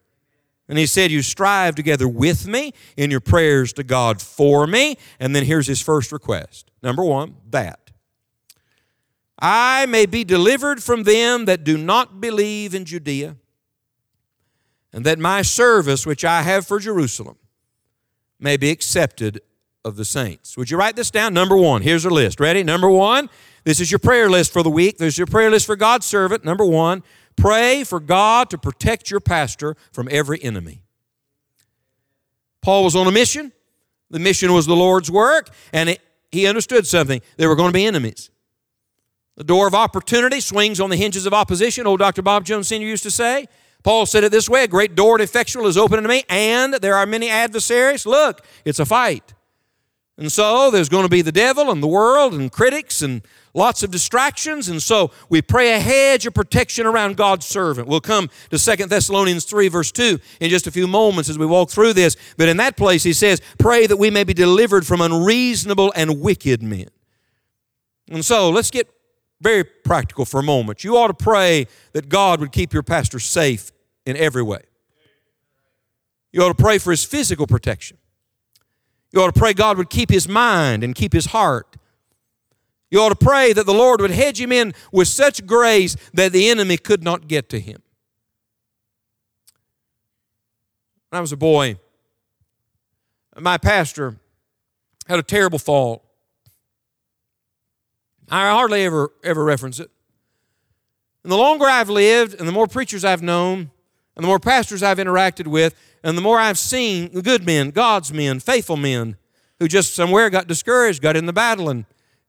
And 0.69 0.77
he 0.77 0.85
said, 0.85 1.09
You 1.09 1.23
strive 1.23 1.73
together 1.73 2.07
with 2.07 2.47
me 2.47 2.73
in 2.95 3.09
your 3.09 3.19
prayers 3.21 3.73
to 3.73 3.83
God 3.83 4.21
for 4.21 4.67
me. 4.67 4.97
And 5.19 5.35
then 5.35 5.45
here's 5.45 5.67
his 5.67 5.81
first 5.81 6.11
request. 6.11 6.69
Number 6.83 7.03
one, 7.03 7.35
that 7.49 7.82
I 9.39 9.85
may 9.87 10.05
be 10.05 10.23
delivered 10.23 10.83
from 10.83 11.03
them 11.03 11.45
that 11.45 11.63
do 11.63 11.77
not 11.77 12.21
believe 12.21 12.73
in 12.73 12.85
Judea, 12.85 13.35
and 14.91 15.05
that 15.05 15.19
my 15.19 15.41
service 15.41 16.05
which 16.05 16.23
I 16.23 16.43
have 16.43 16.67
for 16.67 16.79
Jerusalem 16.79 17.37
may 18.39 18.57
be 18.57 18.69
accepted 18.69 19.41
of 19.83 19.95
the 19.95 20.05
saints. 20.05 20.55
Would 20.55 20.69
you 20.69 20.77
write 20.77 20.95
this 20.95 21.11
down? 21.11 21.33
Number 21.33 21.57
one, 21.57 21.81
here's 21.81 22.05
a 22.05 22.09
list. 22.09 22.39
Ready? 22.39 22.63
Number 22.63 22.89
one, 22.89 23.29
this 23.63 23.79
is 23.79 23.91
your 23.91 23.99
prayer 23.99 24.29
list 24.29 24.53
for 24.53 24.63
the 24.63 24.69
week. 24.69 24.97
There's 24.97 25.17
your 25.17 25.27
prayer 25.27 25.49
list 25.49 25.65
for 25.65 25.75
God's 25.75 26.05
servant. 26.05 26.45
Number 26.45 26.65
one, 26.65 27.03
pray 27.35 27.83
for 27.83 27.99
God 27.99 28.49
to 28.51 28.57
protect 28.57 29.09
your 29.09 29.19
pastor 29.19 29.75
from 29.91 30.07
every 30.11 30.41
enemy. 30.43 30.83
Paul 32.61 32.83
was 32.83 32.95
on 32.95 33.07
a 33.07 33.11
mission. 33.11 33.51
The 34.09 34.19
mission 34.19 34.53
was 34.53 34.67
the 34.67 34.75
Lord's 34.75 35.09
work, 35.09 35.49
and 35.73 35.89
it, 35.89 35.99
he 36.31 36.45
understood 36.45 36.85
something. 36.85 37.21
There 37.37 37.49
were 37.49 37.55
going 37.55 37.69
to 37.69 37.73
be 37.73 37.85
enemies. 37.85 38.29
The 39.35 39.43
door 39.43 39.67
of 39.67 39.73
opportunity 39.73 40.39
swings 40.39 40.79
on 40.79 40.89
the 40.89 40.95
hinges 40.95 41.25
of 41.25 41.33
opposition, 41.33 41.87
old 41.87 41.99
Dr. 41.99 42.21
Bob 42.21 42.45
Jones 42.45 42.67
Sr. 42.67 42.85
used 42.85 43.03
to 43.03 43.11
say. 43.11 43.47
Paul 43.83 44.05
said 44.05 44.23
it 44.23 44.31
this 44.31 44.47
way 44.47 44.63
a 44.63 44.67
great 44.67 44.95
door 44.95 45.15
and 45.15 45.23
effectual 45.23 45.67
is 45.67 45.77
open 45.77 46.01
to 46.01 46.07
me, 46.07 46.23
and 46.29 46.75
there 46.75 46.95
are 46.95 47.05
many 47.05 47.29
adversaries. 47.29 48.05
Look, 48.05 48.45
it's 48.63 48.79
a 48.79 48.85
fight. 48.85 49.33
And 50.17 50.31
so 50.31 50.69
there's 50.69 50.89
going 50.89 51.03
to 51.03 51.09
be 51.09 51.23
the 51.23 51.31
devil 51.31 51.71
and 51.71 51.81
the 51.81 51.87
world 51.87 52.33
and 52.33 52.51
critics 52.51 53.01
and 53.01 53.23
lots 53.55 53.81
of 53.81 53.89
distractions. 53.89 54.69
And 54.69 54.81
so 54.81 55.09
we 55.27 55.41
pray 55.41 55.73
a 55.73 55.79
hedge 55.79 56.27
of 56.27 56.35
protection 56.35 56.85
around 56.85 57.17
God's 57.17 57.47
servant. 57.47 57.87
We'll 57.87 57.99
come 57.99 58.29
to 58.51 58.59
Second 58.59 58.91
Thessalonians 58.91 59.45
3, 59.45 59.69
verse 59.69 59.91
2 59.91 60.19
in 60.39 60.49
just 60.51 60.67
a 60.67 60.71
few 60.71 60.85
moments 60.85 61.29
as 61.29 61.39
we 61.39 61.47
walk 61.47 61.71
through 61.71 61.93
this. 61.93 62.15
But 62.37 62.47
in 62.47 62.57
that 62.57 62.77
place, 62.77 63.01
he 63.01 63.11
says, 63.13 63.41
Pray 63.57 63.87
that 63.87 63.97
we 63.97 64.11
may 64.11 64.23
be 64.23 64.35
delivered 64.35 64.85
from 64.85 65.01
unreasonable 65.01 65.91
and 65.95 66.21
wicked 66.21 66.61
men. 66.61 66.89
And 68.07 68.23
so 68.23 68.51
let's 68.51 68.69
get 68.69 68.87
very 69.43 69.63
practical 69.63 70.25
for 70.25 70.39
a 70.39 70.43
moment. 70.43 70.83
You 70.83 70.97
ought 70.97 71.07
to 71.07 71.13
pray 71.13 71.67
that 71.91 72.09
God 72.09 72.39
would 72.39 72.51
keep 72.51 72.73
your 72.73 72.81
pastor 72.81 73.19
safe 73.19 73.71
in 74.05 74.15
every 74.17 74.41
way. 74.41 74.61
You 76.31 76.41
ought 76.41 76.57
to 76.57 76.63
pray 76.63 76.77
for 76.79 76.91
his 76.91 77.03
physical 77.03 77.45
protection. 77.45 77.97
You 79.11 79.21
ought 79.21 79.33
to 79.33 79.39
pray 79.39 79.53
God 79.53 79.77
would 79.77 79.89
keep 79.89 80.09
his 80.09 80.27
mind 80.27 80.83
and 80.83 80.95
keep 80.95 81.13
his 81.13 81.27
heart. 81.27 81.75
You 82.89 83.01
ought 83.01 83.09
to 83.09 83.15
pray 83.15 83.53
that 83.53 83.65
the 83.65 83.73
Lord 83.73 84.01
would 84.01 84.11
hedge 84.11 84.39
him 84.39 84.51
in 84.51 84.73
with 84.91 85.07
such 85.07 85.45
grace 85.45 85.95
that 86.13 86.31
the 86.31 86.49
enemy 86.49 86.77
could 86.77 87.03
not 87.03 87.27
get 87.27 87.49
to 87.49 87.59
him. 87.59 87.81
When 91.09 91.17
I 91.17 91.21
was 91.21 91.31
a 91.31 91.37
boy, 91.37 91.77
my 93.39 93.57
pastor 93.57 94.17
had 95.07 95.19
a 95.19 95.23
terrible 95.23 95.59
fall. 95.59 96.03
I 98.29 98.51
hardly 98.51 98.83
ever 98.85 99.11
ever 99.23 99.43
reference 99.43 99.79
it. 99.79 99.89
And 101.23 101.31
the 101.31 101.37
longer 101.37 101.65
I've 101.65 101.89
lived 101.89 102.33
and 102.33 102.47
the 102.47 102.51
more 102.51 102.67
preachers 102.67 103.05
I've 103.05 103.21
known 103.21 103.71
and 104.15 104.23
the 104.23 104.27
more 104.27 104.39
pastors 104.39 104.83
I've 104.83 104.97
interacted 104.97 105.47
with, 105.47 105.75
and 106.03 106.17
the 106.17 106.21
more 106.21 106.39
I've 106.39 106.57
seen 106.57 107.09
good 107.21 107.45
men, 107.45 107.71
God's 107.71 108.13
men, 108.13 108.39
faithful 108.39 108.77
men, 108.77 109.17
who 109.59 109.67
just 109.67 109.95
somewhere 109.95 110.29
got 110.29 110.47
discouraged, 110.47 111.01
got 111.01 111.15
in 111.15 111.25
the 111.25 111.33
battle, 111.33 111.69
and, 111.69 111.85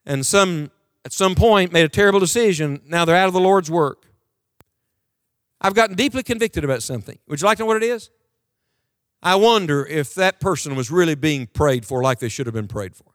and 0.07 0.25
some 0.25 0.71
at 1.05 1.13
some 1.13 1.35
point 1.35 1.73
made 1.73 1.85
a 1.85 1.89
terrible 1.89 2.21
decision. 2.21 2.81
Now 2.87 3.05
they're 3.05 3.17
out 3.17 3.27
of 3.27 3.35
the 3.35 3.41
Lord's 3.41 3.71
work. 3.71 4.07
I've 5.61 5.75
gotten 5.75 5.97
deeply 5.97 6.23
convicted 6.23 6.65
about 6.65 6.83
something. 6.83 7.19
Would 7.29 7.41
you 7.41 7.47
like 7.47 7.59
to 7.59 7.63
know 7.63 7.67
what 7.67 7.77
it 7.77 7.83
is? 7.83 8.11
I 9.23 9.35
wonder 9.37 9.85
if 9.87 10.15
that 10.15 10.41
person 10.41 10.77
was 10.77 10.91
really 10.91 11.15
being 11.15 11.47
prayed 11.47 11.87
for 11.87 12.03
like 12.03 12.19
they 12.19 12.29
should 12.29 12.47
have 12.47 12.55
been 12.55 12.69
prayed 12.69 12.95
for. 12.95 13.14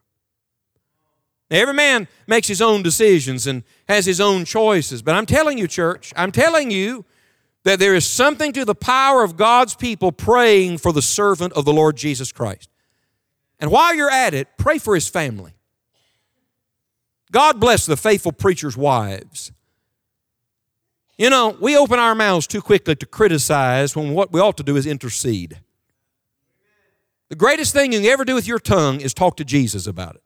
Every 1.52 1.74
man 1.74 2.08
makes 2.28 2.48
his 2.48 2.62
own 2.62 2.84
decisions 2.84 3.48
and 3.48 3.64
has 3.88 4.06
his 4.06 4.22
own 4.22 4.46
choices. 4.46 5.02
But 5.02 5.16
I'm 5.16 5.26
telling 5.26 5.58
you, 5.58 5.68
church, 5.68 6.14
I'm 6.16 6.32
telling 6.32 6.70
you 6.70 7.06
that 7.64 7.80
there 7.80 7.96
is 7.96 8.06
something 8.06 8.54
to 8.54 8.66
the 8.66 8.76
power 8.76 9.24
of 9.24 9.36
God's 9.36 9.76
people 9.76 10.12
praying 10.12 10.78
for 10.78 10.94
the 10.94 11.02
servant 11.02 11.54
of 11.54 11.66
the 11.66 11.74
Lord 11.74 11.98
Jesus 11.98 12.32
Christ. 12.32 12.70
And 13.60 13.72
while 13.72 13.96
you're 13.96 14.12
at 14.12 14.34
it, 14.34 14.48
pray 14.58 14.78
for 14.78 14.96
his 14.96 15.10
family. 15.10 15.54
God 17.32 17.60
bless 17.60 17.86
the 17.86 17.98
faithful 17.98 18.32
preacher's 18.32 18.78
wives. 18.78 19.52
You 21.18 21.30
know, 21.30 21.58
we 21.60 21.76
open 21.76 22.00
our 22.00 22.16
mouths 22.16 22.48
too 22.48 22.62
quickly 22.62 22.96
to 22.96 23.06
criticize 23.06 23.96
when 23.96 24.14
what 24.14 24.32
we 24.32 24.40
ought 24.40 24.56
to 24.58 24.64
do 24.64 24.78
is 24.78 24.86
intercede. 24.86 25.60
The 27.28 27.36
greatest 27.36 27.74
thing 27.74 27.92
you 27.92 28.00
can 28.00 28.10
ever 28.10 28.24
do 28.24 28.36
with 28.36 28.48
your 28.48 28.58
tongue 28.58 29.02
is 29.02 29.14
talk 29.14 29.36
to 29.38 29.46
Jesus 29.46 29.86
about 29.86 30.16
it. 30.16 30.24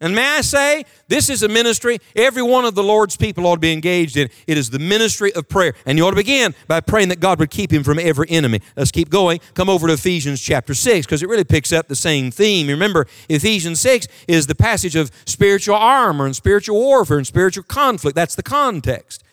And 0.00 0.14
may 0.14 0.24
I 0.24 0.42
say, 0.42 0.84
this 1.08 1.28
is 1.28 1.42
a 1.42 1.48
ministry 1.48 1.98
every 2.14 2.42
one 2.42 2.64
of 2.64 2.76
the 2.76 2.84
Lord's 2.84 3.16
people 3.16 3.46
ought 3.46 3.56
to 3.56 3.60
be 3.60 3.72
engaged 3.72 4.16
in. 4.16 4.30
It 4.46 4.56
is 4.56 4.70
the 4.70 4.78
ministry 4.78 5.32
of 5.34 5.48
prayer. 5.48 5.74
And 5.86 5.98
you 5.98 6.06
ought 6.06 6.10
to 6.10 6.16
begin 6.16 6.54
by 6.68 6.80
praying 6.80 7.08
that 7.08 7.18
God 7.18 7.40
would 7.40 7.50
keep 7.50 7.72
him 7.72 7.82
from 7.82 7.98
every 7.98 8.30
enemy. 8.30 8.60
Let's 8.76 8.92
keep 8.92 9.10
going. 9.10 9.40
Come 9.54 9.68
over 9.68 9.88
to 9.88 9.94
Ephesians 9.94 10.40
chapter 10.40 10.72
6 10.72 11.04
because 11.04 11.22
it 11.22 11.28
really 11.28 11.42
picks 11.42 11.72
up 11.72 11.88
the 11.88 11.96
same 11.96 12.30
theme. 12.30 12.68
Remember, 12.68 13.08
Ephesians 13.28 13.80
6 13.80 14.06
is 14.28 14.46
the 14.46 14.54
passage 14.54 14.94
of 14.94 15.10
spiritual 15.26 15.74
armor 15.74 16.26
and 16.26 16.36
spiritual 16.36 16.78
warfare 16.78 17.18
and 17.18 17.26
spiritual 17.26 17.64
conflict. 17.64 18.14
That's 18.14 18.36
the 18.36 18.44
context. 18.44 19.24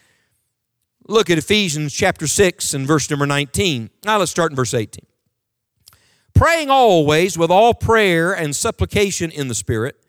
Look 1.08 1.30
at 1.30 1.38
Ephesians 1.38 1.94
chapter 1.94 2.26
6 2.26 2.74
and 2.74 2.88
verse 2.88 3.08
number 3.12 3.28
19. 3.28 3.92
Now 4.04 4.18
let's 4.18 4.32
start 4.32 4.52
in 4.52 4.56
verse 4.56 4.74
18. 4.74 5.06
Praying 6.34 6.72
always 6.72 7.38
with 7.38 7.52
all 7.52 7.76
prayer 7.76 8.34
and 8.34 8.56
supplication 8.56 9.30
in 9.30 9.48
the 9.48 9.56
Spirit 9.56 10.02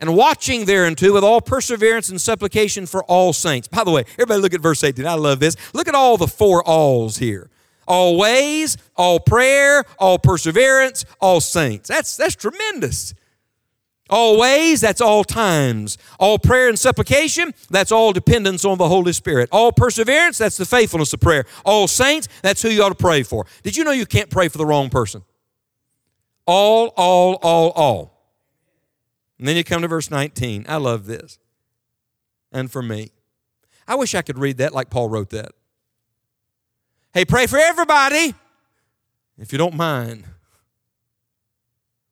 and 0.00 0.16
watching 0.16 0.64
thereunto 0.64 1.12
with 1.12 1.22
all 1.22 1.40
perseverance 1.40 2.08
and 2.08 2.20
supplication 2.20 2.86
for 2.86 3.04
all 3.04 3.32
saints. 3.32 3.68
By 3.68 3.84
the 3.84 3.90
way, 3.90 4.04
everybody 4.14 4.40
look 4.40 4.54
at 4.54 4.60
verse 4.60 4.82
18. 4.82 5.06
I 5.06 5.14
love 5.14 5.40
this. 5.40 5.56
Look 5.74 5.88
at 5.88 5.94
all 5.94 6.16
the 6.16 6.26
four 6.26 6.66
alls 6.66 7.18
here. 7.18 7.50
Always, 7.86 8.76
all 8.96 9.20
prayer, 9.20 9.84
all 9.98 10.18
perseverance, 10.18 11.04
all 11.20 11.40
saints. 11.40 11.88
That's, 11.88 12.16
that's 12.16 12.36
tremendous. 12.36 13.14
Always, 14.08 14.80
that's 14.80 15.00
all 15.00 15.22
times. 15.22 15.96
All 16.18 16.38
prayer 16.38 16.68
and 16.68 16.78
supplication, 16.78 17.54
that's 17.70 17.92
all 17.92 18.12
dependence 18.12 18.64
on 18.64 18.78
the 18.78 18.88
Holy 18.88 19.12
Spirit. 19.12 19.48
All 19.52 19.72
perseverance, 19.72 20.38
that's 20.38 20.56
the 20.56 20.66
faithfulness 20.66 21.12
of 21.12 21.20
prayer. 21.20 21.46
All 21.64 21.86
saints, 21.86 22.28
that's 22.42 22.62
who 22.62 22.68
you 22.68 22.82
ought 22.82 22.88
to 22.90 22.94
pray 22.94 23.22
for. 23.22 23.46
Did 23.62 23.76
you 23.76 23.84
know 23.84 23.92
you 23.92 24.06
can't 24.06 24.30
pray 24.30 24.48
for 24.48 24.58
the 24.58 24.66
wrong 24.66 24.90
person? 24.90 25.22
All, 26.46 26.92
all, 26.96 27.34
all, 27.42 27.70
all. 27.70 28.19
And 29.40 29.48
then 29.48 29.56
you 29.56 29.64
come 29.64 29.80
to 29.80 29.88
verse 29.88 30.10
19. 30.10 30.66
I 30.68 30.76
love 30.76 31.06
this. 31.06 31.38
And 32.52 32.70
for 32.70 32.82
me. 32.82 33.10
I 33.88 33.94
wish 33.94 34.14
I 34.14 34.20
could 34.20 34.36
read 34.36 34.58
that 34.58 34.74
like 34.74 34.90
Paul 34.90 35.08
wrote 35.08 35.30
that. 35.30 35.52
Hey, 37.14 37.24
pray 37.24 37.46
for 37.46 37.56
everybody, 37.58 38.34
if 39.38 39.50
you 39.50 39.58
don't 39.58 39.74
mind, 39.74 40.24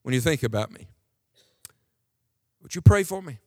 when 0.01 0.15
you 0.15 0.21
think 0.21 0.41
about 0.41 0.71
me. 0.71 0.87
Would 2.63 2.73
you 2.73 2.81
pray 2.81 3.03
for 3.03 3.21
me? 3.21 3.37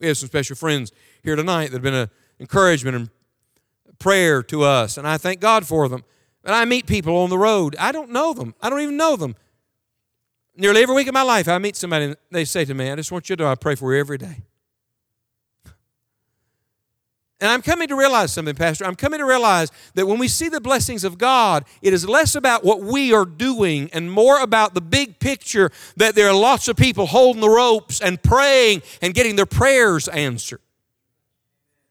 We 0.00 0.08
have 0.08 0.18
some 0.18 0.26
special 0.26 0.56
friends 0.56 0.90
here 1.22 1.36
tonight 1.36 1.66
that 1.66 1.74
have 1.74 1.82
been 1.82 1.94
an 1.94 2.10
encouragement 2.40 2.96
and 2.96 3.10
prayer 4.00 4.42
to 4.42 4.64
us, 4.64 4.98
and 4.98 5.06
I 5.06 5.18
thank 5.18 5.40
God 5.40 5.66
for 5.66 5.88
them. 5.88 6.02
And 6.44 6.52
I 6.52 6.64
meet 6.64 6.86
people 6.86 7.16
on 7.16 7.30
the 7.30 7.38
road. 7.38 7.76
I 7.78 7.92
don't 7.92 8.10
know 8.10 8.34
them. 8.34 8.54
I 8.60 8.70
don't 8.70 8.80
even 8.80 8.96
know 8.96 9.14
them. 9.14 9.36
Nearly 10.56 10.82
every 10.82 10.94
week 10.94 11.08
of 11.08 11.14
my 11.14 11.22
life, 11.22 11.48
I 11.48 11.58
meet 11.58 11.76
somebody 11.76 12.06
and 12.06 12.16
they 12.30 12.44
say 12.44 12.64
to 12.64 12.74
me, 12.74 12.90
I 12.90 12.96
just 12.96 13.12
want 13.12 13.28
you 13.28 13.36
to 13.36 13.42
know 13.42 13.50
I 13.50 13.54
pray 13.54 13.74
for 13.74 13.92
you 13.92 14.00
every 14.00 14.18
day. 14.18 14.42
And 17.38 17.50
I'm 17.50 17.60
coming 17.60 17.86
to 17.88 17.96
realize 17.96 18.32
something, 18.32 18.54
Pastor. 18.54 18.86
I'm 18.86 18.94
coming 18.94 19.18
to 19.18 19.26
realize 19.26 19.70
that 19.94 20.06
when 20.06 20.18
we 20.18 20.26
see 20.26 20.48
the 20.48 20.60
blessings 20.60 21.04
of 21.04 21.18
God, 21.18 21.66
it 21.82 21.92
is 21.92 22.08
less 22.08 22.34
about 22.34 22.64
what 22.64 22.80
we 22.80 23.12
are 23.12 23.26
doing 23.26 23.90
and 23.92 24.10
more 24.10 24.40
about 24.40 24.72
the 24.72 24.80
big 24.80 25.18
picture 25.18 25.70
that 25.98 26.14
there 26.14 26.28
are 26.28 26.34
lots 26.34 26.66
of 26.66 26.76
people 26.76 27.04
holding 27.04 27.42
the 27.42 27.50
ropes 27.50 28.00
and 28.00 28.22
praying 28.22 28.80
and 29.02 29.12
getting 29.12 29.36
their 29.36 29.44
prayers 29.44 30.08
answered. 30.08 30.60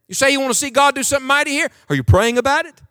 You 0.08 0.16
say 0.16 0.32
you 0.32 0.40
want 0.40 0.52
to 0.52 0.58
see 0.58 0.72
God 0.72 0.96
do 0.96 1.04
something 1.04 1.28
mighty 1.28 1.52
here? 1.52 1.70
Are 1.90 1.96
you 1.96 2.04
praying 2.04 2.40
about 2.40 2.66
it? 2.66 2.82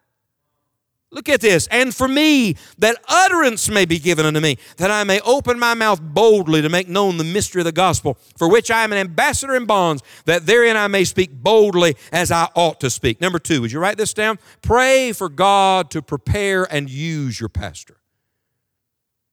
Look 1.15 1.29
at 1.29 1.41
this. 1.41 1.69
And 1.69 1.95
for 1.95 2.09
me, 2.09 2.57
that 2.79 2.97
utterance 3.09 3.71
may 3.71 3.85
be 3.85 4.01
given 4.01 4.27
unto 4.27 4.41
me, 4.41 4.59
that 4.79 4.91
I 4.91 5.05
may 5.05 5.21
open 5.21 5.61
my 5.61 5.73
mouth 5.73 6.01
boldly 6.03 6.61
to 6.61 6.69
make 6.69 6.89
known 6.89 7.19
the 7.19 7.25
mystery 7.25 7.61
of 7.61 7.67
the 7.67 7.73
gospel, 7.73 8.19
for 8.37 8.51
which 8.51 8.69
I 8.69 8.83
am 8.83 8.91
an 8.91 8.99
ambassador 8.99 9.55
in 9.55 9.65
bonds, 9.65 10.03
that 10.25 10.45
therein 10.45 10.77
I 10.77 10.89
may 10.89 11.05
speak 11.05 11.31
boldly 11.33 11.97
as 12.11 12.33
I 12.33 12.49
ought 12.57 12.81
to 12.81 12.91
speak. 12.91 13.21
Number 13.21 13.39
two, 13.39 13.61
would 13.61 13.71
you 13.71 13.79
write 13.79 13.97
this 13.97 14.13
down? 14.13 14.41
Pray 14.61 15.13
for 15.13 15.29
God 15.29 15.89
to 15.93 16.03
prepare 16.03 16.65
and 16.65 16.91
use 16.91 17.39
your 17.39 17.49
pastor. 17.49 17.97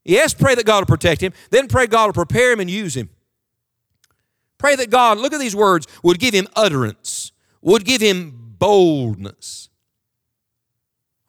Yes, 0.06 0.36
pray 0.36 0.54
that 0.54 0.68
God 0.68 0.82
will 0.82 0.96
protect 0.96 1.22
him. 1.22 1.34
Then 1.50 1.68
pray 1.68 1.88
God 1.88 2.06
will 2.06 2.14
prepare 2.14 2.52
him 2.52 2.60
and 2.60 2.70
use 2.70 2.96
him. 2.96 3.10
Pray 4.60 4.76
that 4.76 4.92
God, 4.92 5.18
look 5.18 5.34
at 5.34 5.40
these 5.40 5.56
words, 5.56 5.88
would 6.04 6.20
give 6.20 6.36
him 6.36 6.48
utterance, 6.56 7.32
would 7.64 7.86
give 7.86 8.02
him 8.02 8.54
boldness. 8.60 9.71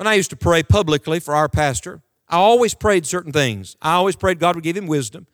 When 0.02 0.08
I 0.08 0.14
used 0.14 0.30
to 0.30 0.36
pray 0.36 0.64
publicly 0.64 1.20
for 1.20 1.32
our 1.32 1.48
pastor, 1.48 2.02
I 2.28 2.34
always 2.34 2.74
prayed 2.74 3.06
certain 3.06 3.30
things. 3.32 3.76
I 3.80 3.92
always 3.92 4.16
prayed 4.16 4.40
God 4.40 4.56
would 4.56 4.64
give 4.64 4.76
him 4.76 4.88
wisdom. 4.88 5.28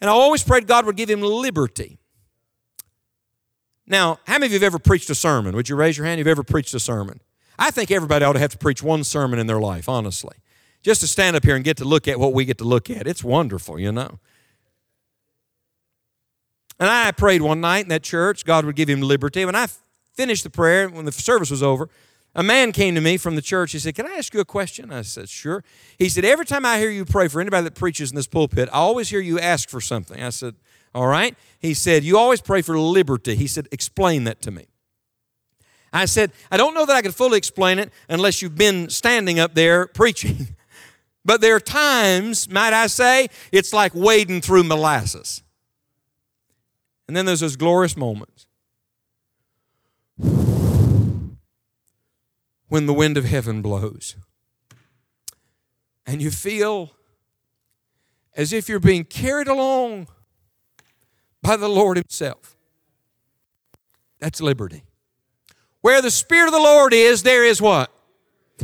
And 0.00 0.10
I 0.10 0.12
always 0.12 0.42
prayed 0.42 0.66
God 0.66 0.86
would 0.86 0.96
give 0.96 1.08
him 1.08 1.20
liberty. 1.20 2.00
Now, 3.86 4.18
how 4.26 4.40
many 4.40 4.46
of 4.46 4.52
you 4.54 4.56
have 4.56 4.64
ever 4.64 4.80
preached 4.80 5.08
a 5.08 5.14
sermon? 5.14 5.54
Would 5.54 5.68
you 5.68 5.76
raise 5.76 5.96
your 5.96 6.04
hand? 6.04 6.18
You've 6.18 6.26
ever 6.26 6.42
preached 6.42 6.74
a 6.74 6.80
sermon? 6.80 7.20
I 7.56 7.70
think 7.70 7.92
everybody 7.92 8.24
ought 8.24 8.32
to 8.32 8.40
have 8.40 8.50
to 8.50 8.58
preach 8.58 8.82
one 8.82 9.04
sermon 9.04 9.38
in 9.38 9.46
their 9.46 9.60
life, 9.60 9.88
honestly. 9.88 10.38
Just 10.82 11.00
to 11.02 11.06
stand 11.06 11.36
up 11.36 11.44
here 11.44 11.54
and 11.54 11.64
get 11.64 11.76
to 11.76 11.84
look 11.84 12.08
at 12.08 12.18
what 12.18 12.34
we 12.34 12.44
get 12.44 12.58
to 12.58 12.64
look 12.64 12.90
at. 12.90 13.06
It's 13.06 13.22
wonderful, 13.22 13.78
you 13.78 13.92
know. 13.92 14.18
And 16.80 16.90
I 16.90 17.12
prayed 17.12 17.42
one 17.42 17.60
night 17.60 17.84
in 17.84 17.88
that 17.90 18.02
church, 18.02 18.44
God 18.44 18.64
would 18.64 18.74
give 18.74 18.88
him 18.88 19.00
liberty. 19.00 19.44
When 19.44 19.54
I 19.54 19.68
finished 20.14 20.42
the 20.42 20.50
prayer, 20.50 20.88
when 20.88 21.04
the 21.04 21.12
service 21.12 21.52
was 21.52 21.62
over, 21.62 21.88
a 22.34 22.42
man 22.42 22.72
came 22.72 22.94
to 22.94 23.00
me 23.00 23.16
from 23.16 23.34
the 23.36 23.42
church. 23.42 23.72
He 23.72 23.78
said, 23.78 23.94
Can 23.94 24.06
I 24.06 24.14
ask 24.14 24.32
you 24.34 24.40
a 24.40 24.44
question? 24.44 24.92
I 24.92 25.02
said, 25.02 25.28
Sure. 25.28 25.64
He 25.98 26.08
said, 26.08 26.24
Every 26.24 26.44
time 26.44 26.64
I 26.64 26.78
hear 26.78 26.90
you 26.90 27.04
pray 27.04 27.28
for 27.28 27.40
anybody 27.40 27.64
that 27.64 27.74
preaches 27.74 28.10
in 28.10 28.16
this 28.16 28.26
pulpit, 28.26 28.68
I 28.72 28.78
always 28.78 29.08
hear 29.08 29.20
you 29.20 29.38
ask 29.38 29.68
for 29.68 29.80
something. 29.80 30.22
I 30.22 30.30
said, 30.30 30.54
All 30.94 31.06
right. 31.06 31.36
He 31.58 31.74
said, 31.74 32.04
You 32.04 32.18
always 32.18 32.40
pray 32.40 32.62
for 32.62 32.78
liberty. 32.78 33.34
He 33.34 33.46
said, 33.46 33.66
Explain 33.72 34.24
that 34.24 34.42
to 34.42 34.50
me. 34.50 34.66
I 35.92 36.04
said, 36.04 36.32
I 36.50 36.58
don't 36.58 36.74
know 36.74 36.84
that 36.84 36.96
I 36.96 37.02
could 37.02 37.14
fully 37.14 37.38
explain 37.38 37.78
it 37.78 37.90
unless 38.08 38.42
you've 38.42 38.56
been 38.56 38.90
standing 38.90 39.40
up 39.40 39.54
there 39.54 39.86
preaching. 39.86 40.48
but 41.24 41.40
there 41.40 41.56
are 41.56 41.60
times, 41.60 42.48
might 42.50 42.74
I 42.74 42.88
say, 42.88 43.28
it's 43.52 43.72
like 43.72 43.94
wading 43.94 44.42
through 44.42 44.64
molasses. 44.64 45.42
And 47.06 47.16
then 47.16 47.24
there's 47.24 47.40
those 47.40 47.56
glorious 47.56 47.96
moments 47.96 48.47
when 52.68 52.86
the 52.86 52.94
wind 52.94 53.16
of 53.16 53.24
heaven 53.24 53.62
blows 53.62 54.16
and 56.06 56.22
you 56.22 56.30
feel 56.30 56.92
as 58.34 58.52
if 58.52 58.68
you're 58.68 58.80
being 58.80 59.04
carried 59.04 59.48
along 59.48 60.08
by 61.42 61.56
the 61.56 61.68
Lord 61.68 61.96
Himself. 61.96 62.56
That's 64.18 64.40
liberty. 64.40 64.84
Where 65.82 66.00
the 66.00 66.10
Spirit 66.10 66.46
of 66.46 66.52
the 66.52 66.58
Lord 66.58 66.92
is, 66.94 67.22
there 67.22 67.44
is 67.44 67.60
what? 67.60 67.92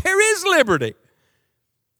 There 0.02 0.32
is 0.32 0.44
liberty. 0.44 0.94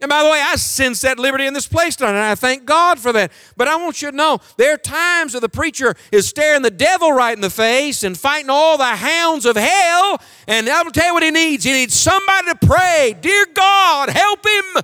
And 0.04 0.10
by 0.10 0.22
the 0.22 0.28
way, 0.28 0.38
I 0.38 0.56
sense 0.56 1.00
that 1.00 1.18
liberty 1.18 1.46
in 1.46 1.54
this 1.54 1.66
place 1.66 1.96
tonight, 1.96 2.10
and 2.10 2.18
I 2.18 2.34
thank 2.34 2.66
God 2.66 2.98
for 2.98 3.10
that. 3.14 3.32
But 3.56 3.68
I 3.68 3.76
want 3.76 4.02
you 4.02 4.10
to 4.10 4.14
know 4.14 4.38
there 4.58 4.74
are 4.74 4.76
times 4.76 5.32
where 5.32 5.40
the 5.40 5.48
preacher 5.48 5.94
is 6.12 6.28
staring 6.28 6.60
the 6.60 6.70
devil 6.70 7.10
right 7.10 7.34
in 7.34 7.40
the 7.40 7.48
face 7.48 8.04
and 8.04 8.14
fighting 8.14 8.50
all 8.50 8.76
the 8.76 8.84
hounds 8.84 9.46
of 9.46 9.56
hell. 9.56 10.20
And 10.46 10.68
I 10.68 10.82
will 10.82 10.90
tell 10.90 11.06
you 11.06 11.14
what 11.14 11.22
he 11.22 11.30
needs. 11.30 11.64
He 11.64 11.72
needs 11.72 11.94
somebody 11.94 12.48
to 12.48 12.66
pray, 12.66 13.16
Dear 13.18 13.46
God, 13.54 14.10
help 14.10 14.46
him 14.46 14.82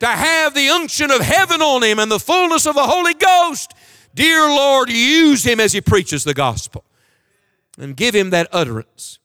to 0.00 0.06
have 0.08 0.54
the 0.54 0.70
unction 0.70 1.12
of 1.12 1.20
heaven 1.20 1.62
on 1.62 1.84
him 1.84 2.00
and 2.00 2.10
the 2.10 2.18
fullness 2.18 2.66
of 2.66 2.74
the 2.74 2.82
Holy 2.82 3.14
Ghost. 3.14 3.74
Dear 4.12 4.48
Lord, 4.48 4.90
use 4.90 5.46
him 5.46 5.60
as 5.60 5.72
he 5.72 5.80
preaches 5.80 6.24
the 6.24 6.34
gospel 6.34 6.84
and 7.78 7.96
give 7.96 8.12
him 8.12 8.30
that 8.30 8.48
utterance 8.50 9.20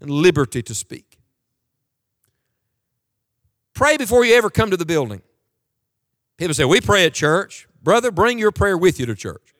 and 0.00 0.08
liberty 0.08 0.62
to 0.62 0.72
speak. 0.72 1.07
Pray 3.78 3.96
before 3.96 4.24
you 4.24 4.34
ever 4.34 4.50
come 4.50 4.72
to 4.72 4.76
the 4.76 4.84
building. 4.84 5.22
People 6.36 6.52
say, 6.52 6.64
We 6.64 6.80
pray 6.80 7.06
at 7.06 7.14
church. 7.14 7.68
Brother, 7.80 8.10
bring 8.10 8.36
your 8.36 8.50
prayer 8.50 8.76
with 8.76 8.98
you 8.98 9.06
to 9.06 9.14
church. 9.14 9.54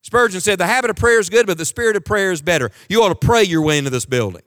Spurgeon 0.00 0.40
said, 0.40 0.58
The 0.58 0.66
habit 0.66 0.88
of 0.88 0.96
prayer 0.96 1.20
is 1.20 1.28
good, 1.28 1.46
but 1.46 1.58
the 1.58 1.66
spirit 1.66 1.96
of 1.96 2.06
prayer 2.06 2.32
is 2.32 2.40
better. 2.40 2.70
You 2.88 3.02
ought 3.02 3.10
to 3.10 3.26
pray 3.26 3.42
your 3.42 3.60
way 3.60 3.76
into 3.76 3.90
this 3.90 4.06
building. 4.06 4.40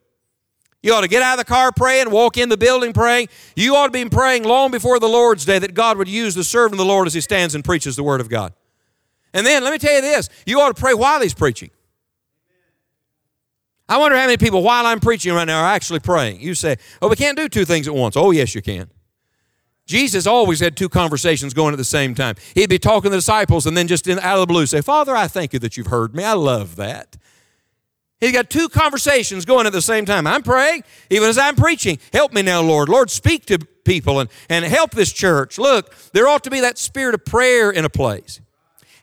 You 0.82 0.92
ought 0.96 1.02
to 1.02 1.08
get 1.08 1.22
out 1.22 1.34
of 1.34 1.38
the 1.38 1.46
car 1.46 1.72
praying, 1.72 2.10
walk 2.10 2.36
in 2.36 2.50
the 2.50 2.58
building 2.58 2.94
praying. 2.94 3.30
You 3.56 3.76
ought 3.76 3.86
to 3.86 3.92
be 3.92 4.10
praying 4.10 4.42
long 4.42 4.72
before 4.72 5.00
the 5.00 5.08
Lord's 5.08 5.46
day 5.46 5.60
that 5.60 5.76
God 5.76 6.00
would 6.00 6.08
use 6.08 6.34
the 6.34 6.44
servant 6.44 6.74
of 6.74 6.80
the 6.80 6.92
Lord 6.92 7.06
as 7.06 7.14
he 7.14 7.22
stands 7.22 7.54
and 7.54 7.64
preaches 7.64 7.96
the 7.96 8.02
Word 8.02 8.22
of 8.22 8.28
God. 8.28 8.54
And 9.36 9.46
then 9.46 9.64
let 9.64 9.72
me 9.72 9.78
tell 9.78 9.94
you 9.94 10.02
this 10.02 10.30
you 10.48 10.60
ought 10.60 10.76
to 10.76 10.82
pray 10.82 10.96
while 10.96 11.22
he's 11.22 11.36
preaching. 11.36 11.70
I 13.92 13.98
wonder 13.98 14.16
how 14.16 14.24
many 14.24 14.38
people, 14.38 14.64
while 14.64 14.86
I'm 14.86 15.02
preaching 15.02 15.34
right 15.34 15.44
now, 15.44 15.64
are 15.64 15.70
actually 15.70 16.00
praying. 16.00 16.40
You 16.40 16.56
say, 16.56 16.78
oh, 17.02 17.10
we 17.10 17.18
can't 17.18 17.36
do 17.36 17.50
two 17.50 17.66
things 17.66 17.90
at 17.90 17.94
once. 17.94 18.16
Oh, 18.16 18.32
yes, 18.32 18.56
you 18.56 18.62
can. 18.62 18.90
Jesus 19.86 20.26
always 20.26 20.62
had 20.62 20.78
two 20.78 20.88
conversations 20.88 21.54
going 21.54 21.74
at 21.74 21.78
the 21.78 21.84
same 21.84 22.16
time. 22.16 22.36
He'd 22.56 22.70
be 22.70 22.80
talking 22.80 23.04
to 23.04 23.10
the 23.10 23.18
disciples 23.18 23.66
and 23.66 23.76
then 23.76 23.90
just 23.90 24.08
in, 24.08 24.18
out 24.20 24.36
of 24.36 24.40
the 24.40 24.48
blue 24.48 24.66
say, 24.66 24.80
Father, 24.80 25.14
I 25.14 25.28
thank 25.28 25.52
you 25.52 25.60
that 25.60 25.76
you've 25.76 25.88
heard 25.88 26.16
me. 26.16 26.24
I 26.24 26.32
love 26.32 26.78
that. 26.78 27.18
He's 28.22 28.32
got 28.32 28.50
two 28.50 28.70
conversations 28.70 29.44
going 29.44 29.68
at 29.68 29.74
the 29.74 29.82
same 29.82 30.06
time. 30.06 30.26
I'm 30.26 30.44
praying, 30.44 30.86
even 31.10 31.28
as 31.28 31.38
I'm 31.38 31.58
preaching. 31.58 32.00
Help 32.14 32.32
me 32.32 32.44
now, 32.44 32.62
Lord. 32.62 32.88
Lord, 32.88 33.10
speak 33.10 33.46
to 33.48 33.60
people 33.84 34.22
and, 34.22 34.30
and 34.48 34.64
help 34.64 34.92
this 34.92 35.12
church. 35.12 35.58
Look, 35.58 35.94
there 36.14 36.30
ought 36.30 36.46
to 36.46 36.50
be 36.50 36.62
that 36.62 36.78
spirit 36.78 37.14
of 37.14 37.26
prayer 37.26 37.70
in 37.70 37.84
a 37.84 37.90
place. 37.90 38.40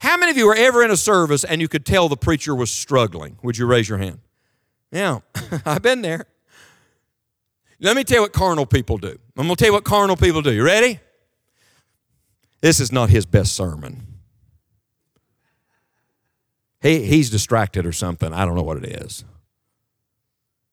How 0.01 0.17
many 0.17 0.31
of 0.31 0.39
you 0.39 0.47
were 0.47 0.57
ever 0.57 0.83
in 0.83 0.91
a 0.91 0.97
service 0.97 1.45
and 1.45 1.61
you 1.61 1.69
could 1.69 1.85
tell 1.85 2.09
the 2.09 2.17
preacher 2.17 2.55
was 2.55 2.71
struggling? 2.71 3.37
Would 3.43 3.59
you 3.59 3.67
raise 3.67 3.87
your 3.87 3.99
hand? 3.99 4.21
Yeah, 4.91 5.21
I've 5.65 5.83
been 5.83 6.03
there. 6.03 6.27
Let 7.81 7.97
me 7.97 8.05
tell 8.05 8.17
you 8.17 8.23
what 8.23 8.33
carnal 8.33 8.67
people 8.67 8.99
do. 8.99 9.19
I'm 9.37 9.47
going 9.47 9.51
to 9.51 9.57
tell 9.57 9.69
you 9.69 9.73
what 9.73 9.85
carnal 9.85 10.17
people 10.17 10.43
do. 10.43 10.53
You 10.53 10.65
ready? 10.65 10.99
This 12.61 12.81
is 12.81 12.91
not 12.91 13.09
his 13.09 13.25
best 13.25 13.55
sermon. 13.55 14.07
He, 16.81 17.05
he's 17.05 17.31
distracted 17.31 17.87
or 17.87 17.93
something. 17.93 18.33
I 18.33 18.45
don't 18.45 18.55
know 18.57 18.63
what 18.63 18.79
it 18.79 19.03
is. 19.03 19.25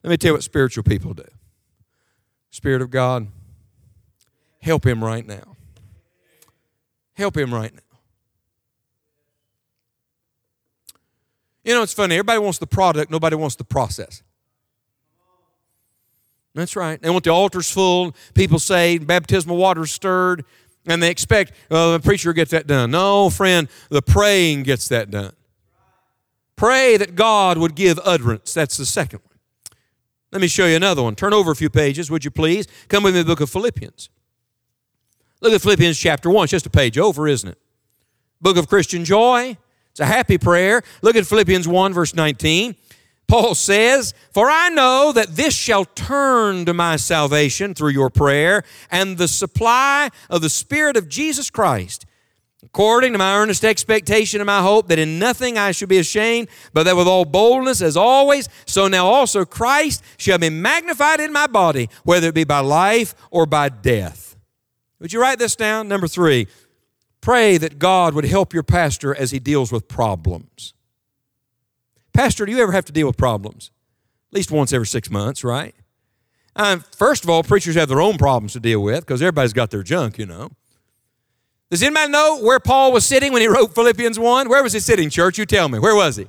Let 0.04 0.10
me 0.10 0.18
tell 0.18 0.30
you 0.30 0.34
what 0.34 0.44
spiritual 0.44 0.84
people 0.84 1.14
do. 1.14 1.26
Spirit 2.52 2.82
of 2.82 2.90
God, 2.90 3.28
help 4.62 4.86
him 4.86 5.04
right 5.04 5.26
now. 5.26 5.56
Help 7.14 7.38
him 7.38 7.54
right 7.54 7.74
now. 7.74 7.82
You 11.66 11.74
know, 11.74 11.82
it's 11.82 11.94
funny. 11.94 12.16
Everybody 12.16 12.40
wants 12.40 12.60
the 12.60 12.68
product, 12.68 13.12
nobody 13.12 13.36
wants 13.36 13.56
the 13.56 13.64
process. 13.64 14.22
That's 16.54 16.76
right. 16.78 17.02
They 17.02 17.10
want 17.10 17.26
the 17.26 17.32
altars 17.32 17.70
full, 17.70 18.16
people 18.34 18.60
say 18.60 18.98
baptismal 18.98 19.58
water 19.58 19.86
stirred, 19.86 20.46
and 20.88 21.04
they 21.04 21.10
expect 21.10 21.52
well, 21.70 21.94
the 21.94 22.00
preacher 22.00 22.32
gets 22.32 22.52
that 22.52 22.68
done. 22.68 22.92
No, 22.92 23.30
friend, 23.30 23.68
the 23.90 24.02
praying 24.02 24.64
gets 24.64 24.88
that 24.90 25.10
done. 25.10 25.34
Pray 26.56 26.96
that 26.96 27.16
God 27.16 27.58
would 27.58 27.76
give 27.76 28.00
utterance. 28.06 28.54
That's 28.54 28.78
the 28.78 28.86
second 28.86 29.20
one. 29.20 29.38
Let 30.32 30.42
me 30.42 30.48
show 30.48 30.68
you 30.68 30.76
another 30.76 31.04
one. 31.04 31.16
Turn 31.16 31.34
over 31.34 31.52
a 31.52 31.56
few 31.56 31.70
pages, 31.70 32.10
would 32.12 32.24
you 32.24 32.32
please? 32.32 32.68
Come 32.88 33.04
with 33.04 33.16
me 33.16 33.22
to 33.22 33.24
the 33.24 33.32
book 33.32 33.42
of 33.42 33.50
Philippians. 33.50 34.10
Look 35.42 35.52
at 35.52 35.62
Philippians 35.62 35.98
chapter 35.98 36.30
1. 36.30 36.46
It's 36.46 36.52
just 36.52 36.66
a 36.66 36.70
page 36.70 36.98
over, 36.98 37.28
isn't 37.28 37.50
it? 37.50 37.58
Book 38.40 38.56
of 38.56 38.70
Christian 38.70 39.04
joy. 39.04 39.58
It's 39.96 40.02
a 40.02 40.06
happy 40.06 40.38
prayer. 40.38 40.84
Look 41.02 41.16
at 41.16 41.26
Philippians 41.26 41.70
1, 41.70 41.94
verse 41.94 42.14
19. 42.14 42.76
Paul 43.30 43.56
says, 43.56 44.14
For 44.34 44.50
I 44.50 44.68
know 44.68 45.14
that 45.14 45.38
this 45.38 45.56
shall 45.56 45.86
turn 45.86 46.66
to 46.66 46.74
my 46.74 46.98
salvation 46.98 47.74
through 47.74 47.92
your 47.92 48.10
prayer 48.10 48.66
and 48.92 49.18
the 49.18 49.30
supply 49.30 50.10
of 50.30 50.42
the 50.42 50.50
Spirit 50.50 50.98
of 50.98 51.08
Jesus 51.08 51.50
Christ, 51.50 52.06
according 52.62 53.14
to 53.14 53.18
my 53.18 53.38
earnest 53.38 53.64
expectation 53.64 54.42
and 54.42 54.48
my 54.48 54.62
hope 54.62 54.90
that 54.90 55.00
in 55.00 55.18
nothing 55.18 55.58
I 55.58 55.72
should 55.72 55.88
be 55.88 56.00
ashamed, 56.00 56.50
but 56.74 56.84
that 56.84 56.98
with 56.98 57.08
all 57.08 57.24
boldness, 57.24 57.82
as 57.82 57.96
always, 57.96 58.50
so 58.66 58.90
now 58.90 59.08
also 59.08 59.46
Christ 59.46 60.04
shall 60.18 60.40
be 60.40 60.50
magnified 60.50 61.22
in 61.22 61.32
my 61.32 61.48
body, 61.48 61.90
whether 62.04 62.28
it 62.28 62.36
be 62.36 62.44
by 62.44 62.60
life 62.60 63.16
or 63.32 63.46
by 63.46 63.70
death. 63.70 64.36
Would 65.00 65.14
you 65.14 65.22
write 65.22 65.40
this 65.40 65.56
down? 65.56 65.88
Number 65.88 66.10
three, 66.10 66.48
Pray 67.26 67.58
that 67.58 67.80
God 67.80 68.14
would 68.14 68.26
help 68.26 68.54
your 68.54 68.62
pastor 68.62 69.16
as 69.16 69.32
he 69.32 69.40
deals 69.40 69.72
with 69.72 69.88
problems. 69.88 70.76
Pastor, 72.14 72.46
do 72.46 72.52
you 72.52 72.60
ever 72.62 72.72
have 72.72 72.86
to 72.86 72.92
deal 72.92 73.08
with 73.08 73.18
problems? 73.18 73.72
At 74.30 74.36
least 74.36 74.52
once 74.52 74.72
every 74.72 74.86
six 74.86 75.10
months, 75.10 75.44
right? 75.44 75.74
Um, 76.56 76.82
first 76.96 77.24
of 77.24 77.32
all, 77.32 77.42
preachers 77.42 77.74
have 77.74 77.90
their 77.90 78.00
own 78.00 78.20
problems 78.20 78.54
to 78.54 78.60
deal 78.60 78.80
with 78.80 79.00
because 79.08 79.24
everybody's 79.24 79.54
got 79.54 79.72
their 79.72 79.82
junk, 79.82 80.20
you 80.20 80.28
know. 80.28 80.52
Does 81.72 81.82
anybody 81.82 82.12
know 82.12 82.42
where 82.44 82.60
Paul 82.60 82.92
was 82.92 83.08
sitting 83.08 83.34
when 83.34 83.42
he 83.42 83.48
wrote 83.48 83.74
Philippians 83.74 84.20
1? 84.20 84.48
Where 84.48 84.62
was 84.62 84.74
he 84.74 84.80
sitting, 84.80 85.10
church? 85.10 85.40
You 85.40 85.48
tell 85.48 85.68
me. 85.68 85.80
Where 85.80 85.96
was 85.96 86.18
he? 86.18 86.28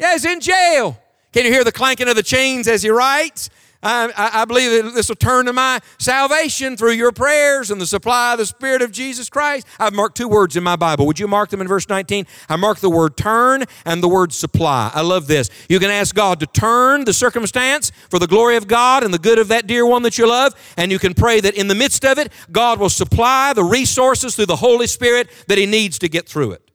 Yeah, 0.00 0.12
he's 0.12 0.24
in 0.24 0.40
jail. 0.40 0.98
Can 1.34 1.44
you 1.44 1.52
hear 1.52 1.64
the 1.64 1.70
clanking 1.70 2.08
of 2.08 2.16
the 2.16 2.22
chains 2.22 2.66
as 2.66 2.82
he 2.82 2.88
writes? 2.88 3.50
I, 3.84 4.30
I, 4.42 4.44
believe 4.46 4.82
that 4.82 4.94
this 4.94 5.08
will 5.08 5.16
turn 5.16 5.44
to 5.46 5.52
my 5.52 5.80
salvation 5.98 6.76
through 6.76 6.92
your 6.92 7.12
prayers 7.12 7.70
and 7.70 7.78
the 7.78 7.86
supply 7.86 8.32
of 8.32 8.38
the 8.38 8.46
Spirit 8.46 8.80
of 8.80 8.90
Jesus 8.90 9.28
Christ. 9.28 9.66
I've 9.78 9.92
marked 9.92 10.16
two 10.16 10.26
words 10.26 10.56
in 10.56 10.64
my 10.64 10.76
Bible. 10.76 11.06
Would 11.06 11.18
you 11.18 11.28
mark 11.28 11.50
them 11.50 11.60
in 11.60 11.68
verse 11.68 11.88
19? 11.88 12.26
I 12.48 12.56
marked 12.56 12.80
the 12.80 12.88
word 12.88 13.16
turn 13.16 13.64
and 13.84 14.02
the 14.02 14.08
word 14.08 14.32
supply. 14.32 14.90
I 14.94 15.02
love 15.02 15.26
this. 15.26 15.50
You 15.68 15.78
can 15.78 15.90
ask 15.90 16.14
God 16.14 16.40
to 16.40 16.46
turn 16.46 17.04
the 17.04 17.12
circumstance 17.12 17.92
for 18.08 18.18
the 18.18 18.26
glory 18.26 18.56
of 18.56 18.66
God 18.66 19.04
and 19.04 19.12
the 19.12 19.18
good 19.18 19.38
of 19.38 19.48
that 19.48 19.66
dear 19.66 19.84
one 19.84 20.02
that 20.02 20.16
you 20.16 20.26
love, 20.26 20.54
and 20.78 20.90
you 20.90 20.98
can 20.98 21.12
pray 21.12 21.40
that 21.40 21.54
in 21.54 21.68
the 21.68 21.74
midst 21.74 22.04
of 22.06 22.18
it, 22.18 22.32
God 22.50 22.80
will 22.80 22.88
supply 22.88 23.52
the 23.52 23.64
resources 23.64 24.34
through 24.34 24.46
the 24.46 24.56
Holy 24.56 24.86
Spirit 24.86 25.28
that 25.48 25.58
He 25.58 25.66
needs 25.66 25.98
to 25.98 26.08
get 26.08 26.26
through 26.26 26.52
it. 26.52 26.70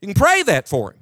You 0.00 0.06
can 0.06 0.14
pray 0.14 0.44
that 0.44 0.68
for 0.68 0.92
Him. 0.92 0.99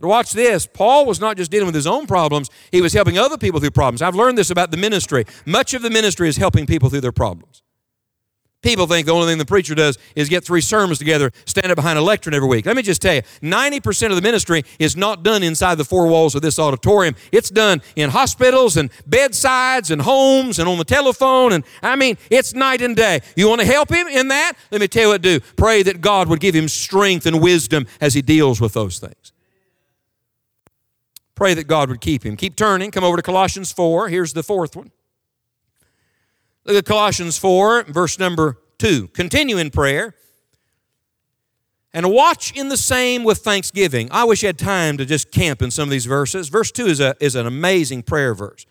But 0.00 0.08
watch 0.08 0.32
this. 0.32 0.66
Paul 0.66 1.06
was 1.06 1.20
not 1.20 1.36
just 1.36 1.50
dealing 1.50 1.66
with 1.66 1.74
his 1.74 1.86
own 1.86 2.06
problems, 2.06 2.50
he 2.72 2.80
was 2.80 2.92
helping 2.92 3.18
other 3.18 3.38
people 3.38 3.60
through 3.60 3.72
problems. 3.72 4.02
I've 4.02 4.14
learned 4.14 4.38
this 4.38 4.50
about 4.50 4.70
the 4.70 4.76
ministry. 4.76 5.24
Much 5.46 5.74
of 5.74 5.82
the 5.82 5.90
ministry 5.90 6.28
is 6.28 6.36
helping 6.36 6.66
people 6.66 6.88
through 6.88 7.02
their 7.02 7.12
problems. 7.12 7.62
People 8.62 8.86
think 8.86 9.06
the 9.06 9.12
only 9.12 9.26
thing 9.26 9.38
the 9.38 9.46
preacher 9.46 9.74
does 9.74 9.96
is 10.14 10.28
get 10.28 10.44
three 10.44 10.60
sermons 10.60 10.98
together, 10.98 11.30
stand 11.46 11.72
up 11.72 11.76
behind 11.76 11.98
a 11.98 12.02
lectern 12.02 12.34
every 12.34 12.46
week. 12.46 12.66
Let 12.66 12.76
me 12.76 12.82
just 12.82 13.00
tell 13.00 13.14
you 13.14 13.22
90% 13.42 14.10
of 14.10 14.16
the 14.16 14.22
ministry 14.22 14.64
is 14.78 14.98
not 14.98 15.22
done 15.22 15.42
inside 15.42 15.76
the 15.76 15.84
four 15.84 16.06
walls 16.08 16.34
of 16.34 16.42
this 16.42 16.58
auditorium. 16.58 17.14
It's 17.32 17.48
done 17.48 17.80
in 17.96 18.10
hospitals 18.10 18.76
and 18.76 18.90
bedsides 19.06 19.90
and 19.90 20.02
homes 20.02 20.58
and 20.58 20.68
on 20.68 20.76
the 20.76 20.84
telephone. 20.84 21.54
And 21.54 21.64
I 21.82 21.96
mean, 21.96 22.18
it's 22.30 22.52
night 22.52 22.82
and 22.82 22.94
day. 22.94 23.20
You 23.34 23.48
want 23.48 23.62
to 23.62 23.66
help 23.66 23.90
him 23.90 24.06
in 24.08 24.28
that? 24.28 24.52
Let 24.70 24.82
me 24.82 24.88
tell 24.88 25.04
you 25.04 25.08
what 25.08 25.22
to 25.22 25.38
do. 25.38 25.44
Pray 25.56 25.82
that 25.82 26.02
God 26.02 26.28
would 26.28 26.40
give 26.40 26.54
him 26.54 26.68
strength 26.68 27.24
and 27.24 27.40
wisdom 27.40 27.86
as 27.98 28.12
he 28.12 28.20
deals 28.20 28.60
with 28.60 28.74
those 28.74 28.98
things. 28.98 29.32
Pray 31.40 31.54
that 31.54 31.66
God 31.66 31.88
would 31.88 32.02
keep 32.02 32.26
him. 32.26 32.36
Keep 32.36 32.54
turning. 32.54 32.90
Come 32.90 33.02
over 33.02 33.16
to 33.16 33.22
Colossians 33.22 33.72
4. 33.72 34.10
Here's 34.10 34.34
the 34.34 34.42
fourth 34.42 34.76
one. 34.76 34.90
Look 36.66 36.76
at 36.76 36.84
Colossians 36.84 37.38
4, 37.38 37.84
verse 37.84 38.18
number 38.18 38.58
2. 38.76 39.08
Continue 39.08 39.56
in 39.56 39.70
prayer. 39.70 40.14
And 41.94 42.12
watch 42.12 42.54
in 42.54 42.68
the 42.68 42.76
same 42.76 43.24
with 43.24 43.38
thanksgiving. 43.38 44.10
I 44.12 44.24
wish 44.24 44.44
I 44.44 44.48
had 44.48 44.58
time 44.58 44.98
to 44.98 45.06
just 45.06 45.32
camp 45.32 45.62
in 45.62 45.70
some 45.70 45.84
of 45.84 45.90
these 45.90 46.04
verses. 46.04 46.50
Verse 46.50 46.70
2 46.70 46.84
is, 46.84 47.00
a, 47.00 47.16
is 47.20 47.36
an 47.36 47.46
amazing 47.46 48.02
prayer 48.02 48.34
verse. 48.34 48.66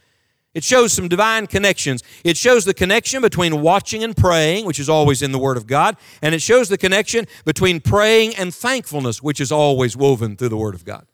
It 0.53 0.63
shows 0.63 0.93
some 0.93 1.07
divine 1.07 1.47
connections. 1.47 2.03
It 2.23 2.37
shows 2.37 2.65
the 2.65 2.75
connection 2.75 3.23
between 3.23 3.63
watching 3.63 4.03
and 4.03 4.15
praying, 4.15 4.67
which 4.67 4.79
is 4.79 4.89
always 4.89 5.23
in 5.23 5.31
the 5.31 5.39
Word 5.39 5.57
of 5.57 5.65
God, 5.65 5.97
and 6.21 6.35
it 6.35 6.41
shows 6.43 6.69
the 6.69 6.77
connection 6.77 7.25
between 7.45 7.79
praying 7.81 8.35
and 8.35 8.53
thankfulness, 8.53 9.23
which 9.23 9.41
is 9.41 9.51
always 9.51 9.97
woven 9.97 10.35
through 10.35 10.49
the 10.49 10.57
Word 10.57 10.75
of 10.75 10.85
God. 10.85 11.07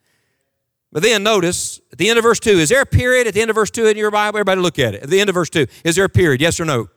But 0.95 1.03
then 1.03 1.23
notice 1.23 1.81
at 1.91 1.97
the 1.97 2.07
end 2.07 2.17
of 2.17 2.23
verse 2.23 2.39
2, 2.39 2.51
is 2.51 2.69
there 2.69 2.81
a 2.81 2.85
period 2.85 3.27
at 3.27 3.33
the 3.33 3.41
end 3.41 3.49
of 3.49 3.55
verse 3.55 3.69
2 3.69 3.87
in 3.87 3.97
your 3.97 4.11
Bible? 4.11 4.37
Everybody 4.37 4.61
look 4.61 4.79
at 4.79 4.95
it. 4.95 5.03
At 5.03 5.09
the 5.09 5.19
end 5.19 5.27
of 5.29 5.33
verse 5.33 5.49
2, 5.49 5.67
is 5.83 5.97
there 5.97 6.05
a 6.05 6.09
period? 6.09 6.39
Yes 6.39 6.57
or 6.57 6.63
no? 6.63 6.87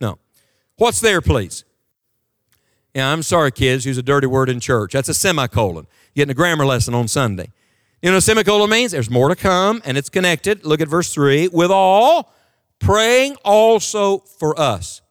No. 0.00 0.18
What's 0.76 1.00
there, 1.00 1.20
please? 1.20 1.62
Yeah, 2.94 3.12
I'm 3.12 3.22
sorry, 3.22 3.52
kids, 3.52 3.84
use 3.84 3.98
a 3.98 4.02
dirty 4.02 4.26
word 4.26 4.48
in 4.48 4.58
church. 4.58 4.94
That's 4.94 5.10
a 5.10 5.14
semicolon. 5.14 5.86
Getting 6.14 6.30
a 6.30 6.34
grammar 6.34 6.64
lesson 6.64 6.94
on 6.94 7.08
Sunday. 7.08 7.50
You 8.00 8.08
know 8.08 8.16
what 8.16 8.22
semicolon 8.22 8.70
means? 8.70 8.92
There's 8.92 9.10
more 9.10 9.28
to 9.28 9.36
come, 9.36 9.82
and 9.84 9.98
it's 9.98 10.08
connected. 10.08 10.64
Look 10.64 10.80
at 10.80 10.88
verse 10.88 11.12
3. 11.12 11.48
With 11.48 11.70
all, 11.70 12.32
praying 12.78 13.36
also 13.44 14.20
for 14.20 14.58
us. 14.58 15.02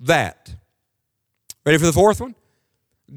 That. 0.00 0.56
Ready 1.64 1.78
for 1.78 1.86
the 1.86 1.92
fourth 1.92 2.20
one? 2.20 2.34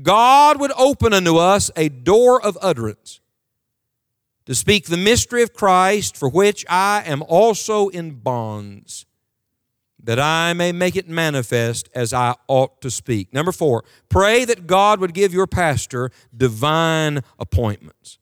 God 0.03 0.59
would 0.59 0.71
open 0.77 1.13
unto 1.13 1.37
us 1.37 1.71
a 1.75 1.89
door 1.89 2.39
of 2.39 2.59
utterance 2.61 3.21
to 4.47 4.55
speak 4.55 4.85
the 4.85 4.95
mystery 4.95 5.43
of 5.43 5.53
Christ, 5.53 6.15
for 6.15 6.29
which 6.29 6.65
I 6.69 7.03
am 7.05 7.21
also 7.21 7.89
in 7.89 8.11
bonds, 8.11 9.05
that 10.01 10.19
I 10.19 10.53
may 10.53 10.71
make 10.71 10.95
it 10.95 11.09
manifest 11.09 11.89
as 11.93 12.13
I 12.13 12.33
ought 12.47 12.79
to 12.81 12.89
speak. 12.89 13.33
Number 13.33 13.51
four, 13.51 13.83
pray 14.07 14.45
that 14.45 14.65
God 14.65 15.01
would 15.01 15.13
give 15.13 15.33
your 15.33 15.47
pastor 15.47 16.11
divine 16.35 17.23
appointments. 17.37 18.19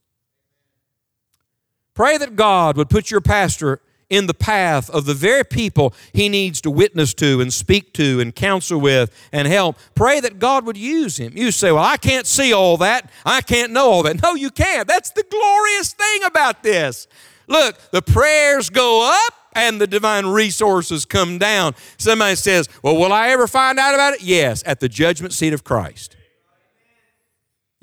Pray 1.93 2.17
that 2.17 2.35
God 2.35 2.75
would 2.75 2.89
put 2.89 3.11
your 3.11 3.21
pastor 3.21 3.79
in 4.09 4.27
the 4.27 4.33
path 4.33 4.89
of 4.89 5.05
the 5.05 5.13
very 5.13 5.43
people 5.43 5.93
he 6.13 6.29
needs 6.29 6.61
to 6.61 6.71
witness 6.71 7.13
to 7.15 7.41
and 7.41 7.51
speak 7.51 7.93
to 7.93 8.19
and 8.19 8.35
counsel 8.35 8.79
with 8.79 9.11
and 9.31 9.47
help. 9.47 9.77
Pray 9.95 10.19
that 10.19 10.39
God 10.39 10.65
would 10.65 10.77
use 10.77 11.17
him. 11.17 11.33
You 11.35 11.51
say, 11.51 11.71
Well, 11.71 11.83
I 11.83 11.97
can't 11.97 12.27
see 12.27 12.53
all 12.53 12.77
that. 12.77 13.09
I 13.25 13.41
can't 13.41 13.71
know 13.71 13.89
all 13.89 14.03
that. 14.03 14.21
No, 14.21 14.35
you 14.35 14.51
can't. 14.51 14.87
That's 14.87 15.11
the 15.11 15.23
glorious 15.29 15.93
thing 15.93 16.23
about 16.23 16.63
this. 16.63 17.07
Look, 17.47 17.79
the 17.91 18.01
prayers 18.01 18.69
go 18.69 19.11
up 19.27 19.33
and 19.53 19.79
the 19.79 19.87
divine 19.87 20.25
resources 20.27 21.05
come 21.05 21.37
down. 21.37 21.75
Somebody 21.97 22.35
says, 22.35 22.69
Well, 22.83 22.97
will 22.97 23.13
I 23.13 23.29
ever 23.29 23.47
find 23.47 23.79
out 23.79 23.93
about 23.93 24.13
it? 24.13 24.21
Yes, 24.21 24.63
at 24.65 24.79
the 24.79 24.89
judgment 24.89 25.33
seat 25.33 25.53
of 25.53 25.63
Christ. 25.63 26.14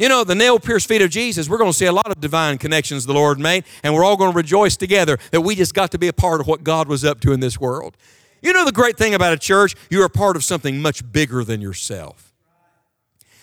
You 0.02 0.08
know, 0.08 0.24
the 0.24 0.34
nail 0.34 0.58
pierced 0.58 0.88
feet 0.88 1.00
of 1.00 1.10
Jesus, 1.10 1.48
we're 1.48 1.58
going 1.58 1.70
to 1.70 1.76
see 1.76 1.86
a 1.86 1.92
lot 1.92 2.10
of 2.10 2.20
divine 2.20 2.58
connections 2.58 3.06
the 3.06 3.14
Lord 3.14 3.38
made, 3.38 3.62
and 3.84 3.94
we're 3.94 4.02
all 4.02 4.16
going 4.16 4.32
to 4.32 4.36
rejoice 4.36 4.76
together 4.76 5.16
that 5.30 5.42
we 5.42 5.54
just 5.54 5.74
got 5.74 5.92
to 5.92 5.98
be 5.98 6.08
a 6.08 6.12
part 6.12 6.40
of 6.40 6.48
what 6.48 6.64
God 6.64 6.88
was 6.88 7.04
up 7.04 7.20
to 7.20 7.32
in 7.32 7.38
this 7.38 7.60
world. 7.60 7.96
You 8.42 8.52
know, 8.52 8.64
the 8.64 8.72
great 8.72 8.98
thing 8.98 9.14
about 9.14 9.32
a 9.32 9.38
church, 9.38 9.76
you're 9.90 10.04
a 10.04 10.10
part 10.10 10.34
of 10.34 10.42
something 10.42 10.82
much 10.82 11.12
bigger 11.12 11.44
than 11.44 11.60
yourself. 11.60 12.34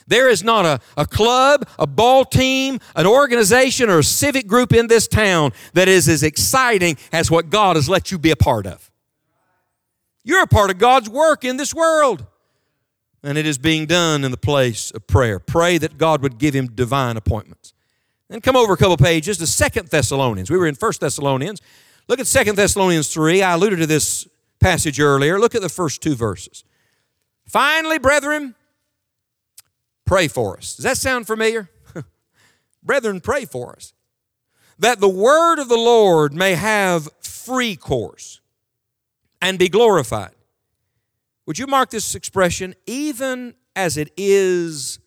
There 0.05 0.27
is 0.27 0.43
not 0.43 0.65
a, 0.65 0.81
a 0.97 1.05
club, 1.05 1.65
a 1.79 1.87
ball 1.87 2.25
team, 2.25 2.79
an 2.93 3.07
organization, 3.07 3.89
or 3.89 3.99
a 3.99 4.03
civic 4.03 4.45
group 4.45 4.73
in 4.73 4.87
this 4.87 5.07
town 5.07 5.53
that 5.75 5.87
is 5.87 6.09
as 6.09 6.23
exciting 6.23 6.97
as 7.13 7.31
what 7.31 7.49
God 7.49 7.77
has 7.77 7.87
let 7.87 8.11
you 8.11 8.17
be 8.17 8.31
a 8.31 8.35
part 8.35 8.67
of. 8.67 8.91
You're 10.25 10.43
a 10.43 10.47
part 10.47 10.71
of 10.71 10.77
God's 10.77 11.09
work 11.09 11.45
in 11.45 11.55
this 11.55 11.73
world 11.73 12.25
and 13.23 13.37
it 13.37 13.45
is 13.45 13.57
being 13.57 13.85
done 13.85 14.23
in 14.23 14.31
the 14.31 14.37
place 14.37 14.91
of 14.91 15.07
prayer. 15.07 15.39
Pray 15.39 15.77
that 15.77 15.97
God 15.97 16.21
would 16.21 16.37
give 16.37 16.53
him 16.53 16.67
divine 16.67 17.17
appointments. 17.17 17.73
Then 18.29 18.41
come 18.41 18.55
over 18.55 18.73
a 18.73 18.77
couple 18.77 18.97
pages 18.97 19.37
to 19.39 19.47
Second 19.47 19.87
Thessalonians. 19.89 20.49
We 20.49 20.57
were 20.57 20.67
in 20.67 20.75
First 20.75 21.01
Thessalonians. 21.01 21.61
Look 22.07 22.19
at 22.19 22.27
Second 22.27 22.55
Thessalonians 22.55 23.11
3. 23.13 23.41
I 23.41 23.53
alluded 23.53 23.79
to 23.79 23.87
this 23.87 24.27
passage 24.59 24.99
earlier. 24.99 25.39
Look 25.39 25.55
at 25.55 25.61
the 25.61 25.69
first 25.69 26.01
two 26.01 26.15
verses. 26.15 26.63
Finally, 27.47 27.97
brethren, 27.97 28.55
pray 30.05 30.27
for 30.27 30.57
us. 30.57 30.75
Does 30.75 30.83
that 30.83 30.97
sound 30.97 31.27
familiar? 31.27 31.69
brethren, 32.83 33.19
pray 33.19 33.45
for 33.45 33.75
us. 33.75 33.93
That 34.77 34.99
the 34.99 35.09
word 35.09 35.59
of 35.59 35.67
the 35.67 35.77
Lord 35.77 36.33
may 36.33 36.53
have 36.53 37.09
free 37.21 37.75
course 37.75 38.39
and 39.41 39.57
be 39.57 39.67
glorified 39.69 40.31
would 41.49 41.57
you 41.57 41.65
mark 41.65 41.89
this 41.89 42.13
expression, 42.13 42.75
even 42.85 43.55
as 43.75 43.97
it 43.97 44.11
is 44.15 44.99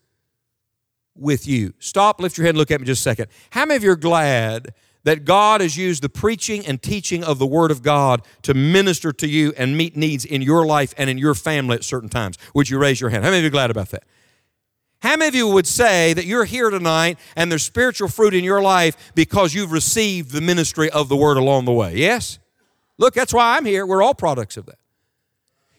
with 1.15 1.47
you? 1.47 1.73
Stop, 1.79 2.21
lift 2.21 2.37
your 2.37 2.45
head, 2.45 2.57
and 2.57 2.59
look 2.59 2.73
at 2.73 2.81
me 2.81 2.87
just 2.87 2.99
a 2.99 3.03
second. 3.05 3.29
How 3.51 3.65
many 3.65 3.77
of 3.77 3.85
you 3.85 3.93
are 3.93 3.97
glad 3.97 4.75
that 5.05 5.25
God 5.25 5.61
has 5.61 5.77
used 5.77 6.03
the 6.03 6.09
preaching 6.09 6.67
and 6.67 6.83
teaching 6.83 7.23
of 7.23 7.39
the 7.39 7.47
Word 7.47 7.71
of 7.71 7.81
God 7.81 8.27
to 8.43 8.55
minister 8.55 9.13
to 9.13 9.29
you 9.29 9.53
and 9.57 9.77
meet 9.77 9.97
needs 9.97 10.25
in 10.25 10.43
your 10.43 10.67
life 10.67 10.93
and 10.99 11.09
in 11.09 11.17
your 11.17 11.37
family 11.37 11.77
at 11.77 11.85
certain 11.85 12.09
times? 12.09 12.39
Would 12.57 12.69
you 12.69 12.77
raise 12.77 13.01
your 13.01 13.11
hand? 13.11 13.23
How 13.23 13.31
many 13.31 13.39
of 13.39 13.45
you 13.45 13.49
are 13.49 13.53
glad 13.53 13.71
about 13.71 13.91
that? 13.91 14.03
How 15.01 15.11
many 15.11 15.29
of 15.29 15.37
you 15.37 15.47
would 15.47 15.69
say 15.69 16.13
that 16.13 16.27
you're 16.27 16.45
here 16.45 16.71
tonight 16.71 17.21
and 17.37 17.53
there's 17.53 17.63
spiritual 17.63 18.09
fruit 18.09 18.35
in 18.35 18.43
your 18.43 18.61
life 18.61 19.13
because 19.15 19.55
you've 19.55 19.71
received 19.71 20.33
the 20.33 20.41
ministry 20.41 20.91
of 20.91 21.09
the 21.09 21.17
Word 21.17 21.37
along 21.37 21.67
the 21.67 21.73
way? 21.73 21.95
Yes? 21.95 22.41
Look, 22.99 23.15
that's 23.15 23.33
why 23.33 23.57
I'm 23.57 23.65
here. 23.65 23.87
We're 23.87 24.03
all 24.03 24.15
products 24.15 24.57
of 24.57 24.67
that. 24.67 24.82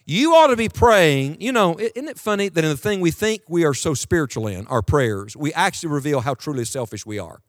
You 0.05 0.33
ought 0.35 0.47
to 0.47 0.55
be 0.55 0.69
praying. 0.69 1.37
You 1.39 1.51
know, 1.51 1.77
isn't 1.79 2.07
it 2.07 2.19
funny 2.19 2.49
that 2.49 2.63
in 2.63 2.69
the 2.69 2.77
thing 2.77 2.99
we 2.99 3.11
think 3.11 3.43
we 3.47 3.63
are 3.63 3.73
so 3.73 3.93
spiritual 3.93 4.47
in, 4.47 4.67
our 4.67 4.81
prayers, 4.81 5.35
we 5.35 5.53
actually 5.53 5.89
reveal 5.89 6.21
how 6.21 6.33
truly 6.33 6.65
selfish 6.65 7.05
we 7.05 7.19
are? 7.19 7.41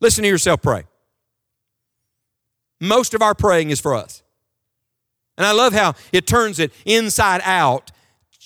Listen 0.00 0.22
to 0.22 0.28
yourself 0.28 0.62
pray. 0.62 0.84
Most 2.80 3.12
of 3.14 3.22
our 3.22 3.34
praying 3.34 3.70
is 3.70 3.80
for 3.80 3.94
us. 3.94 4.22
And 5.36 5.46
I 5.46 5.52
love 5.52 5.72
how 5.72 5.94
it 6.12 6.26
turns 6.26 6.58
it 6.58 6.72
inside 6.84 7.40
out 7.44 7.90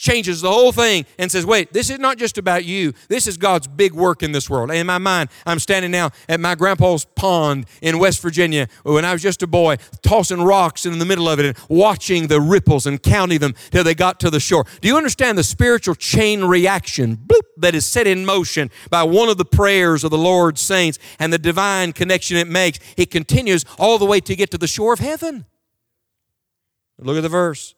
changes 0.02 0.40
the 0.40 0.50
whole 0.50 0.72
thing 0.72 1.06
and 1.16 1.30
says, 1.30 1.46
wait, 1.46 1.72
this 1.72 1.88
is 1.88 2.00
not 2.00 2.18
just 2.18 2.36
about 2.36 2.64
you. 2.64 2.92
This 3.08 3.28
is 3.28 3.36
God's 3.36 3.68
big 3.68 3.94
work 3.94 4.24
in 4.24 4.32
this 4.32 4.50
world. 4.50 4.70
And 4.70 4.78
in 4.80 4.86
my 4.86 4.98
mind, 4.98 5.30
I'm 5.46 5.60
standing 5.60 5.92
now 5.92 6.10
at 6.28 6.40
my 6.40 6.56
grandpa's 6.56 7.04
pond 7.04 7.66
in 7.80 8.00
West 8.00 8.20
Virginia 8.20 8.66
when 8.82 9.04
I 9.04 9.12
was 9.12 9.22
just 9.22 9.44
a 9.44 9.46
boy, 9.46 9.76
tossing 10.02 10.42
rocks 10.42 10.84
in 10.84 10.98
the 10.98 11.04
middle 11.04 11.28
of 11.28 11.38
it 11.38 11.46
and 11.46 11.58
watching 11.68 12.26
the 12.26 12.40
ripples 12.40 12.84
and 12.84 13.00
counting 13.00 13.38
them 13.38 13.54
till 13.70 13.84
they 13.84 13.94
got 13.94 14.18
to 14.20 14.30
the 14.30 14.40
shore. 14.40 14.66
Do 14.80 14.88
you 14.88 14.96
understand 14.96 15.38
the 15.38 15.44
spiritual 15.44 15.94
chain 15.94 16.42
reaction 16.42 17.16
bloop, 17.16 17.42
that 17.58 17.76
is 17.76 17.86
set 17.86 18.08
in 18.08 18.26
motion 18.26 18.70
by 18.90 19.04
one 19.04 19.28
of 19.28 19.38
the 19.38 19.44
prayers 19.44 20.02
of 20.02 20.10
the 20.10 20.18
Lord's 20.18 20.60
saints 20.60 20.98
and 21.20 21.32
the 21.32 21.38
divine 21.38 21.92
connection 21.92 22.36
it 22.36 22.48
makes? 22.48 22.80
It 22.96 23.12
continues 23.12 23.64
all 23.78 23.98
the 23.98 24.06
way 24.06 24.18
to 24.18 24.34
get 24.34 24.50
to 24.50 24.58
the 24.58 24.66
shore 24.66 24.92
of 24.92 24.98
heaven. 24.98 25.46
Look 26.98 27.16
at 27.16 27.22
the 27.22 27.28
verse. 27.28 27.76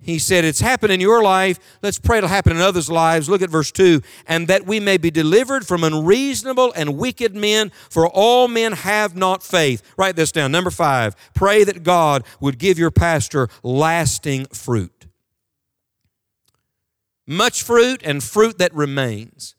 He 0.00 0.18
said, 0.18 0.44
It's 0.44 0.60
happened 0.60 0.92
in 0.92 1.00
your 1.00 1.22
life. 1.22 1.58
Let's 1.82 1.98
pray 1.98 2.18
it'll 2.18 2.28
happen 2.28 2.52
in 2.52 2.62
others' 2.62 2.90
lives. 2.90 3.28
Look 3.28 3.42
at 3.42 3.50
verse 3.50 3.72
2 3.72 4.00
and 4.26 4.46
that 4.46 4.66
we 4.66 4.78
may 4.78 4.96
be 4.96 5.10
delivered 5.10 5.66
from 5.66 5.82
unreasonable 5.82 6.72
and 6.76 6.96
wicked 6.96 7.34
men, 7.34 7.72
for 7.90 8.06
all 8.06 8.46
men 8.46 8.72
have 8.72 9.16
not 9.16 9.42
faith. 9.42 9.82
Write 9.96 10.16
this 10.16 10.30
down. 10.30 10.52
Number 10.52 10.70
five, 10.70 11.16
pray 11.34 11.64
that 11.64 11.82
God 11.82 12.24
would 12.40 12.58
give 12.58 12.78
your 12.78 12.92
pastor 12.92 13.48
lasting 13.62 14.46
fruit. 14.46 15.06
Much 17.26 17.62
fruit 17.62 18.00
and 18.04 18.22
fruit 18.22 18.58
that 18.58 18.72
remains. 18.74 19.54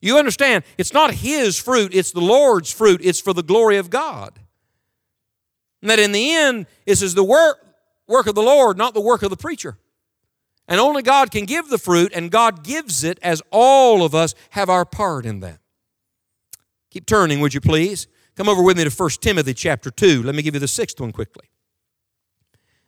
You 0.00 0.18
understand, 0.18 0.64
it's 0.78 0.94
not 0.94 1.12
his 1.12 1.58
fruit, 1.58 1.94
it's 1.94 2.12
the 2.12 2.20
Lord's 2.20 2.70
fruit. 2.70 3.00
It's 3.02 3.20
for 3.20 3.34
the 3.34 3.42
glory 3.42 3.76
of 3.76 3.90
God. 3.90 4.38
And 5.82 5.90
that 5.90 5.98
in 5.98 6.12
the 6.12 6.32
end, 6.32 6.66
this 6.86 7.02
is 7.02 7.14
the 7.14 7.24
work 7.24 7.69
work 8.10 8.26
of 8.26 8.34
the 8.34 8.42
Lord, 8.42 8.76
not 8.76 8.92
the 8.92 9.00
work 9.00 9.22
of 9.22 9.30
the 9.30 9.36
preacher. 9.36 9.78
And 10.68 10.78
only 10.78 11.02
God 11.02 11.30
can 11.30 11.46
give 11.46 11.68
the 11.68 11.78
fruit, 11.78 12.12
and 12.14 12.30
God 12.30 12.62
gives 12.62 13.02
it 13.02 13.18
as 13.22 13.42
all 13.50 14.04
of 14.04 14.14
us 14.14 14.34
have 14.50 14.68
our 14.68 14.84
part 14.84 15.24
in 15.24 15.40
that. 15.40 15.60
Keep 16.90 17.06
turning, 17.06 17.40
would 17.40 17.54
you 17.54 17.60
please? 17.60 18.06
Come 18.36 18.48
over 18.48 18.62
with 18.62 18.76
me 18.76 18.84
to 18.84 18.90
1 18.90 19.10
Timothy 19.20 19.54
chapter 19.54 19.90
2. 19.90 20.22
Let 20.22 20.34
me 20.34 20.42
give 20.42 20.54
you 20.54 20.60
the 20.60 20.68
sixth 20.68 21.00
one 21.00 21.12
quickly. 21.12 21.48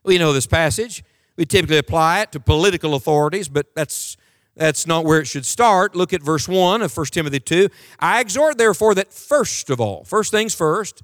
We 0.05 0.19
know 0.19 0.33
this 0.33 0.47
passage. 0.47 1.03
We 1.37 1.45
typically 1.45 1.79
apply 1.79 2.23
it 2.23 2.33
to 2.33 2.41
political 2.41 2.95
authorities, 2.95 3.49
but 3.49 3.75
that's 3.75 4.17
that's 4.55 4.87
not 4.87 5.05
where 5.05 5.19
it 5.19 5.27
should 5.27 5.47
start. 5.47 5.97
Look 5.97 6.13
at 6.13 6.23
verse 6.23 6.47
1 6.47 6.83
of 6.83 6.95
1 6.95 7.07
Timothy 7.07 7.41
2. 7.41 7.69
I 7.99 8.21
exhort, 8.21 8.59
therefore, 8.59 8.95
that 8.95 9.13
first 9.13 9.71
of 9.71 9.81
all, 9.81 10.05
first 10.05 10.31
things 10.31 10.55
first, 10.55 11.03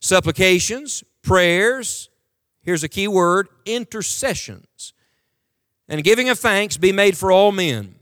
supplications, 0.00 1.02
prayers, 1.22 2.08
here's 2.62 2.82
a 2.82 2.88
key 2.88 3.08
word 3.08 3.48
intercessions. 3.64 4.92
And 5.88 6.04
giving 6.04 6.28
of 6.28 6.38
thanks 6.38 6.76
be 6.76 6.92
made 6.92 7.16
for 7.16 7.32
all 7.32 7.52
men. 7.52 7.94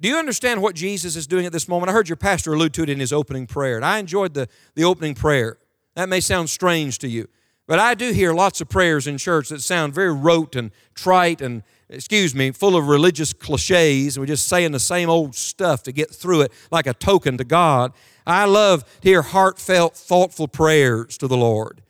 Do 0.00 0.08
you 0.08 0.16
understand 0.16 0.60
what 0.60 0.74
Jesus 0.74 1.16
is 1.16 1.26
doing 1.26 1.46
at 1.46 1.52
this 1.52 1.68
moment? 1.68 1.88
I 1.90 1.92
heard 1.92 2.08
your 2.08 2.16
pastor 2.16 2.52
allude 2.52 2.74
to 2.74 2.82
it 2.82 2.90
in 2.90 3.00
his 3.00 3.12
opening 3.12 3.46
prayer, 3.46 3.76
and 3.76 3.84
I 3.84 3.98
enjoyed 3.98 4.34
the, 4.34 4.48
the 4.74 4.84
opening 4.84 5.14
prayer. 5.14 5.56
That 5.94 6.08
may 6.08 6.20
sound 6.20 6.50
strange 6.50 6.98
to 6.98 7.08
you, 7.08 7.28
but 7.66 7.78
I 7.78 7.94
do 7.94 8.12
hear 8.12 8.34
lots 8.34 8.60
of 8.60 8.68
prayers 8.68 9.06
in 9.06 9.16
church 9.18 9.48
that 9.50 9.62
sound 9.62 9.94
very 9.94 10.12
rote 10.12 10.56
and 10.56 10.72
trite 10.94 11.40
and 11.40 11.62
excuse 11.88 12.34
me, 12.34 12.50
full 12.50 12.76
of 12.76 12.88
religious 12.88 13.32
cliches. 13.32 14.18
We're 14.18 14.26
just 14.26 14.48
saying 14.48 14.72
the 14.72 14.80
same 14.80 15.08
old 15.08 15.34
stuff 15.34 15.82
to 15.84 15.92
get 15.92 16.10
through 16.10 16.42
it 16.42 16.52
like 16.70 16.86
a 16.86 16.94
token 16.94 17.38
to 17.38 17.44
God. 17.44 17.92
I 18.26 18.46
love 18.46 18.84
to 19.00 19.08
hear 19.08 19.22
heartfelt, 19.22 19.96
thoughtful 19.96 20.48
prayers 20.48 21.16
to 21.18 21.28
the 21.28 21.36
Lord. 21.36 21.82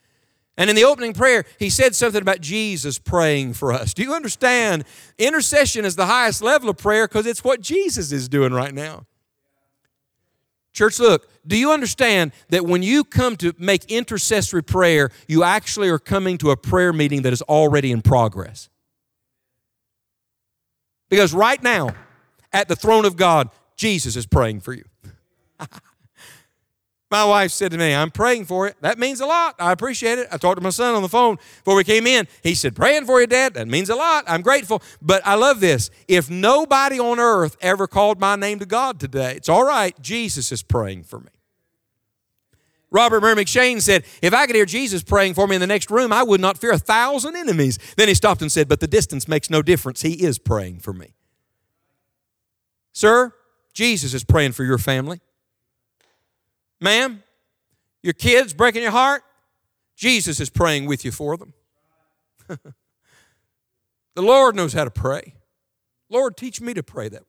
And 0.57 0.71
in 0.71 0.77
the 0.77 0.85
opening 0.85 1.15
prayer, 1.15 1.45
he 1.59 1.69
said 1.69 1.95
something 1.97 2.23
about 2.23 2.41
Jesus 2.41 2.99
praying 2.99 3.55
for 3.55 3.73
us. 3.73 3.93
Do 3.93 4.03
you 4.03 4.15
understand? 4.15 4.85
Intercession 5.19 5.85
is 5.85 5.97
the 5.97 6.07
highest 6.07 6.43
level 6.43 6.69
of 6.69 6.79
prayer 6.79 7.09
because 7.09 7.27
it's 7.27 7.43
what 7.43 7.61
Jesus 7.61 8.13
is 8.13 8.29
doing 8.29 8.53
right 8.53 8.73
now. 8.73 9.07
Church, 10.73 10.99
look, 10.99 11.29
do 11.47 11.57
you 11.57 11.73
understand 11.73 12.33
that 12.49 12.67
when 12.67 12.83
you 12.83 13.05
come 13.05 13.37
to 13.37 13.53
make 13.59 13.85
intercessory 13.87 14.63
prayer, 14.63 15.11
you 15.29 15.45
actually 15.45 15.89
are 15.89 16.01
coming 16.01 16.39
to 16.39 16.51
a 16.51 16.57
prayer 16.57 16.93
meeting 16.93 17.23
that 17.23 17.33
is 17.33 17.43
already 17.43 17.93
in 17.93 18.03
progress? 18.03 18.69
Because 21.09 21.33
right 21.33 21.63
now, 21.63 21.91
at 22.53 22.69
the 22.69 22.77
throne 22.77 23.05
of 23.05 23.17
God, 23.17 23.51
Jesus 23.77 24.17
is 24.17 24.27
praying 24.27 24.61
for 24.61 24.73
you. 24.73 24.85
My 27.15 27.25
wife 27.25 27.53
said 27.53 27.71
to 27.71 27.79
me, 27.79 27.95
I'm 27.95 28.11
praying 28.11 28.47
for 28.47 28.67
it. 28.67 28.75
That 28.81 28.99
means 28.99 29.21
a 29.21 29.27
lot. 29.27 29.55
I 29.61 29.71
appreciate 29.71 30.19
it. 30.19 30.27
I 30.33 30.37
talked 30.37 30.57
to 30.57 30.61
my 30.61 30.71
son 30.71 30.97
on 30.97 31.03
the 31.03 31.09
phone 31.09 31.37
before 31.37 31.77
we 31.77 31.85
came 31.85 32.09
in. 32.09 32.27
He 32.43 32.57
said, 32.57 32.75
Praying 32.75 33.07
for 33.07 33.21
you, 33.21 33.29
Dad. 33.29 33.55
That 33.55 33.69
means 33.69 33.89
a 33.89 33.95
lot. 33.95 34.25
I'm 34.27 34.43
grateful. 34.43 34.83
But 35.01 35.25
I 35.25 35.37
love 35.37 35.61
this. 35.61 35.91
If 36.09 36.29
nobody 36.29 36.99
on 36.99 37.21
earth 37.21 37.57
ever 37.61 37.87
called 37.87 38.19
my 38.19 38.35
name 38.35 38.59
to 38.59 38.67
God 38.67 38.99
today, 38.99 39.35
it's 39.37 39.49
all 39.49 39.65
right. 39.65 39.95
Jesus 40.03 40.51
is 40.51 40.65
praying 40.65 41.05
for 41.05 41.21
me. 41.21 41.29
Robert 42.91 43.21
Murray 43.21 43.37
M'Cheyne 43.37 43.81
said, 43.81 44.03
If 44.21 44.35
I 44.35 44.47
could 44.47 44.57
hear 44.57 44.67
Jesus 44.67 45.05
praying 45.05 45.35
for 45.35 45.47
me 45.47 45.55
in 45.55 45.61
the 45.61 45.69
next 45.69 45.93
room, 45.93 46.13
I 46.13 46.25
would 46.25 46.41
not 46.41 46.59
fear 46.59 46.73
a 46.73 46.79
thousand 46.79 47.37
enemies. 47.37 47.79
Then 47.97 48.09
he 48.09 48.15
stopped 48.15 48.43
and 48.43 48.51
said, 48.51 48.69
But 48.69 48.81
the 48.81 48.89
distance 48.89 49.29
makes 49.29 49.49
no 49.49 49.63
difference. 49.63 50.03
He 50.03 50.15
is 50.15 50.41
praying 50.41 50.81
for 50.81 50.93
me. 50.93 51.15
Sir, 52.93 53.33
Jesus 53.73 54.15
is 54.15 54.25
praying 54.25 54.51
for 54.51 54.65
your 54.65 54.79
family. 54.79 55.21
Ma'am, 56.85 57.23
your 58.03 58.13
kids 58.13 58.53
breaking 58.53 58.83
your 58.83 58.91
heart, 58.91 59.23
Jesus 59.97 60.39
is 60.39 60.51
praying 60.51 60.85
with 60.85 61.03
you 61.03 61.11
for 61.11 61.39
them. 61.39 61.55
the 62.47 64.23
Lord 64.23 64.55
knows 64.55 64.75
how 64.75 64.85
to 64.85 64.91
pray. 64.91 65.35
Lord, 66.11 66.37
teach 66.37 66.61
me 66.61 66.75
to 66.75 66.83
pray 66.83 67.09
that 67.09 67.23
way. 67.23 67.27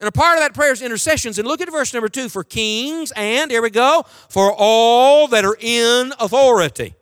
And 0.00 0.06
a 0.06 0.12
part 0.12 0.36
of 0.36 0.44
that 0.44 0.52
prayer 0.52 0.70
is 0.70 0.82
intercessions. 0.82 1.38
And 1.38 1.48
look 1.48 1.62
at 1.62 1.72
verse 1.72 1.94
number 1.94 2.10
two 2.10 2.28
for 2.28 2.44
kings 2.44 3.10
and, 3.16 3.50
here 3.50 3.62
we 3.62 3.70
go, 3.70 4.04
for 4.28 4.54
all 4.54 5.26
that 5.28 5.46
are 5.46 5.56
in 5.58 6.12
authority 6.20 6.94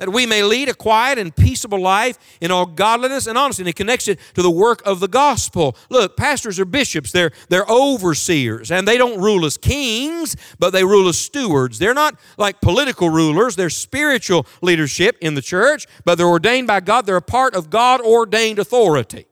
that 0.00 0.08
we 0.08 0.24
may 0.24 0.42
lead 0.42 0.70
a 0.70 0.74
quiet 0.74 1.18
and 1.18 1.36
peaceable 1.36 1.78
life 1.78 2.18
in 2.40 2.50
all 2.50 2.64
godliness 2.64 3.26
and 3.26 3.36
honesty. 3.36 3.62
And 3.62 3.68
it 3.68 3.76
connects 3.76 4.08
it 4.08 4.18
to 4.34 4.40
the 4.40 4.50
work 4.50 4.80
of 4.86 4.98
the 4.98 5.06
gospel. 5.06 5.76
Look, 5.90 6.16
pastors 6.16 6.58
are 6.58 6.64
bishops, 6.64 7.12
they're, 7.12 7.32
they're 7.50 7.66
overseers, 7.66 8.70
and 8.70 8.88
they 8.88 8.96
don't 8.96 9.20
rule 9.20 9.44
as 9.44 9.58
kings, 9.58 10.36
but 10.58 10.70
they 10.70 10.84
rule 10.84 11.06
as 11.08 11.18
stewards. 11.18 11.78
They're 11.78 11.92
not 11.92 12.18
like 12.38 12.62
political 12.62 13.10
rulers, 13.10 13.56
they're 13.56 13.68
spiritual 13.68 14.46
leadership 14.62 15.18
in 15.20 15.34
the 15.34 15.42
church, 15.42 15.86
but 16.06 16.16
they're 16.16 16.26
ordained 16.26 16.66
by 16.66 16.80
God. 16.80 17.04
They're 17.04 17.16
a 17.16 17.22
part 17.22 17.54
of 17.54 17.68
God 17.68 18.00
ordained 18.00 18.58
authority. 18.58 19.26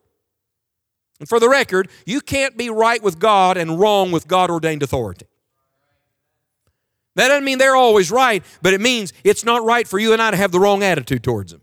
And 1.18 1.26
for 1.26 1.40
the 1.40 1.48
record, 1.48 1.88
you 2.04 2.20
can't 2.20 2.58
be 2.58 2.68
right 2.68 3.02
with 3.02 3.18
God 3.18 3.56
and 3.56 3.80
wrong 3.80 4.12
with 4.12 4.28
God 4.28 4.50
ordained 4.50 4.82
authority. 4.82 5.27
That 7.18 7.26
doesn't 7.26 7.44
mean 7.44 7.58
they're 7.58 7.74
always 7.74 8.12
right, 8.12 8.44
but 8.62 8.74
it 8.74 8.80
means 8.80 9.12
it's 9.24 9.44
not 9.44 9.64
right 9.64 9.88
for 9.88 9.98
you 9.98 10.12
and 10.12 10.22
I 10.22 10.30
to 10.30 10.36
have 10.36 10.52
the 10.52 10.60
wrong 10.60 10.84
attitude 10.84 11.24
towards 11.24 11.50
them. 11.50 11.60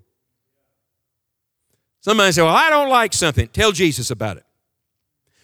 Somebody 2.01 2.33
say, 2.33 2.41
Well, 2.41 2.53
I 2.53 2.69
don't 2.69 2.89
like 2.89 3.13
something. 3.13 3.47
Tell 3.47 3.71
Jesus 3.71 4.11
about 4.11 4.35
it. 4.35 4.43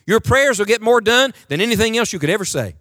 Your 0.06 0.20
prayers 0.20 0.60
will 0.60 0.66
get 0.66 0.82
more 0.82 1.00
done 1.00 1.34
than 1.48 1.62
anything 1.62 1.98
else 1.98 2.12
you 2.12 2.20
could 2.20 2.30
ever 2.30 2.44
say. 2.44 2.76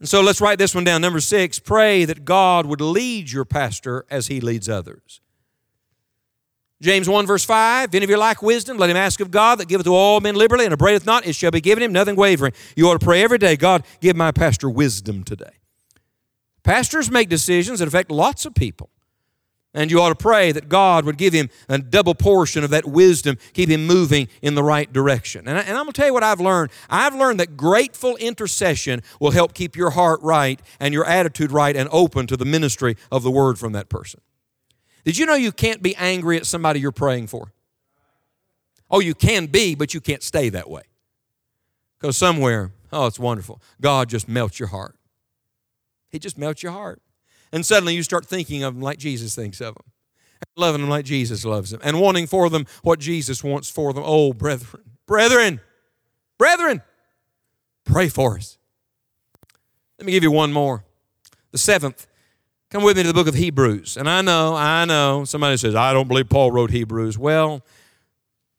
And 0.00 0.08
so 0.08 0.20
let's 0.20 0.40
write 0.40 0.58
this 0.58 0.74
one 0.74 0.82
down. 0.82 1.00
Number 1.00 1.20
six, 1.20 1.60
pray 1.60 2.04
that 2.06 2.24
God 2.24 2.66
would 2.66 2.80
lead 2.80 3.30
your 3.30 3.44
pastor 3.44 4.04
as 4.10 4.26
he 4.26 4.40
leads 4.40 4.68
others. 4.68 5.20
James 6.82 7.08
1, 7.08 7.24
verse 7.24 7.44
5 7.44 7.90
If 7.90 7.94
any 7.94 8.02
of 8.02 8.10
you 8.10 8.16
lack 8.16 8.42
wisdom, 8.42 8.78
let 8.78 8.90
him 8.90 8.96
ask 8.96 9.20
of 9.20 9.30
God 9.30 9.58
that 9.58 9.68
giveth 9.68 9.84
to 9.84 9.94
all 9.94 10.18
men 10.18 10.34
liberally 10.34 10.64
and 10.64 10.74
upbraideth 10.74 11.06
not, 11.06 11.24
it 11.24 11.36
shall 11.36 11.52
be 11.52 11.60
given 11.60 11.84
him, 11.84 11.92
nothing 11.92 12.16
wavering. 12.16 12.52
You 12.74 12.88
ought 12.88 12.98
to 12.98 13.06
pray 13.06 13.22
every 13.22 13.38
day, 13.38 13.54
God, 13.54 13.84
give 14.00 14.16
my 14.16 14.32
pastor 14.32 14.68
wisdom 14.68 15.22
today. 15.22 15.59
Pastors 16.62 17.10
make 17.10 17.28
decisions 17.28 17.78
that 17.78 17.88
affect 17.88 18.10
lots 18.10 18.44
of 18.44 18.54
people. 18.54 18.90
And 19.72 19.90
you 19.90 20.00
ought 20.00 20.08
to 20.08 20.16
pray 20.16 20.50
that 20.50 20.68
God 20.68 21.04
would 21.04 21.16
give 21.16 21.32
him 21.32 21.48
a 21.68 21.78
double 21.78 22.14
portion 22.14 22.64
of 22.64 22.70
that 22.70 22.86
wisdom, 22.86 23.38
keep 23.52 23.68
him 23.68 23.86
moving 23.86 24.28
in 24.42 24.56
the 24.56 24.64
right 24.64 24.92
direction. 24.92 25.46
And, 25.46 25.56
I, 25.56 25.60
I'm 25.62 25.84
going 25.84 25.86
to 25.86 25.92
tell 25.92 26.08
you 26.08 26.12
what 26.12 26.24
I've 26.24 26.40
learned. 26.40 26.72
I've 26.88 27.14
learned 27.14 27.38
that 27.38 27.56
grateful 27.56 28.16
intercession 28.16 29.02
will 29.20 29.30
help 29.30 29.54
keep 29.54 29.76
your 29.76 29.90
heart 29.90 30.20
right 30.22 30.60
and 30.80 30.92
your 30.92 31.06
attitude 31.06 31.52
right 31.52 31.76
and 31.76 31.88
open 31.92 32.26
to 32.26 32.36
the 32.36 32.44
ministry 32.44 32.96
of 33.12 33.22
the 33.22 33.30
word 33.30 33.60
from 33.60 33.72
that 33.72 33.88
person. 33.88 34.20
Did 35.04 35.16
you 35.18 35.24
know 35.24 35.34
you 35.34 35.52
can't 35.52 35.82
be 35.82 35.94
angry 35.96 36.36
at 36.36 36.46
somebody 36.46 36.80
you're 36.80 36.90
praying 36.90 37.28
for? 37.28 37.52
Oh, 38.90 38.98
you 38.98 39.14
can 39.14 39.46
be, 39.46 39.76
but 39.76 39.94
you 39.94 40.00
can't 40.00 40.22
stay 40.22 40.48
that 40.48 40.68
way. 40.68 40.82
Because 42.00 42.16
somewhere, 42.16 42.72
oh, 42.92 43.06
it's 43.06 43.20
wonderful. 43.20 43.62
God 43.80 44.08
just 44.08 44.28
melts 44.28 44.58
your 44.58 44.68
heart. 44.68 44.96
He 46.10 46.18
just 46.18 46.36
melts 46.36 46.62
your 46.62 46.72
heart. 46.72 47.00
And 47.52 47.64
suddenly 47.64 47.94
you 47.94 48.02
start 48.02 48.26
thinking 48.26 48.62
of 48.62 48.74
them 48.74 48.82
like 48.82 48.98
Jesus 48.98 49.34
thinks 49.34 49.60
of 49.60 49.74
them, 49.74 49.84
loving 50.56 50.80
them 50.80 50.90
like 50.90 51.04
Jesus 51.04 51.44
loves 51.44 51.70
them, 51.70 51.80
and 51.82 52.00
wanting 52.00 52.26
for 52.26 52.48
them 52.48 52.66
what 52.82 53.00
Jesus 53.00 53.42
wants 53.42 53.70
for 53.70 53.92
them. 53.92 54.02
Oh, 54.06 54.32
brethren, 54.32 54.82
brethren, 55.06 55.60
brethren, 56.38 56.82
pray 57.84 58.08
for 58.08 58.36
us. 58.36 58.58
Let 59.98 60.06
me 60.06 60.12
give 60.12 60.22
you 60.22 60.30
one 60.30 60.52
more. 60.52 60.84
The 61.52 61.58
seventh. 61.58 62.06
Come 62.70 62.84
with 62.84 62.96
me 62.96 63.02
to 63.02 63.08
the 63.08 63.14
book 63.14 63.26
of 63.26 63.34
Hebrews. 63.34 63.96
And 63.96 64.08
I 64.08 64.22
know, 64.22 64.54
I 64.54 64.84
know, 64.84 65.24
somebody 65.24 65.56
says, 65.56 65.74
I 65.74 65.92
don't 65.92 66.06
believe 66.06 66.28
Paul 66.28 66.52
wrote 66.52 66.70
Hebrews. 66.70 67.18
Well, 67.18 67.62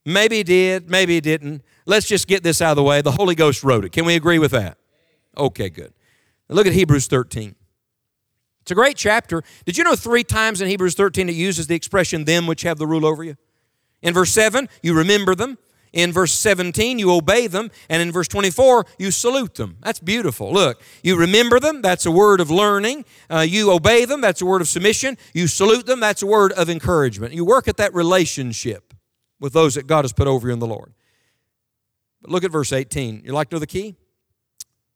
maybe 0.06 0.38
he 0.38 0.44
did, 0.44 0.90
maybe 0.90 1.14
he 1.14 1.22
didn't. 1.22 1.64
Let's 1.86 2.08
just 2.08 2.28
get 2.28 2.44
this 2.44 2.62
out 2.62 2.72
of 2.72 2.76
the 2.76 2.84
way. 2.84 3.02
The 3.02 3.14
Holy 3.14 3.36
Ghost 3.36 3.64
wrote 3.64 3.86
it. 3.86 3.94
Can 3.94 4.04
we 4.04 4.16
agree 4.16 4.38
with 4.38 4.52
that? 4.52 4.78
Okay, 5.38 5.70
good. 5.70 5.94
Look 6.52 6.68
at 6.68 6.74
Hebrews 6.74 7.08
13. 7.08 7.56
It's 8.62 8.72
a 8.72 8.76
great 8.76 8.98
chapter. 8.98 9.42
Did 9.66 9.78
you 9.78 9.84
know 9.84 9.96
three 9.96 10.24
times 10.24 10.62
in 10.62 10.68
Hebrews 10.68 10.96
13 10.96 11.30
it 11.30 11.36
uses 11.36 11.68
the 11.68 11.76
expression, 11.76 12.26
them 12.26 12.46
which 12.46 12.62
have 12.62 12.78
the 12.78 12.86
rule 12.86 13.06
over 13.06 13.24
you? 13.24 13.38
In 14.02 14.14
verse 14.14 14.32
7, 14.32 14.70
you 14.84 14.94
remember 14.94 15.34
them. 15.34 15.58
In 15.94 16.14
verse 16.14 16.34
17, 16.34 17.00
you 17.00 17.12
obey 17.12 17.48
them. 17.48 17.70
And 17.90 18.02
in 18.02 18.12
verse 18.12 18.28
24, 18.28 18.86
you 18.98 19.12
salute 19.12 19.56
them. 19.56 19.78
That's 19.82 20.00
beautiful. 20.00 20.54
Look, 20.54 20.82
you 21.04 21.18
remember 21.18 21.60
them. 21.60 21.82
That's 21.82 22.06
a 22.06 22.12
word 22.12 22.40
of 22.40 22.50
learning. 22.50 23.06
Uh, 23.30 23.40
you 23.40 23.72
obey 23.72 24.06
them. 24.06 24.22
That's 24.22 24.42
a 24.42 24.46
word 24.46 24.62
of 24.62 24.68
submission. 24.68 25.18
You 25.34 25.48
salute 25.48 25.86
them. 25.86 26.00
That's 26.00 26.22
a 26.22 26.28
word 26.28 26.54
of 26.54 26.70
encouragement. 26.70 27.34
You 27.34 27.44
work 27.44 27.68
at 27.68 27.78
that 27.78 27.94
relationship 27.94 28.94
with 29.40 29.54
those 29.54 29.76
that 29.76 29.88
God 29.88 30.06
has 30.06 30.14
put 30.14 30.28
over 30.28 30.48
you 30.48 30.54
in 30.54 30.60
the 30.60 30.68
Lord. 30.68 30.94
But 32.22 32.32
look 32.32 32.44
at 32.44 32.52
verse 32.52 32.72
18. 32.72 33.24
You 33.26 33.34
like 33.34 33.50
to 33.50 33.56
know 33.56 33.60
the 33.60 33.68
key? 33.68 33.96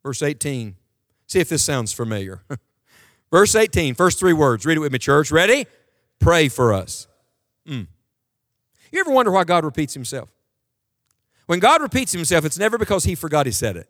Verse 0.03 0.21
18. 0.21 0.75
See 1.27 1.39
if 1.39 1.49
this 1.49 1.63
sounds 1.63 1.91
familiar. 1.91 2.41
Verse 3.31 3.55
18, 3.55 3.95
first 3.95 4.19
three 4.19 4.33
words. 4.33 4.65
Read 4.65 4.77
it 4.77 4.81
with 4.81 4.91
me, 4.91 4.99
church. 4.99 5.31
Ready? 5.31 5.65
Pray 6.19 6.47
for 6.47 6.73
us. 6.73 7.07
Mm. 7.67 7.87
You 8.91 8.99
ever 8.99 9.11
wonder 9.11 9.31
why 9.31 9.43
God 9.43 9.65
repeats 9.65 9.93
himself? 9.93 10.31
When 11.47 11.59
God 11.59 11.81
repeats 11.81 12.11
himself, 12.11 12.45
it's 12.45 12.57
never 12.57 12.77
because 12.77 13.03
he 13.03 13.15
forgot 13.15 13.45
he 13.45 13.51
said 13.51 13.75
it. 13.75 13.89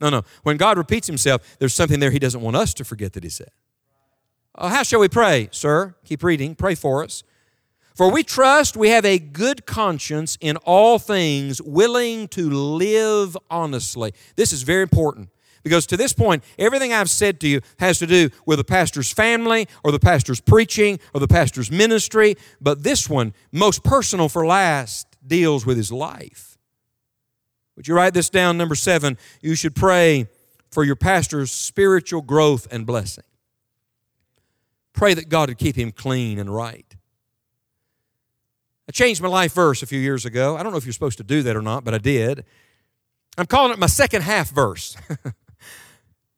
No, 0.00 0.10
no. 0.10 0.22
When 0.42 0.56
God 0.56 0.78
repeats 0.78 1.06
himself, 1.06 1.56
there's 1.58 1.74
something 1.74 2.00
there 2.00 2.10
he 2.10 2.18
doesn't 2.18 2.40
want 2.40 2.56
us 2.56 2.74
to 2.74 2.84
forget 2.84 3.12
that 3.14 3.22
he 3.22 3.30
said. 3.30 3.50
Uh, 4.54 4.68
how 4.68 4.82
shall 4.82 5.00
we 5.00 5.08
pray, 5.08 5.48
sir? 5.50 5.94
Keep 6.04 6.22
reading. 6.22 6.54
Pray 6.54 6.74
for 6.74 7.02
us. 7.02 7.22
For 7.94 8.10
we 8.10 8.22
trust 8.22 8.76
we 8.76 8.88
have 8.88 9.04
a 9.04 9.18
good 9.18 9.66
conscience 9.66 10.36
in 10.40 10.56
all 10.58 10.98
things, 10.98 11.60
willing 11.60 12.28
to 12.28 12.48
live 12.50 13.36
honestly. 13.50 14.12
This 14.34 14.52
is 14.52 14.62
very 14.62 14.82
important. 14.82 15.28
Because 15.62 15.86
to 15.86 15.96
this 15.96 16.12
point, 16.12 16.42
everything 16.58 16.92
I've 16.92 17.10
said 17.10 17.40
to 17.40 17.48
you 17.48 17.60
has 17.78 17.98
to 18.00 18.06
do 18.06 18.30
with 18.46 18.58
the 18.58 18.64
pastor's 18.64 19.12
family 19.12 19.68
or 19.84 19.92
the 19.92 20.00
pastor's 20.00 20.40
preaching 20.40 20.98
or 21.14 21.20
the 21.20 21.28
pastor's 21.28 21.70
ministry. 21.70 22.36
But 22.60 22.82
this 22.82 23.08
one, 23.08 23.34
most 23.52 23.84
personal 23.84 24.28
for 24.28 24.44
last, 24.44 25.06
deals 25.26 25.64
with 25.64 25.76
his 25.76 25.92
life. 25.92 26.58
Would 27.76 27.88
you 27.88 27.94
write 27.94 28.14
this 28.14 28.28
down? 28.28 28.58
Number 28.58 28.74
seven, 28.74 29.16
you 29.40 29.54
should 29.54 29.74
pray 29.74 30.28
for 30.70 30.84
your 30.84 30.96
pastor's 30.96 31.50
spiritual 31.50 32.22
growth 32.22 32.66
and 32.70 32.86
blessing. 32.86 33.24
Pray 34.92 35.14
that 35.14 35.28
God 35.28 35.48
would 35.48 35.58
keep 35.58 35.76
him 35.76 35.92
clean 35.92 36.38
and 36.38 36.54
right. 36.54 36.86
I 38.88 38.92
changed 38.92 39.22
my 39.22 39.28
life 39.28 39.54
verse 39.54 39.82
a 39.82 39.86
few 39.86 40.00
years 40.00 40.24
ago. 40.24 40.56
I 40.56 40.62
don't 40.62 40.72
know 40.72 40.78
if 40.78 40.84
you're 40.84 40.92
supposed 40.92 41.18
to 41.18 41.24
do 41.24 41.42
that 41.44 41.56
or 41.56 41.62
not, 41.62 41.84
but 41.84 41.94
I 41.94 41.98
did. 41.98 42.44
I'm 43.38 43.46
calling 43.46 43.72
it 43.72 43.78
my 43.78 43.86
second 43.86 44.22
half 44.22 44.50
verse. 44.50 44.96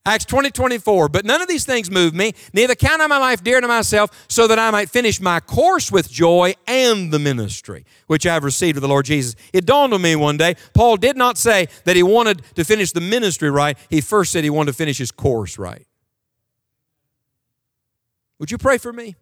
Acts 0.07 0.27
20, 0.27 0.51
24. 0.51 1.09
But 1.09 1.25
none 1.25 1.41
of 1.41 1.49
these 1.49 1.65
things 1.65 1.91
move 1.91 2.15
me, 2.15 2.35
neither 2.53 2.75
count 2.75 3.01
I 3.01 3.07
my 3.07 3.17
life 3.19 3.43
dear 3.43 3.61
to 3.61 3.69
myself, 3.69 4.27
so 4.29 4.47
that 4.47 4.59
I 4.59 4.71
might 4.71 4.91
finish 4.91 5.21
my 5.21 5.41
course 5.41 5.91
with 5.91 6.11
joy 6.11 6.55
and 6.67 7.11
the 7.11 7.19
ministry 7.19 7.85
which 8.07 8.27
I 8.27 8.35
have 8.35 8.45
received 8.45 8.77
of 8.77 8.83
the 8.83 8.89
Lord 8.89 9.07
Jesus. 9.07 9.35
It 9.53 9.65
dawned 9.65 9.95
on 9.95 10.03
me 10.03 10.15
one 10.15 10.37
day, 10.37 10.57
Paul 10.75 10.97
did 10.99 11.17
not 11.17 11.39
say 11.39 11.69
that 11.85 11.97
he 11.97 12.03
wanted 12.03 12.43
to 12.55 12.65
finish 12.65 12.93
the 12.93 13.01
ministry 13.01 13.51
right. 13.51 13.79
He 13.89 14.01
first 14.01 14.33
said 14.33 14.45
he 14.45 14.51
wanted 14.51 14.73
to 14.73 14.77
finish 14.77 14.99
his 14.99 15.11
course 15.11 15.59
right. 15.59 15.87
Would 18.39 18.51
you 18.51 18.59
pray 18.59 18.77
for 18.77 18.93
me? 18.93 19.17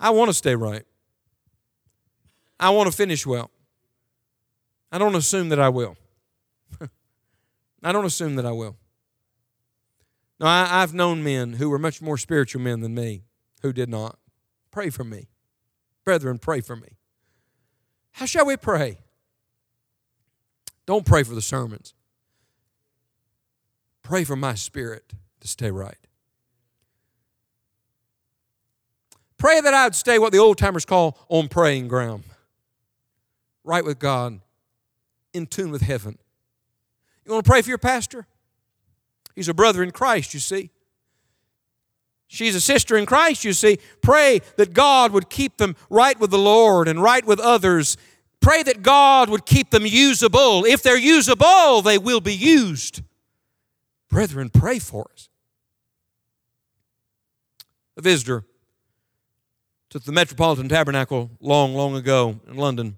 I 0.00 0.10
want 0.10 0.28
to 0.28 0.34
stay 0.34 0.56
right. 0.56 0.84
I 2.58 2.70
want 2.70 2.90
to 2.90 2.96
finish 2.96 3.24
well. 3.26 3.50
I 4.90 4.98
don't 4.98 5.14
assume 5.14 5.50
that 5.50 5.60
I 5.60 5.68
will. 5.68 5.96
I 7.82 7.92
don't 7.92 8.04
assume 8.04 8.36
that 8.36 8.46
I 8.46 8.52
will. 8.52 8.76
No, 10.40 10.46
I, 10.46 10.80
have 10.80 10.94
known 10.94 11.22
men 11.22 11.54
who 11.54 11.68
were 11.68 11.78
much 11.78 12.00
more 12.00 12.16
spiritual 12.16 12.60
men 12.60 12.80
than 12.80 12.94
me 12.94 13.22
who 13.62 13.72
did 13.72 13.88
not. 13.88 14.18
Pray 14.70 14.90
for 14.90 15.04
me. 15.04 15.28
Brethren, 16.04 16.38
pray 16.38 16.60
for 16.60 16.76
me. 16.76 16.96
How 18.12 18.26
shall 18.26 18.46
we 18.46 18.56
pray? 18.56 18.98
Don't 20.86 21.04
pray 21.04 21.22
for 21.22 21.34
the 21.34 21.42
sermons. 21.42 21.94
Pray 24.02 24.24
for 24.24 24.36
my 24.36 24.54
spirit 24.54 25.12
to 25.40 25.48
stay 25.48 25.70
right. 25.70 25.98
Pray 29.36 29.60
that 29.60 29.74
I 29.74 29.84
would 29.84 29.94
stay 29.94 30.18
what 30.18 30.32
the 30.32 30.38
old 30.38 30.58
timers 30.58 30.84
call 30.84 31.18
on 31.28 31.48
praying 31.48 31.88
ground. 31.88 32.24
Right 33.64 33.84
with 33.84 33.98
God, 33.98 34.40
in 35.32 35.46
tune 35.46 35.70
with 35.70 35.82
heaven. 35.82 36.18
You 37.28 37.34
want 37.34 37.44
to 37.44 37.50
pray 37.50 37.60
for 37.60 37.68
your 37.68 37.76
pastor? 37.76 38.26
He's 39.34 39.48
a 39.48 39.54
brother 39.54 39.82
in 39.82 39.90
Christ, 39.90 40.32
you 40.32 40.40
see. 40.40 40.70
She's 42.26 42.54
a 42.54 42.60
sister 42.60 42.96
in 42.96 43.04
Christ, 43.04 43.44
you 43.44 43.52
see. 43.52 43.78
Pray 44.00 44.40
that 44.56 44.72
God 44.72 45.12
would 45.12 45.28
keep 45.28 45.58
them 45.58 45.76
right 45.90 46.18
with 46.18 46.30
the 46.30 46.38
Lord 46.38 46.88
and 46.88 47.02
right 47.02 47.24
with 47.26 47.38
others. 47.38 47.98
Pray 48.40 48.62
that 48.62 48.82
God 48.82 49.28
would 49.28 49.44
keep 49.44 49.70
them 49.70 49.84
usable. 49.84 50.64
If 50.64 50.82
they're 50.82 50.98
usable, 50.98 51.82
they 51.82 51.98
will 51.98 52.22
be 52.22 52.34
used. 52.34 53.02
Brethren, 54.08 54.48
pray 54.48 54.78
for 54.78 55.10
us. 55.12 55.28
A 57.98 58.00
visitor 58.00 58.44
to 59.90 59.98
the 59.98 60.12
Metropolitan 60.12 60.70
Tabernacle 60.70 61.30
long, 61.40 61.74
long 61.74 61.94
ago 61.94 62.40
in 62.48 62.56
London. 62.56 62.96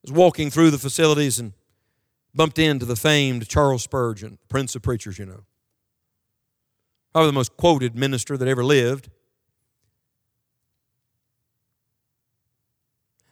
was 0.00 0.12
walking 0.12 0.50
through 0.50 0.70
the 0.70 0.78
facilities 0.78 1.38
and 1.38 1.52
bumped 2.34 2.58
into 2.58 2.86
the 2.86 2.96
famed 2.96 3.48
Charles 3.48 3.82
Spurgeon, 3.82 4.38
Prince 4.48 4.74
of 4.74 4.82
Preachers, 4.82 5.18
you 5.18 5.26
know. 5.26 5.44
Probably 7.12 7.28
the 7.28 7.34
most 7.34 7.56
quoted 7.56 7.94
minister 7.94 8.36
that 8.36 8.48
ever 8.48 8.64
lived. 8.64 9.10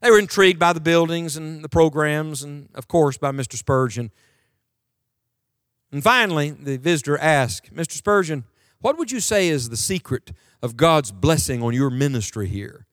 They 0.01 0.11
were 0.11 0.19
intrigued 0.19 0.59
by 0.59 0.73
the 0.73 0.81
buildings 0.81 1.37
and 1.37 1.63
the 1.63 1.69
programs, 1.69 2.43
and 2.43 2.69
of 2.75 2.89
course 2.89 3.19
by 3.19 3.33
Mr. 3.33 3.57
Spurgeon. 3.57 4.11
And 5.93 6.03
finally, 6.03 6.51
the 6.51 6.77
visitor 6.77 7.19
asked, 7.19 7.75
Mr. 7.75 7.93
Spurgeon, 7.93 8.45
what 8.81 8.97
would 8.97 9.11
you 9.11 9.21
say 9.21 9.49
is 9.49 9.69
the 9.69 9.77
secret 9.77 10.33
of 10.63 10.77
God's 10.77 11.13
blessing 11.13 11.63
on 11.63 11.75
your 11.75 11.91
ministry 11.91 12.49
here? 12.49 12.87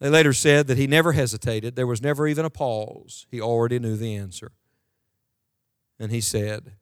They 0.00 0.08
later 0.08 0.32
said 0.32 0.66
that 0.66 0.78
he 0.78 0.86
never 0.86 1.12
hesitated. 1.12 1.76
There 1.76 1.86
was 1.86 2.02
never 2.02 2.26
even 2.26 2.44
a 2.44 2.50
pause. 2.50 3.26
He 3.30 3.40
already 3.40 3.78
knew 3.78 3.96
the 3.96 4.14
answer. 4.16 4.52
And 6.00 6.10
he 6.10 6.22
said, 6.22 6.72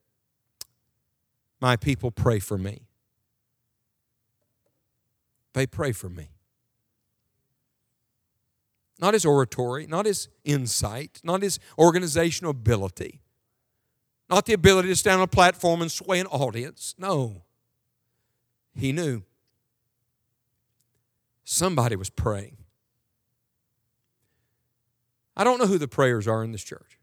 My 1.60 1.74
people 1.74 2.12
pray 2.12 2.38
for 2.38 2.56
me. 2.56 2.82
They 5.54 5.66
pray 5.66 5.90
for 5.90 6.08
me. 6.08 6.28
Not 9.00 9.14
his 9.14 9.24
oratory, 9.24 9.86
not 9.88 10.06
his 10.06 10.28
insight, 10.44 11.20
not 11.24 11.42
his 11.42 11.58
organizational 11.76 12.52
ability, 12.52 13.20
not 14.30 14.46
the 14.46 14.52
ability 14.52 14.88
to 14.88 14.96
stand 14.96 15.16
on 15.16 15.24
a 15.24 15.28
platform 15.28 15.82
and 15.82 15.90
sway 15.90 16.20
an 16.20 16.26
audience. 16.26 16.94
No. 16.96 17.42
He 18.74 18.92
knew 18.92 19.22
somebody 21.42 21.96
was 21.96 22.10
praying. 22.10 22.58
I 25.36 25.42
don't 25.42 25.58
know 25.58 25.66
who 25.66 25.78
the 25.78 25.88
prayers 25.88 26.28
are 26.28 26.44
in 26.44 26.52
this 26.52 26.62
church. 26.62 26.97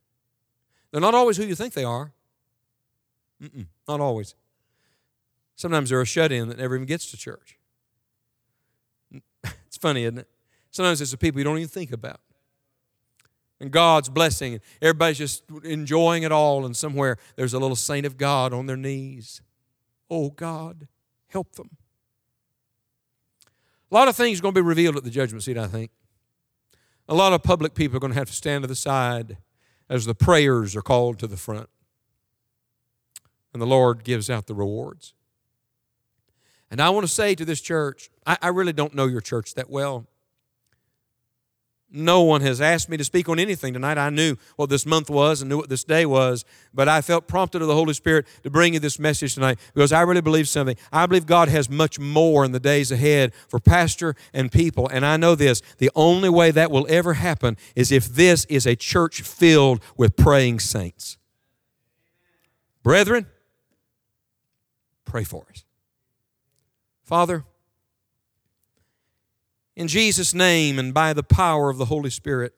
They're 0.96 1.02
not 1.02 1.14
always 1.14 1.36
who 1.36 1.44
you 1.44 1.56
think 1.56 1.74
they 1.74 1.84
are. 1.84 2.14
Mm-mm, 3.44 3.66
not 3.86 4.00
always. 4.00 4.34
Sometimes 5.58 5.90
they're 5.90 6.00
a 6.00 6.06
shut 6.06 6.32
in 6.32 6.48
that 6.48 6.58
never 6.58 6.74
even 6.74 6.86
gets 6.86 7.12
to 7.12 7.18
church. 7.18 7.60
It's 9.68 9.76
funny, 9.76 10.06
isn't 10.06 10.20
it? 10.20 10.30
Sometimes 10.72 11.02
it's 11.02 11.12
the 11.12 11.18
people 11.18 11.42
you 11.42 11.44
don't 11.44 11.58
even 11.58 11.68
think 11.68 11.92
about. 11.92 12.22
And 13.60 13.72
God's 13.72 14.08
blessing, 14.08 14.62
everybody's 14.82 15.18
just 15.18 15.44
enjoying 15.66 16.24
it 16.24 16.32
all, 16.32 16.66
and 16.66 16.78
somewhere 16.78 17.18
there's 17.36 17.54
a 17.54 17.60
little 17.60 17.76
saint 17.76 18.06
of 18.06 18.16
God 18.16 18.54
on 18.54 18.66
their 18.66 18.78
knees. 18.78 19.42
Oh, 20.10 20.30
God, 20.30 20.88
help 21.28 21.58
them. 21.58 21.72
A 23.92 23.94
lot 23.94 24.08
of 24.08 24.16
things 24.16 24.40
are 24.40 24.44
going 24.44 24.56
to 24.56 24.62
be 24.62 24.66
revealed 24.66 24.96
at 24.96 25.04
the 25.04 25.10
judgment 25.10 25.44
seat, 25.44 25.58
I 25.58 25.68
think. 25.68 25.92
A 27.10 27.14
lot 27.14 27.34
of 27.34 27.44
public 27.44 27.74
people 27.74 27.98
are 27.98 28.00
going 28.00 28.14
to 28.14 28.20
have 28.20 28.30
to 28.30 28.34
stand 28.34 28.64
to 28.64 28.68
the 28.70 28.76
side 28.76 29.40
as 29.90 30.06
the 30.06 30.16
prayers 30.16 30.76
are 30.76 30.82
called 30.82 31.20
to 31.20 31.28
the 31.28 31.38
front. 31.38 31.70
And 33.54 33.62
the 33.62 33.68
Lord 33.68 34.04
gives 34.04 34.30
out 34.30 34.48
the 34.48 34.56
rewards. 34.56 35.14
And 36.70 36.82
I 36.82 36.90
want 36.90 37.06
to 37.06 37.12
say 37.12 37.36
to 37.36 37.46
this 37.46 37.62
church, 37.62 38.10
I, 38.26 38.38
I 38.42 38.48
really 38.50 38.74
don't 38.74 38.94
know 38.94 39.06
your 39.06 39.22
church 39.22 39.54
that 39.54 39.70
well. 39.70 40.08
No 41.92 42.24
one 42.24 42.42
has 42.42 42.60
asked 42.60 42.90
me 42.90 42.98
to 42.98 43.04
speak 43.04 43.30
on 43.30 43.40
anything 43.40 43.74
tonight. 43.74 43.98
I 43.98 44.10
knew 44.10 44.36
what 44.56 44.70
this 44.70 44.86
month 44.86 45.10
was 45.10 45.42
and 45.42 45.50
knew 45.50 45.58
what 45.58 45.70
this 45.70 45.84
day 45.84 46.06
was, 46.06 46.44
but 46.74 46.90
I 46.90 47.02
felt 47.02 47.28
prompted 47.28 47.62
of 47.62 47.68
the 47.68 47.74
Holy 47.74 47.94
Spirit 47.94 48.26
to 48.44 48.50
bring 48.50 48.74
you 48.74 48.80
this 48.80 49.00
message 49.00 49.36
tonight 49.36 49.60
because 49.74 49.94
I 49.94 50.02
really 50.02 50.22
believe 50.22 50.48
something. 50.48 50.76
I 50.92 51.06
believe 51.06 51.26
God 51.26 51.48
has 51.48 51.70
much 51.70 51.98
more 52.00 52.44
in 52.44 52.52
the 52.52 52.60
days 52.60 52.92
ahead 52.92 53.34
for 53.48 53.60
pastor 53.60 54.16
and 54.34 54.52
people. 54.52 54.90
And 54.90 55.06
I 55.06 55.16
know 55.16 55.36
this 55.36 55.62
the 55.78 55.92
only 55.96 56.30
way 56.30 56.52
that 56.52 56.72
will 56.72 56.86
ever 56.90 57.14
happen 57.14 57.56
is 57.76 57.92
if 57.92 58.08
this 58.08 58.46
is 58.46 58.66
a 58.66 58.76
church 58.76 59.22
filled 59.22 59.82
with 59.96 60.18
praying 60.18 60.60
saints. 60.60 61.18
Brethren, 62.84 63.28
pray 65.06 65.24
for 65.24 65.46
us. 65.50 65.64
Father, 67.04 67.46
in 69.76 69.88
Jesus' 69.88 70.34
name 70.34 70.80
and 70.80 70.94
by 70.94 71.14
the 71.14 71.24
power 71.24 71.70
of 71.70 71.78
the 71.78 71.86
Holy 71.86 72.10
Spirit, 72.10 72.54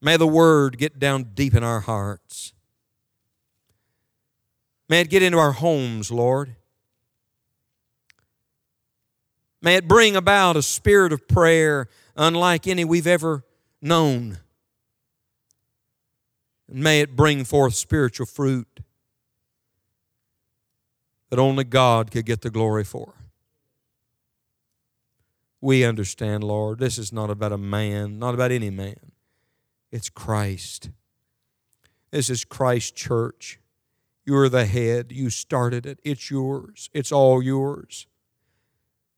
may 0.00 0.16
the 0.16 0.26
Word 0.26 0.78
get 0.78 0.98
down 0.98 1.30
deep 1.34 1.54
in 1.54 1.62
our 1.62 1.80
hearts. 1.80 2.52
May 4.88 5.02
it 5.02 5.10
get 5.10 5.22
into 5.22 5.38
our 5.38 5.52
homes, 5.52 6.10
Lord. 6.10 6.56
May 9.60 9.76
it 9.76 9.88
bring 9.88 10.16
about 10.16 10.56
a 10.56 10.62
spirit 10.62 11.12
of 11.12 11.28
prayer 11.28 11.88
unlike 12.16 12.66
any 12.66 12.84
we've 12.84 13.06
ever 13.06 13.44
known. 13.82 14.38
And 16.68 16.82
may 16.82 17.00
it 17.00 17.16
bring 17.16 17.44
forth 17.44 17.74
spiritual 17.74 18.26
fruit 18.26 18.80
that 21.30 21.38
only 21.38 21.64
God 21.64 22.10
could 22.10 22.24
get 22.24 22.40
the 22.40 22.50
glory 22.50 22.84
for. 22.84 23.17
We 25.60 25.84
understand, 25.84 26.44
Lord, 26.44 26.78
this 26.78 26.98
is 26.98 27.12
not 27.12 27.30
about 27.30 27.52
a 27.52 27.58
man, 27.58 28.18
not 28.18 28.34
about 28.34 28.52
any 28.52 28.70
man. 28.70 29.12
It's 29.90 30.08
Christ. 30.08 30.90
This 32.10 32.30
is 32.30 32.44
Christ's 32.44 32.92
church. 32.92 33.58
You're 34.24 34.48
the 34.48 34.66
head. 34.66 35.10
You 35.10 35.30
started 35.30 35.86
it. 35.86 35.98
It's 36.04 36.30
yours. 36.30 36.90
It's 36.92 37.10
all 37.10 37.42
yours. 37.42 38.06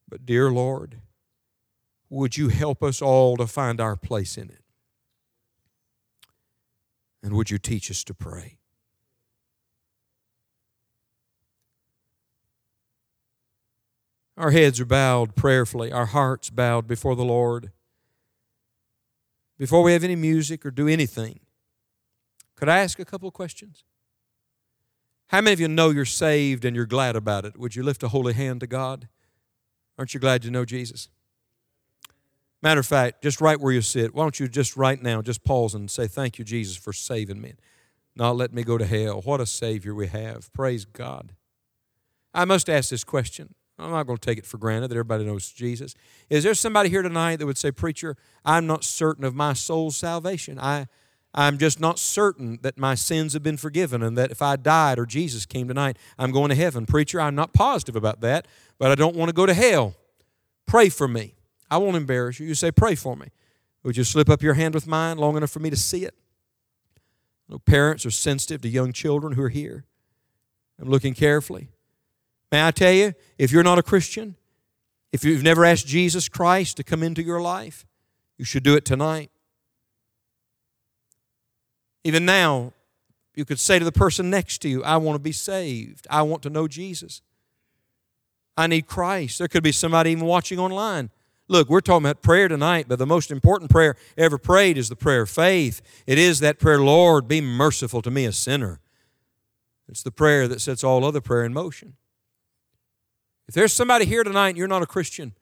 But, 0.09 0.25
dear 0.25 0.51
Lord, 0.51 1.01
would 2.09 2.37
you 2.37 2.49
help 2.49 2.83
us 2.83 3.03
all 3.03 3.37
to 3.37 3.47
find 3.47 3.81
our 3.81 3.97
place 3.97 4.39
in 4.39 4.51
it? 4.51 4.63
And 7.23 7.35
would 7.35 7.51
you 7.51 7.59
teach 7.59 7.91
us 7.91 8.03
to 8.05 8.15
pray? 8.15 8.60
Our 14.41 14.53
heads 14.53 14.81
are 14.81 14.87
bowed 14.87 15.37
prayerfully, 15.37 15.93
our 15.93 16.07
hearts 16.07 16.49
bowed 16.49 16.87
before 16.87 17.15
the 17.15 17.27
Lord. 17.27 17.73
Before 19.59 19.83
we 19.83 19.93
have 19.93 20.03
any 20.03 20.17
music 20.17 20.65
or 20.65 20.71
do 20.71 20.89
anything, 20.89 21.41
could 22.57 22.71
I 22.71 22.79
ask 22.79 22.99
a 22.99 23.05
couple 23.05 23.29
of 23.29 23.35
questions? 23.35 23.85
How 25.27 25.43
many 25.43 25.53
of 25.53 25.61
you 25.61 25.69
know 25.69 25.91
you're 25.91 26.07
saved 26.07 26.65
and 26.65 26.75
you're 26.75 26.87
glad 26.87 27.17
about 27.17 27.45
it? 27.45 27.59
Would 27.59 27.77
you 27.77 27.83
lift 27.83 28.03
a 28.03 28.09
holy 28.09 28.33
hand 28.33 28.61
to 28.61 28.67
God? 28.67 29.09
Aren't 29.99 30.15
you 30.15 30.21
glad 30.21 30.43
you 30.43 30.51
know 30.51 30.65
Jesus? 30.65 31.11
Matter 32.63 32.81
of 32.81 32.87
fact, 32.87 33.23
just 33.23 33.43
right 33.43 33.61
where 33.61 33.75
you 33.75 33.83
sit, 33.83 34.15
why 34.15 34.25
don't 34.25 34.41
you 34.41 34.49
just 34.49 34.75
right 34.75 35.03
now 35.03 35.21
just 35.21 35.45
pause 35.45 35.75
and 35.75 35.91
say, 35.91 36.07
Thank 36.07 36.39
you, 36.39 36.47
Jesus, 36.47 36.79
for 36.79 36.95
saving 36.95 37.43
me? 37.43 37.53
not 38.17 38.37
let 38.37 38.55
me 38.55 38.65
go 38.65 38.79
to 38.79 38.87
hell. 38.87 39.21
What 39.21 39.43
a 39.43 39.47
Savior 39.47 39.95
we 39.95 40.07
have. 40.07 40.51
Praise 40.55 40.87
God. 40.87 41.35
I 42.33 42.47
must 42.47 42.71
ask 42.71 42.89
this 42.89 43.05
question. 43.05 43.55
I'm 43.81 43.91
not 43.91 44.07
going 44.07 44.19
to 44.19 44.27
take 44.27 44.39
it 44.39 44.47
for 44.47 44.59
granted 44.59 44.89
that 44.89 44.95
everybody 44.95 45.25
knows 45.25 45.51
Jesus. 45.51 45.95
Is 46.29 46.45
there 46.45 46.55
somebody 46.55 46.89
here 46.89 47.03
tonight 47.03 47.37
that 47.37 47.47
would 47.47 47.59
say, 47.59 47.71
Preacher, 47.71 48.17
I'm 48.45 48.67
not 48.67 48.85
certain 48.85 49.25
of 49.25 49.35
my 49.35 49.53
soul's 49.53 49.97
salvation? 49.97 50.59
I, 50.59 50.87
I'm 51.33 51.59
just 51.59 51.81
not 51.81 51.99
certain 51.99 52.59
that 52.63 52.77
my 52.77 52.95
sins 52.95 53.33
have 53.33 53.43
been 53.43 53.57
forgiven 53.57 54.03
and 54.03 54.19
that 54.19 54.31
if 54.31 54.43
I 54.43 54.57
died 54.57 54.99
or 54.99 55.07
Jesus 55.07 55.47
came 55.47 55.69
tonight, 55.69 55.97
I'm 56.19 56.33
going 56.33 56.51
to 56.51 56.55
heaven. 56.55 56.87
Preacher, 56.87 57.21
I'm 57.21 57.35
not 57.35 57.53
positive 57.53 57.97
about 57.97 58.21
that, 58.21 58.47
but 58.79 58.91
I 58.91 58.95
don't 58.95 59.17
want 59.17 59.29
to 59.29 59.35
go 59.35 59.47
to 59.47 59.55
hell. 59.55 59.95
Pray 60.67 60.89
for 60.89 61.09
me. 61.09 61.35
I 61.71 61.79
won't 61.79 61.97
embarrass 61.97 62.41
you. 62.41 62.47
You 62.47 62.55
say, 62.55 62.71
Pray 62.71 62.95
for 62.95 63.17
me. 63.17 63.29
Would 63.83 63.97
you 63.97 64.05
slip 64.05 64.29
up 64.29 64.43
your 64.43 64.55
hand 64.55 64.75
with 64.75 64.87
mine 64.87 65.17
long 65.17 65.37
enough 65.37 65.51
for 65.51 65.61
me 65.61 65.71
to 65.71 65.77
see 65.77 66.05
it? 66.05 66.15
No 67.49 67.59
parents 67.59 68.05
are 68.05 68.11
sensitive 68.11 68.61
to 68.63 68.69
young 68.69 68.93
children 68.93 69.33
who 69.33 69.43
are 69.43 69.49
here. 69.49 69.85
I'm 70.79 70.89
looking 70.89 71.15
carefully. 71.15 71.69
May 72.51 72.67
I 72.67 72.71
tell 72.71 72.93
you, 72.93 73.15
if 73.39 73.53
you're 73.53 73.63
not 73.63 73.79
a 73.79 73.83
Christian, 73.83 74.37
if 75.13 75.25
you've 75.25 75.43
never 75.43 75.65
asked 75.65 75.87
Jesus 75.87 76.29
Christ 76.29 76.77
to 76.77 76.85
come 76.85 77.03
into 77.03 77.23
your 77.23 77.41
life, 77.41 77.87
you 78.39 78.45
should 78.45 78.63
do 78.63 78.75
it 78.75 78.85
tonight. 78.85 79.31
Even 82.05 82.25
now, 82.25 82.73
you 83.35 83.45
could 83.45 83.59
say 83.59 83.79
to 83.79 83.85
the 83.85 83.93
person 83.93 84.31
next 84.31 84.59
to 84.59 84.69
you, 84.69 84.83
I 84.83 84.97
want 84.97 85.17
to 85.17 85.23
be 85.23 85.33
saved. 85.33 86.07
I 86.11 86.23
want 86.23 86.43
to 86.43 86.51
know 86.51 86.67
Jesus. 86.67 87.23
I 88.57 88.67
need 88.67 88.87
Christ. 88.87 89.39
There 89.39 89.49
could 89.49 89.63
be 89.63 89.73
somebody 89.73 90.11
even 90.11 90.27
watching 90.27 90.59
online. 90.59 91.11
Look, 91.49 91.69
we're 91.69 91.81
talking 91.81 92.07
about 92.07 92.23
prayer 92.23 92.47
tonight, 92.49 92.87
but 92.89 92.99
the 92.99 93.07
most 93.07 93.31
important 93.31 93.71
prayer 93.71 93.97
ever 94.17 94.39
prayed 94.39 94.79
is 94.79 94.89
the 94.89 94.97
prayer 94.97 95.23
of 95.23 95.31
faith. 95.31 95.83
It 96.07 96.19
is 96.19 96.41
that 96.41 96.59
prayer, 96.59 96.81
Lord, 96.81 97.27
be 97.27 97.41
merciful 97.41 98.03
to 98.03 98.11
me, 98.11 98.25
a 98.25 98.33
sinner. 98.33 98.81
It's 99.89 100.03
the 100.03 100.13
prayer 100.13 100.47
that 100.47 100.61
sets 100.61 100.85
all 100.85 101.05
other 101.05 101.21
prayer 101.21 101.45
in 101.45 101.53
motion. 101.53 101.97
If 103.51 103.55
there's 103.55 103.73
somebody 103.73 104.05
here 104.05 104.23
tonight 104.23 104.51
and 104.51 104.57
you're 104.57 104.69
not 104.69 104.85
a 104.85 104.87
Christian, 104.87 105.33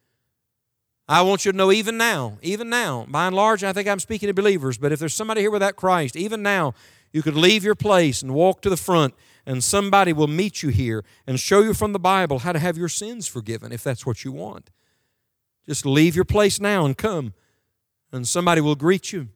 I 1.06 1.20
want 1.20 1.44
you 1.44 1.52
to 1.52 1.58
know 1.58 1.70
even 1.70 1.98
now, 1.98 2.38
even 2.40 2.70
now, 2.70 3.04
by 3.06 3.26
and 3.26 3.36
large, 3.36 3.62
I 3.62 3.74
think 3.74 3.86
I'm 3.86 4.00
speaking 4.00 4.28
to 4.28 4.32
believers, 4.32 4.78
but 4.78 4.92
if 4.92 4.98
there's 4.98 5.12
somebody 5.12 5.42
here 5.42 5.50
without 5.50 5.76
Christ, 5.76 6.16
even 6.16 6.42
now, 6.42 6.72
you 7.12 7.20
could 7.20 7.36
leave 7.36 7.64
your 7.64 7.74
place 7.74 8.22
and 8.22 8.32
walk 8.32 8.62
to 8.62 8.70
the 8.70 8.78
front, 8.78 9.12
and 9.44 9.62
somebody 9.62 10.14
will 10.14 10.26
meet 10.26 10.62
you 10.62 10.70
here 10.70 11.04
and 11.26 11.38
show 11.38 11.60
you 11.60 11.74
from 11.74 11.92
the 11.92 11.98
Bible 11.98 12.38
how 12.38 12.52
to 12.52 12.58
have 12.58 12.78
your 12.78 12.88
sins 12.88 13.28
forgiven 13.28 13.72
if 13.72 13.84
that's 13.84 14.06
what 14.06 14.24
you 14.24 14.32
want. 14.32 14.70
Just 15.66 15.84
leave 15.84 16.16
your 16.16 16.24
place 16.24 16.58
now 16.58 16.86
and 16.86 16.96
come, 16.96 17.34
and 18.10 18.26
somebody 18.26 18.62
will 18.62 18.74
greet 18.74 19.12
you. 19.12 19.28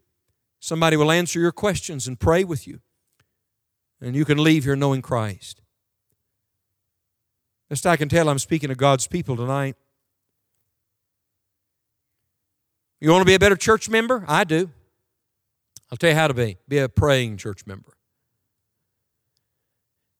Somebody 0.60 0.96
will 0.96 1.12
answer 1.12 1.38
your 1.38 1.52
questions 1.52 2.08
and 2.08 2.18
pray 2.18 2.42
with 2.42 2.66
you. 2.66 2.80
And 4.00 4.16
you 4.16 4.24
can 4.24 4.42
leave 4.42 4.64
here 4.64 4.76
knowing 4.76 5.02
Christ. 5.02 5.61
Best 7.72 7.86
I 7.86 7.96
can 7.96 8.10
tell, 8.10 8.28
I'm 8.28 8.38
speaking 8.38 8.68
to 8.68 8.74
God's 8.74 9.06
people 9.06 9.34
tonight. 9.34 9.76
You 13.00 13.08
want 13.08 13.22
to 13.22 13.26
be 13.26 13.32
a 13.32 13.38
better 13.38 13.56
church 13.56 13.88
member? 13.88 14.26
I 14.28 14.44
do. 14.44 14.68
I'll 15.90 15.96
tell 15.96 16.10
you 16.10 16.16
how 16.16 16.28
to 16.28 16.34
be. 16.34 16.58
Be 16.68 16.76
a 16.76 16.90
praying 16.90 17.38
church 17.38 17.64
member. 17.64 17.94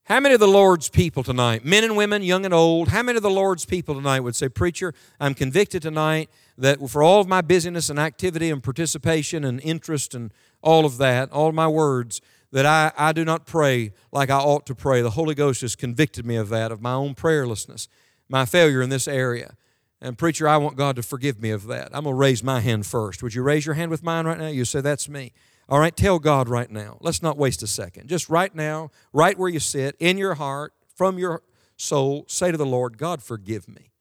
How 0.05 0.19
many 0.19 0.33
of 0.33 0.41
the 0.41 0.49
Lord's 0.49 0.89
people 0.89 1.23
tonight, 1.23 1.63
men 1.63 1.85
and 1.85 1.95
women, 1.95 2.23
young 2.23 2.47
and 2.47 2.55
old, 2.55 2.89
how 2.89 3.03
many 3.03 3.19
of 3.19 3.23
the 3.23 3.29
Lord's 3.29 3.67
people 3.67 3.97
tonight 3.97 4.21
would 4.21 4.35
say, 4.35 4.49
Preacher, 4.49 4.95
I'm 5.21 5.35
convicted 5.35 5.83
tonight 5.83 6.31
that 6.57 6.81
for 6.89 7.03
all 7.03 7.21
of 7.21 7.29
my 7.29 7.43
busyness 7.43 7.91
and 7.91 7.99
activity 7.99 8.49
and 8.49 8.63
participation 8.63 9.45
and 9.45 9.61
interest 9.61 10.15
and 10.15 10.33
all 10.63 10.87
of 10.87 10.97
that, 10.97 11.31
all 11.31 11.53
my 11.53 11.69
words, 11.69 12.23
that 12.53 12.67
I, 12.67 12.93
I 12.97 13.13
do 13.13 13.25
not 13.25 13.47
pray 13.47 13.93
like 14.13 14.31
I 14.31 14.39
ought 14.39 14.67
to 14.67 14.75
pray. 14.75 15.03
The 15.03 15.11
Holy 15.11 15.35
Ghost 15.35 15.63
has 15.63 15.75
convicted 15.75 16.25
me 16.25 16.37
of 16.37 16.51
that, 16.51 16.71
of 16.71 16.81
my 16.81 16.93
own 16.93 17.15
prayerlessness, 17.15 17.89
my 18.29 18.45
failure 18.45 18.83
in 18.83 18.91
this 18.91 19.09
area. 19.09 19.57
And, 20.01 20.19
preacher, 20.19 20.49
I 20.49 20.57
want 20.59 20.77
God 20.77 20.97
to 20.97 21.03
forgive 21.03 21.41
me 21.41 21.51
of 21.51 21.67
that. 21.69 21.87
I'm 21.95 22.05
going 22.05 22.15
to 22.15 22.19
raise 22.19 22.43
my 22.43 22.61
hand 22.61 22.87
first. 22.87 23.23
Would 23.23 23.35
you 23.35 23.43
raise 23.43 23.65
your 23.65 23.77
hand 23.77 23.91
with 23.91 24.03
mine 24.03 24.27
right 24.27 24.39
now? 24.39 24.49
You 24.49 24.65
say, 24.65 24.81
That's 24.81 25.09
me. 25.09 25.33
All 25.69 25.79
right, 25.79 25.97
tell 25.97 26.19
God 26.19 26.49
right 26.49 26.71
now. 26.71 26.99
Let's 27.01 27.23
not 27.23 27.39
waste 27.39 27.63
a 27.63 27.67
second. 27.67 28.09
Just 28.09 28.29
right 28.29 28.55
now, 28.55 28.91
right 29.13 29.39
where 29.39 29.49
you 29.49 29.61
sit, 29.61 29.97
in 30.01 30.19
your 30.19 30.35
heart, 30.35 30.75
from 30.95 31.19
your 31.19 31.43
soul, 31.77 32.25
say 32.29 32.51
to 32.51 32.59
the 32.59 32.67
Lord, 32.67 32.99
God, 32.99 33.23
forgive 33.23 33.69
me. 33.69 33.93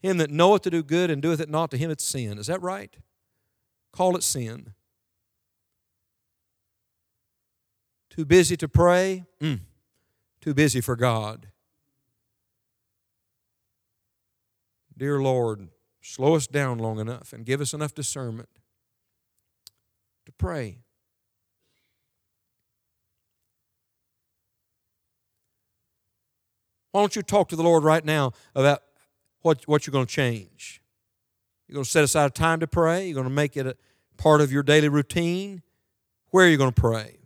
Him 0.00 0.18
that 0.18 0.30
knoweth 0.30 0.62
to 0.62 0.70
do 0.70 0.82
good 0.82 1.10
and 1.10 1.22
doeth 1.22 1.40
it 1.40 1.48
not, 1.48 1.70
to 1.70 1.78
him 1.78 1.90
it's 1.90 2.04
sin. 2.04 2.38
Is 2.38 2.46
that 2.46 2.62
right? 2.62 2.94
Call 3.90 4.16
it 4.16 4.22
sin. 4.22 4.74
Too 8.14 8.24
busy 8.24 8.56
to 8.58 8.68
pray? 8.68 9.24
Mm. 9.40 9.60
Too 10.40 10.54
busy 10.54 10.80
for 10.80 10.94
God. 10.94 11.48
Dear 14.96 15.20
Lord, 15.20 15.68
slow 16.00 16.36
us 16.36 16.46
down 16.46 16.78
long 16.78 17.00
enough 17.00 17.32
and 17.32 17.44
give 17.44 17.60
us 17.60 17.74
enough 17.74 17.92
discernment 17.92 18.48
to 20.26 20.32
pray. 20.32 20.78
Why 26.92 27.00
don't 27.00 27.16
you 27.16 27.22
talk 27.22 27.48
to 27.48 27.56
the 27.56 27.64
Lord 27.64 27.82
right 27.82 28.04
now 28.04 28.30
about 28.54 28.82
what, 29.40 29.66
what 29.66 29.88
you're 29.88 29.92
going 29.92 30.06
to 30.06 30.12
change? 30.12 30.80
You're 31.66 31.74
going 31.74 31.84
to 31.84 31.90
set 31.90 32.04
aside 32.04 32.32
time 32.36 32.60
to 32.60 32.68
pray. 32.68 33.06
You're 33.06 33.14
going 33.14 33.24
to 33.24 33.30
make 33.30 33.56
it 33.56 33.66
a 33.66 33.74
part 34.16 34.40
of 34.40 34.52
your 34.52 34.62
daily 34.62 34.88
routine. 34.88 35.62
Where 36.30 36.46
are 36.46 36.48
you 36.48 36.56
going 36.56 36.72
to 36.72 36.80
pray? 36.80 37.23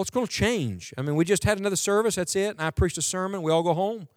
What's 0.00 0.08
going 0.08 0.26
to 0.26 0.32
change? 0.32 0.94
I 0.96 1.02
mean, 1.02 1.14
we 1.14 1.26
just 1.26 1.44
had 1.44 1.58
another 1.58 1.76
service, 1.76 2.14
that's 2.14 2.34
it, 2.34 2.52
and 2.52 2.62
I 2.62 2.70
preached 2.70 2.96
a 2.96 3.02
sermon, 3.02 3.42
we 3.42 3.52
all 3.52 3.62
go 3.62 3.74
home. 3.74 4.08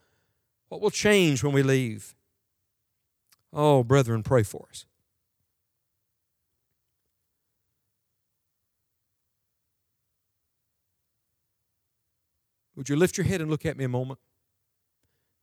What 0.69 0.79
will 0.79 0.89
change 0.89 1.43
when 1.43 1.51
we 1.51 1.61
leave? 1.61 2.15
Oh, 3.51 3.84
brethren, 3.84 4.23
pray 4.23 4.43
for 4.43 4.65
us. 4.69 4.86
Would 12.77 12.88
you 12.88 12.95
lift 12.95 13.17
your 13.17 13.25
head 13.25 13.41
and 13.41 13.51
look 13.51 13.65
at 13.65 13.75
me 13.75 13.84
a 13.84 13.89
moment? 13.89 14.21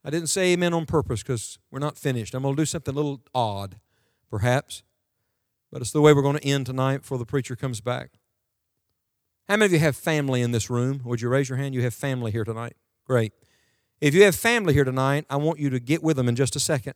I 0.03 0.09
didn't 0.09 0.29
say 0.29 0.55
amen 0.55 0.73
on 0.73 0.87
purpose 0.87 1.23
because 1.23 1.59
we're 1.71 1.81
not 1.81 1.99
finished. 1.99 2.35
I'm 2.35 2.45
going 2.45 2.57
to 2.57 2.63
do 2.63 2.65
something 2.65 2.95
a 2.95 2.97
little 2.97 3.21
odd, 3.35 3.79
perhaps, 4.31 4.85
but 5.71 5.83
it's 5.83 5.93
the 5.93 6.01
way 6.01 6.15
we're 6.15 6.23
going 6.23 6.39
to 6.39 6.49
end 6.49 6.65
tonight 6.65 7.03
before 7.03 7.19
the 7.19 7.27
preacher 7.27 7.57
comes 7.57 7.83
back. 7.83 8.20
How 9.51 9.57
many 9.57 9.67
of 9.67 9.73
you 9.73 9.81
have 9.81 9.97
family 9.97 10.43
in 10.43 10.53
this 10.53 10.71
room? 10.71 11.01
Would 11.03 11.21
you 11.21 11.29
raise 11.29 11.49
your 11.49 11.59
hand? 11.59 11.75
You 11.75 11.83
have 11.83 11.93
family 11.93 12.31
here 12.31 12.45
tonight. 12.45 12.77
Great. 13.05 13.33
If 14.01 14.15
you 14.15 14.23
have 14.23 14.37
family 14.37 14.75
here 14.75 14.85
tonight, 14.85 15.27
I 15.29 15.39
want 15.39 15.59
you 15.59 15.71
to 15.71 15.81
get 15.81 16.05
with 16.05 16.17
them 16.17 16.29
in 16.29 16.37
just 16.37 16.55
a 16.55 16.61
second. 16.61 16.95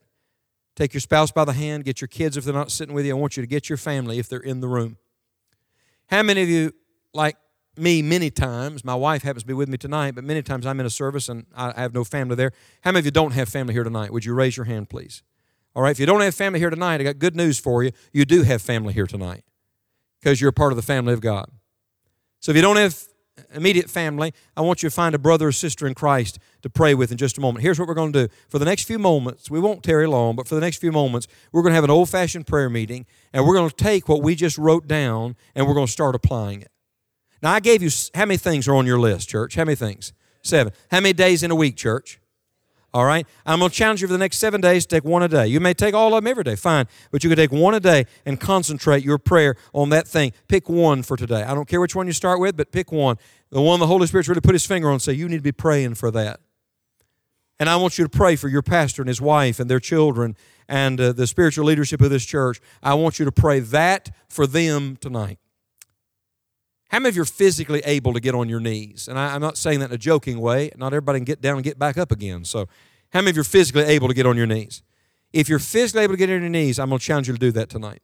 Take 0.76 0.94
your 0.94 1.00
spouse 1.00 1.32
by 1.32 1.44
the 1.44 1.52
hand, 1.52 1.84
get 1.84 2.00
your 2.00 2.06
kids 2.06 2.36
if 2.36 2.44
they're 2.44 2.54
not 2.54 2.70
sitting 2.70 2.94
with 2.94 3.06
you. 3.06 3.16
I 3.16 3.18
want 3.18 3.36
you 3.36 3.42
to 3.42 3.46
get 3.48 3.68
your 3.68 3.76
family 3.76 4.20
if 4.20 4.28
they're 4.28 4.38
in 4.38 4.60
the 4.60 4.68
room. 4.68 4.98
How 6.06 6.22
many 6.22 6.42
of 6.44 6.48
you, 6.48 6.72
like 7.12 7.36
me, 7.76 8.02
many 8.02 8.30
times, 8.30 8.84
my 8.84 8.94
wife 8.94 9.24
happens 9.24 9.42
to 9.42 9.48
be 9.48 9.52
with 9.52 9.68
me 9.68 9.76
tonight, 9.76 10.14
but 10.14 10.22
many 10.22 10.40
times 10.40 10.64
I'm 10.64 10.78
in 10.78 10.86
a 10.86 10.90
service 10.90 11.28
and 11.28 11.46
I 11.56 11.72
have 11.80 11.92
no 11.92 12.04
family 12.04 12.36
there. 12.36 12.52
How 12.82 12.92
many 12.92 13.00
of 13.00 13.04
you 13.06 13.10
don't 13.10 13.32
have 13.32 13.48
family 13.48 13.74
here 13.74 13.82
tonight? 13.82 14.12
Would 14.12 14.24
you 14.24 14.32
raise 14.32 14.56
your 14.56 14.66
hand, 14.66 14.88
please? 14.88 15.24
All 15.74 15.82
right, 15.82 15.90
if 15.90 15.98
you 15.98 16.06
don't 16.06 16.20
have 16.20 16.36
family 16.36 16.60
here 16.60 16.70
tonight, 16.70 17.00
I 17.00 17.02
got 17.02 17.18
good 17.18 17.34
news 17.34 17.58
for 17.58 17.82
you. 17.82 17.90
You 18.12 18.24
do 18.24 18.42
have 18.42 18.62
family 18.62 18.94
here 18.94 19.08
tonight 19.08 19.42
because 20.20 20.40
you're 20.40 20.50
a 20.50 20.52
part 20.52 20.70
of 20.70 20.76
the 20.76 20.82
family 20.82 21.12
of 21.12 21.20
God. 21.20 21.50
So 22.44 22.50
if 22.50 22.56
you 22.56 22.62
don't 22.62 22.76
have 22.76 23.02
immediate 23.54 23.88
family, 23.88 24.34
I 24.54 24.60
want 24.60 24.82
you 24.82 24.90
to 24.90 24.94
find 24.94 25.14
a 25.14 25.18
brother 25.18 25.48
or 25.48 25.52
sister 25.52 25.86
in 25.86 25.94
Christ 25.94 26.38
to 26.60 26.68
pray 26.68 26.92
with 26.92 27.10
in 27.10 27.16
just 27.16 27.38
a 27.38 27.40
moment. 27.40 27.62
Here's 27.62 27.78
what 27.78 27.88
we're 27.88 27.94
going 27.94 28.12
to 28.12 28.26
do. 28.26 28.34
For 28.50 28.58
the 28.58 28.66
next 28.66 28.82
few 28.82 28.98
moments, 28.98 29.50
we 29.50 29.58
won't 29.58 29.82
tarry 29.82 30.06
long, 30.06 30.36
but 30.36 30.46
for 30.46 30.54
the 30.54 30.60
next 30.60 30.76
few 30.76 30.92
moments, 30.92 31.26
we're 31.52 31.62
going 31.62 31.70
to 31.70 31.76
have 31.76 31.84
an 31.84 31.90
old 31.90 32.10
fashioned 32.10 32.46
prayer 32.46 32.68
meeting, 32.68 33.06
and 33.32 33.46
we're 33.46 33.54
going 33.54 33.70
to 33.70 33.74
take 33.74 34.10
what 34.10 34.22
we 34.22 34.34
just 34.34 34.58
wrote 34.58 34.86
down 34.86 35.36
and 35.54 35.66
we're 35.66 35.72
going 35.72 35.86
to 35.86 35.92
start 35.92 36.14
applying 36.14 36.60
it. 36.60 36.70
Now, 37.42 37.50
I 37.50 37.60
gave 37.60 37.82
you 37.82 37.88
how 38.14 38.26
many 38.26 38.36
things 38.36 38.68
are 38.68 38.74
on 38.74 38.84
your 38.84 39.00
list, 39.00 39.30
church? 39.30 39.54
How 39.54 39.64
many 39.64 39.76
things? 39.76 40.12
Seven. 40.42 40.74
How 40.90 41.00
many 41.00 41.14
days 41.14 41.42
in 41.42 41.50
a 41.50 41.54
week, 41.54 41.76
church? 41.76 42.20
All 42.94 43.04
right? 43.04 43.26
I'm 43.44 43.58
going 43.58 43.72
to 43.72 43.76
challenge 43.76 44.00
you 44.00 44.06
for 44.06 44.12
the 44.12 44.18
next 44.18 44.38
seven 44.38 44.60
days 44.60 44.86
to 44.86 44.96
take 44.96 45.04
one 45.04 45.24
a 45.24 45.28
day. 45.28 45.48
You 45.48 45.58
may 45.58 45.74
take 45.74 45.94
all 45.94 46.14
of 46.14 46.22
them 46.22 46.30
every 46.30 46.44
day, 46.44 46.54
fine. 46.54 46.86
But 47.10 47.24
you 47.24 47.28
can 47.28 47.36
take 47.36 47.50
one 47.50 47.74
a 47.74 47.80
day 47.80 48.06
and 48.24 48.38
concentrate 48.38 49.04
your 49.04 49.18
prayer 49.18 49.56
on 49.72 49.88
that 49.90 50.06
thing. 50.06 50.32
Pick 50.46 50.68
one 50.68 51.02
for 51.02 51.16
today. 51.16 51.42
I 51.42 51.54
don't 51.54 51.66
care 51.66 51.80
which 51.80 51.96
one 51.96 52.06
you 52.06 52.12
start 52.12 52.38
with, 52.38 52.56
but 52.56 52.70
pick 52.70 52.92
one. 52.92 53.16
The 53.50 53.60
one 53.60 53.80
the 53.80 53.88
Holy 53.88 54.06
Spirit's 54.06 54.28
really 54.28 54.40
put 54.40 54.54
his 54.54 54.64
finger 54.64 54.88
on 54.90 55.00
say, 55.00 55.12
you 55.12 55.28
need 55.28 55.38
to 55.38 55.42
be 55.42 55.52
praying 55.52 55.96
for 55.96 56.12
that. 56.12 56.38
And 57.58 57.68
I 57.68 57.74
want 57.76 57.98
you 57.98 58.04
to 58.04 58.10
pray 58.10 58.36
for 58.36 58.48
your 58.48 58.62
pastor 58.62 59.02
and 59.02 59.08
his 59.08 59.20
wife 59.20 59.58
and 59.58 59.68
their 59.68 59.80
children 59.80 60.36
and 60.68 61.00
uh, 61.00 61.12
the 61.12 61.26
spiritual 61.26 61.64
leadership 61.64 62.00
of 62.00 62.10
this 62.10 62.24
church. 62.24 62.60
I 62.80 62.94
want 62.94 63.18
you 63.18 63.24
to 63.24 63.32
pray 63.32 63.58
that 63.58 64.10
for 64.28 64.46
them 64.46 64.96
tonight. 65.00 65.38
How 66.88 66.98
many 66.98 67.08
of 67.08 67.16
you 67.16 67.22
are 67.22 67.26
physically 67.26 67.80
able 67.84 68.12
to 68.12 68.20
get 68.20 68.34
on 68.34 68.48
your 68.48 68.60
knees? 68.60 69.08
And 69.08 69.18
I, 69.18 69.34
am 69.34 69.40
not 69.40 69.56
saying 69.56 69.80
that 69.80 69.90
in 69.90 69.94
a 69.94 69.98
joking 69.98 70.40
way. 70.40 70.70
Not 70.76 70.88
everybody 70.88 71.18
can 71.18 71.24
get 71.24 71.40
down 71.40 71.56
and 71.56 71.64
get 71.64 71.78
back 71.78 71.98
up 71.98 72.12
again. 72.12 72.44
So, 72.44 72.68
how 73.12 73.20
many 73.20 73.30
of 73.30 73.36
you 73.36 73.40
are 73.42 73.44
physically 73.44 73.84
able 73.84 74.08
to 74.08 74.14
get 74.14 74.26
on 74.26 74.36
your 74.36 74.46
knees? 74.46 74.82
If 75.32 75.48
you're 75.48 75.58
physically 75.58 76.02
able 76.02 76.14
to 76.14 76.18
get 76.18 76.30
on 76.30 76.40
your 76.40 76.50
knees, 76.50 76.78
I'm 76.78 76.88
going 76.88 76.98
to 76.98 77.04
challenge 77.04 77.28
you 77.28 77.34
to 77.34 77.40
do 77.40 77.52
that 77.52 77.68
tonight. 77.68 78.02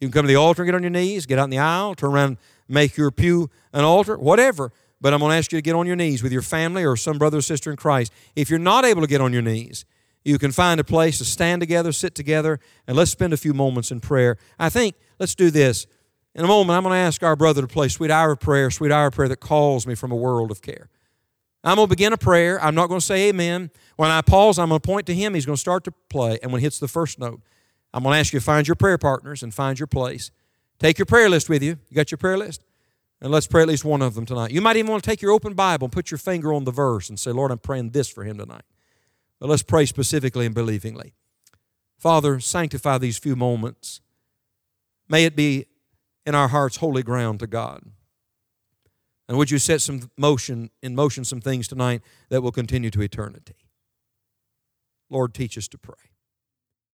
You 0.00 0.08
can 0.08 0.12
come 0.12 0.22
to 0.24 0.28
the 0.28 0.36
altar 0.36 0.62
and 0.62 0.68
get 0.68 0.74
on 0.74 0.82
your 0.82 0.90
knees, 0.90 1.26
get 1.26 1.38
out 1.38 1.44
in 1.44 1.50
the 1.50 1.58
aisle, 1.58 1.94
turn 1.94 2.12
around 2.12 2.38
make 2.68 2.96
your 2.96 3.10
pew 3.10 3.50
an 3.72 3.84
altar, 3.84 4.16
whatever. 4.16 4.72
But 5.00 5.12
I'm 5.12 5.20
going 5.20 5.30
to 5.30 5.36
ask 5.36 5.52
you 5.52 5.58
to 5.58 5.62
get 5.62 5.74
on 5.74 5.86
your 5.86 5.96
knees 5.96 6.22
with 6.22 6.32
your 6.32 6.42
family 6.42 6.84
or 6.84 6.96
some 6.96 7.18
brother 7.18 7.38
or 7.38 7.42
sister 7.42 7.70
in 7.70 7.76
Christ. 7.76 8.12
If 8.34 8.50
you're 8.50 8.58
not 8.58 8.84
able 8.84 9.02
to 9.02 9.06
get 9.06 9.20
on 9.20 9.32
your 9.32 9.42
knees, 9.42 9.84
you 10.24 10.38
can 10.38 10.52
find 10.52 10.80
a 10.80 10.84
place 10.84 11.18
to 11.18 11.24
stand 11.24 11.60
together, 11.60 11.92
sit 11.92 12.14
together, 12.14 12.58
and 12.86 12.96
let's 12.96 13.10
spend 13.10 13.32
a 13.32 13.36
few 13.36 13.54
moments 13.54 13.90
in 13.90 14.00
prayer. 14.00 14.38
I 14.58 14.70
think 14.70 14.96
let's 15.18 15.34
do 15.34 15.50
this. 15.50 15.86
In 16.36 16.44
a 16.44 16.48
moment, 16.48 16.76
I'm 16.76 16.82
going 16.82 16.92
to 16.92 16.98
ask 16.98 17.22
our 17.22 17.34
brother 17.34 17.62
to 17.62 17.66
play 17.66 17.88
Sweet 17.88 18.10
Hour 18.10 18.32
of 18.32 18.40
Prayer, 18.40 18.70
Sweet 18.70 18.92
Hour 18.92 19.06
of 19.06 19.14
Prayer 19.14 19.28
that 19.28 19.40
calls 19.40 19.86
me 19.86 19.94
from 19.94 20.12
a 20.12 20.16
world 20.16 20.50
of 20.50 20.60
care. 20.60 20.90
I'm 21.64 21.76
going 21.76 21.88
to 21.88 21.90
begin 21.90 22.12
a 22.12 22.18
prayer. 22.18 22.62
I'm 22.62 22.74
not 22.74 22.88
going 22.88 23.00
to 23.00 23.04
say 23.04 23.30
amen. 23.30 23.70
When 23.96 24.10
I 24.10 24.20
pause, 24.20 24.58
I'm 24.58 24.68
going 24.68 24.80
to 24.80 24.86
point 24.86 25.06
to 25.06 25.14
him. 25.14 25.32
He's 25.32 25.46
going 25.46 25.56
to 25.56 25.60
start 25.60 25.82
to 25.84 25.92
play. 26.10 26.38
And 26.42 26.52
when 26.52 26.60
he 26.60 26.66
hits 26.66 26.78
the 26.78 26.88
first 26.88 27.18
note, 27.18 27.40
I'm 27.94 28.02
going 28.02 28.12
to 28.12 28.18
ask 28.18 28.34
you 28.34 28.38
to 28.38 28.44
find 28.44 28.68
your 28.68 28.74
prayer 28.74 28.98
partners 28.98 29.42
and 29.42 29.52
find 29.52 29.78
your 29.78 29.86
place. 29.86 30.30
Take 30.78 30.98
your 30.98 31.06
prayer 31.06 31.30
list 31.30 31.48
with 31.48 31.62
you. 31.62 31.78
You 31.88 31.94
got 31.94 32.10
your 32.10 32.18
prayer 32.18 32.36
list? 32.36 32.62
And 33.22 33.32
let's 33.32 33.46
pray 33.46 33.62
at 33.62 33.68
least 33.68 33.86
one 33.86 34.02
of 34.02 34.14
them 34.14 34.26
tonight. 34.26 34.50
You 34.50 34.60
might 34.60 34.76
even 34.76 34.90
want 34.90 35.02
to 35.02 35.10
take 35.10 35.22
your 35.22 35.32
open 35.32 35.54
Bible 35.54 35.86
and 35.86 35.92
put 35.92 36.10
your 36.10 36.18
finger 36.18 36.52
on 36.52 36.64
the 36.64 36.70
verse 36.70 37.08
and 37.08 37.18
say, 37.18 37.30
Lord, 37.30 37.50
I'm 37.50 37.58
praying 37.58 37.90
this 37.90 38.10
for 38.10 38.24
him 38.24 38.36
tonight. 38.36 38.64
But 39.40 39.48
let's 39.48 39.62
pray 39.62 39.86
specifically 39.86 40.44
and 40.44 40.54
believingly. 40.54 41.14
Father, 41.96 42.40
sanctify 42.40 42.98
these 42.98 43.16
few 43.16 43.36
moments. 43.36 44.02
May 45.08 45.24
it 45.24 45.34
be 45.34 45.64
in 46.26 46.34
our 46.34 46.48
hearts 46.48 46.78
holy 46.78 47.02
ground 47.02 47.38
to 47.40 47.46
God. 47.46 47.82
And 49.28 49.38
would 49.38 49.50
you 49.50 49.58
set 49.58 49.80
some 49.80 50.10
motion 50.16 50.70
in 50.82 50.94
motion 50.94 51.24
some 51.24 51.40
things 51.40 51.66
tonight 51.66 52.02
that 52.28 52.42
will 52.42 52.52
continue 52.52 52.90
to 52.90 53.00
eternity? 53.00 53.54
Lord, 55.08 55.32
teach 55.34 55.56
us 55.56 55.68
to 55.68 55.78
pray. 55.78 56.05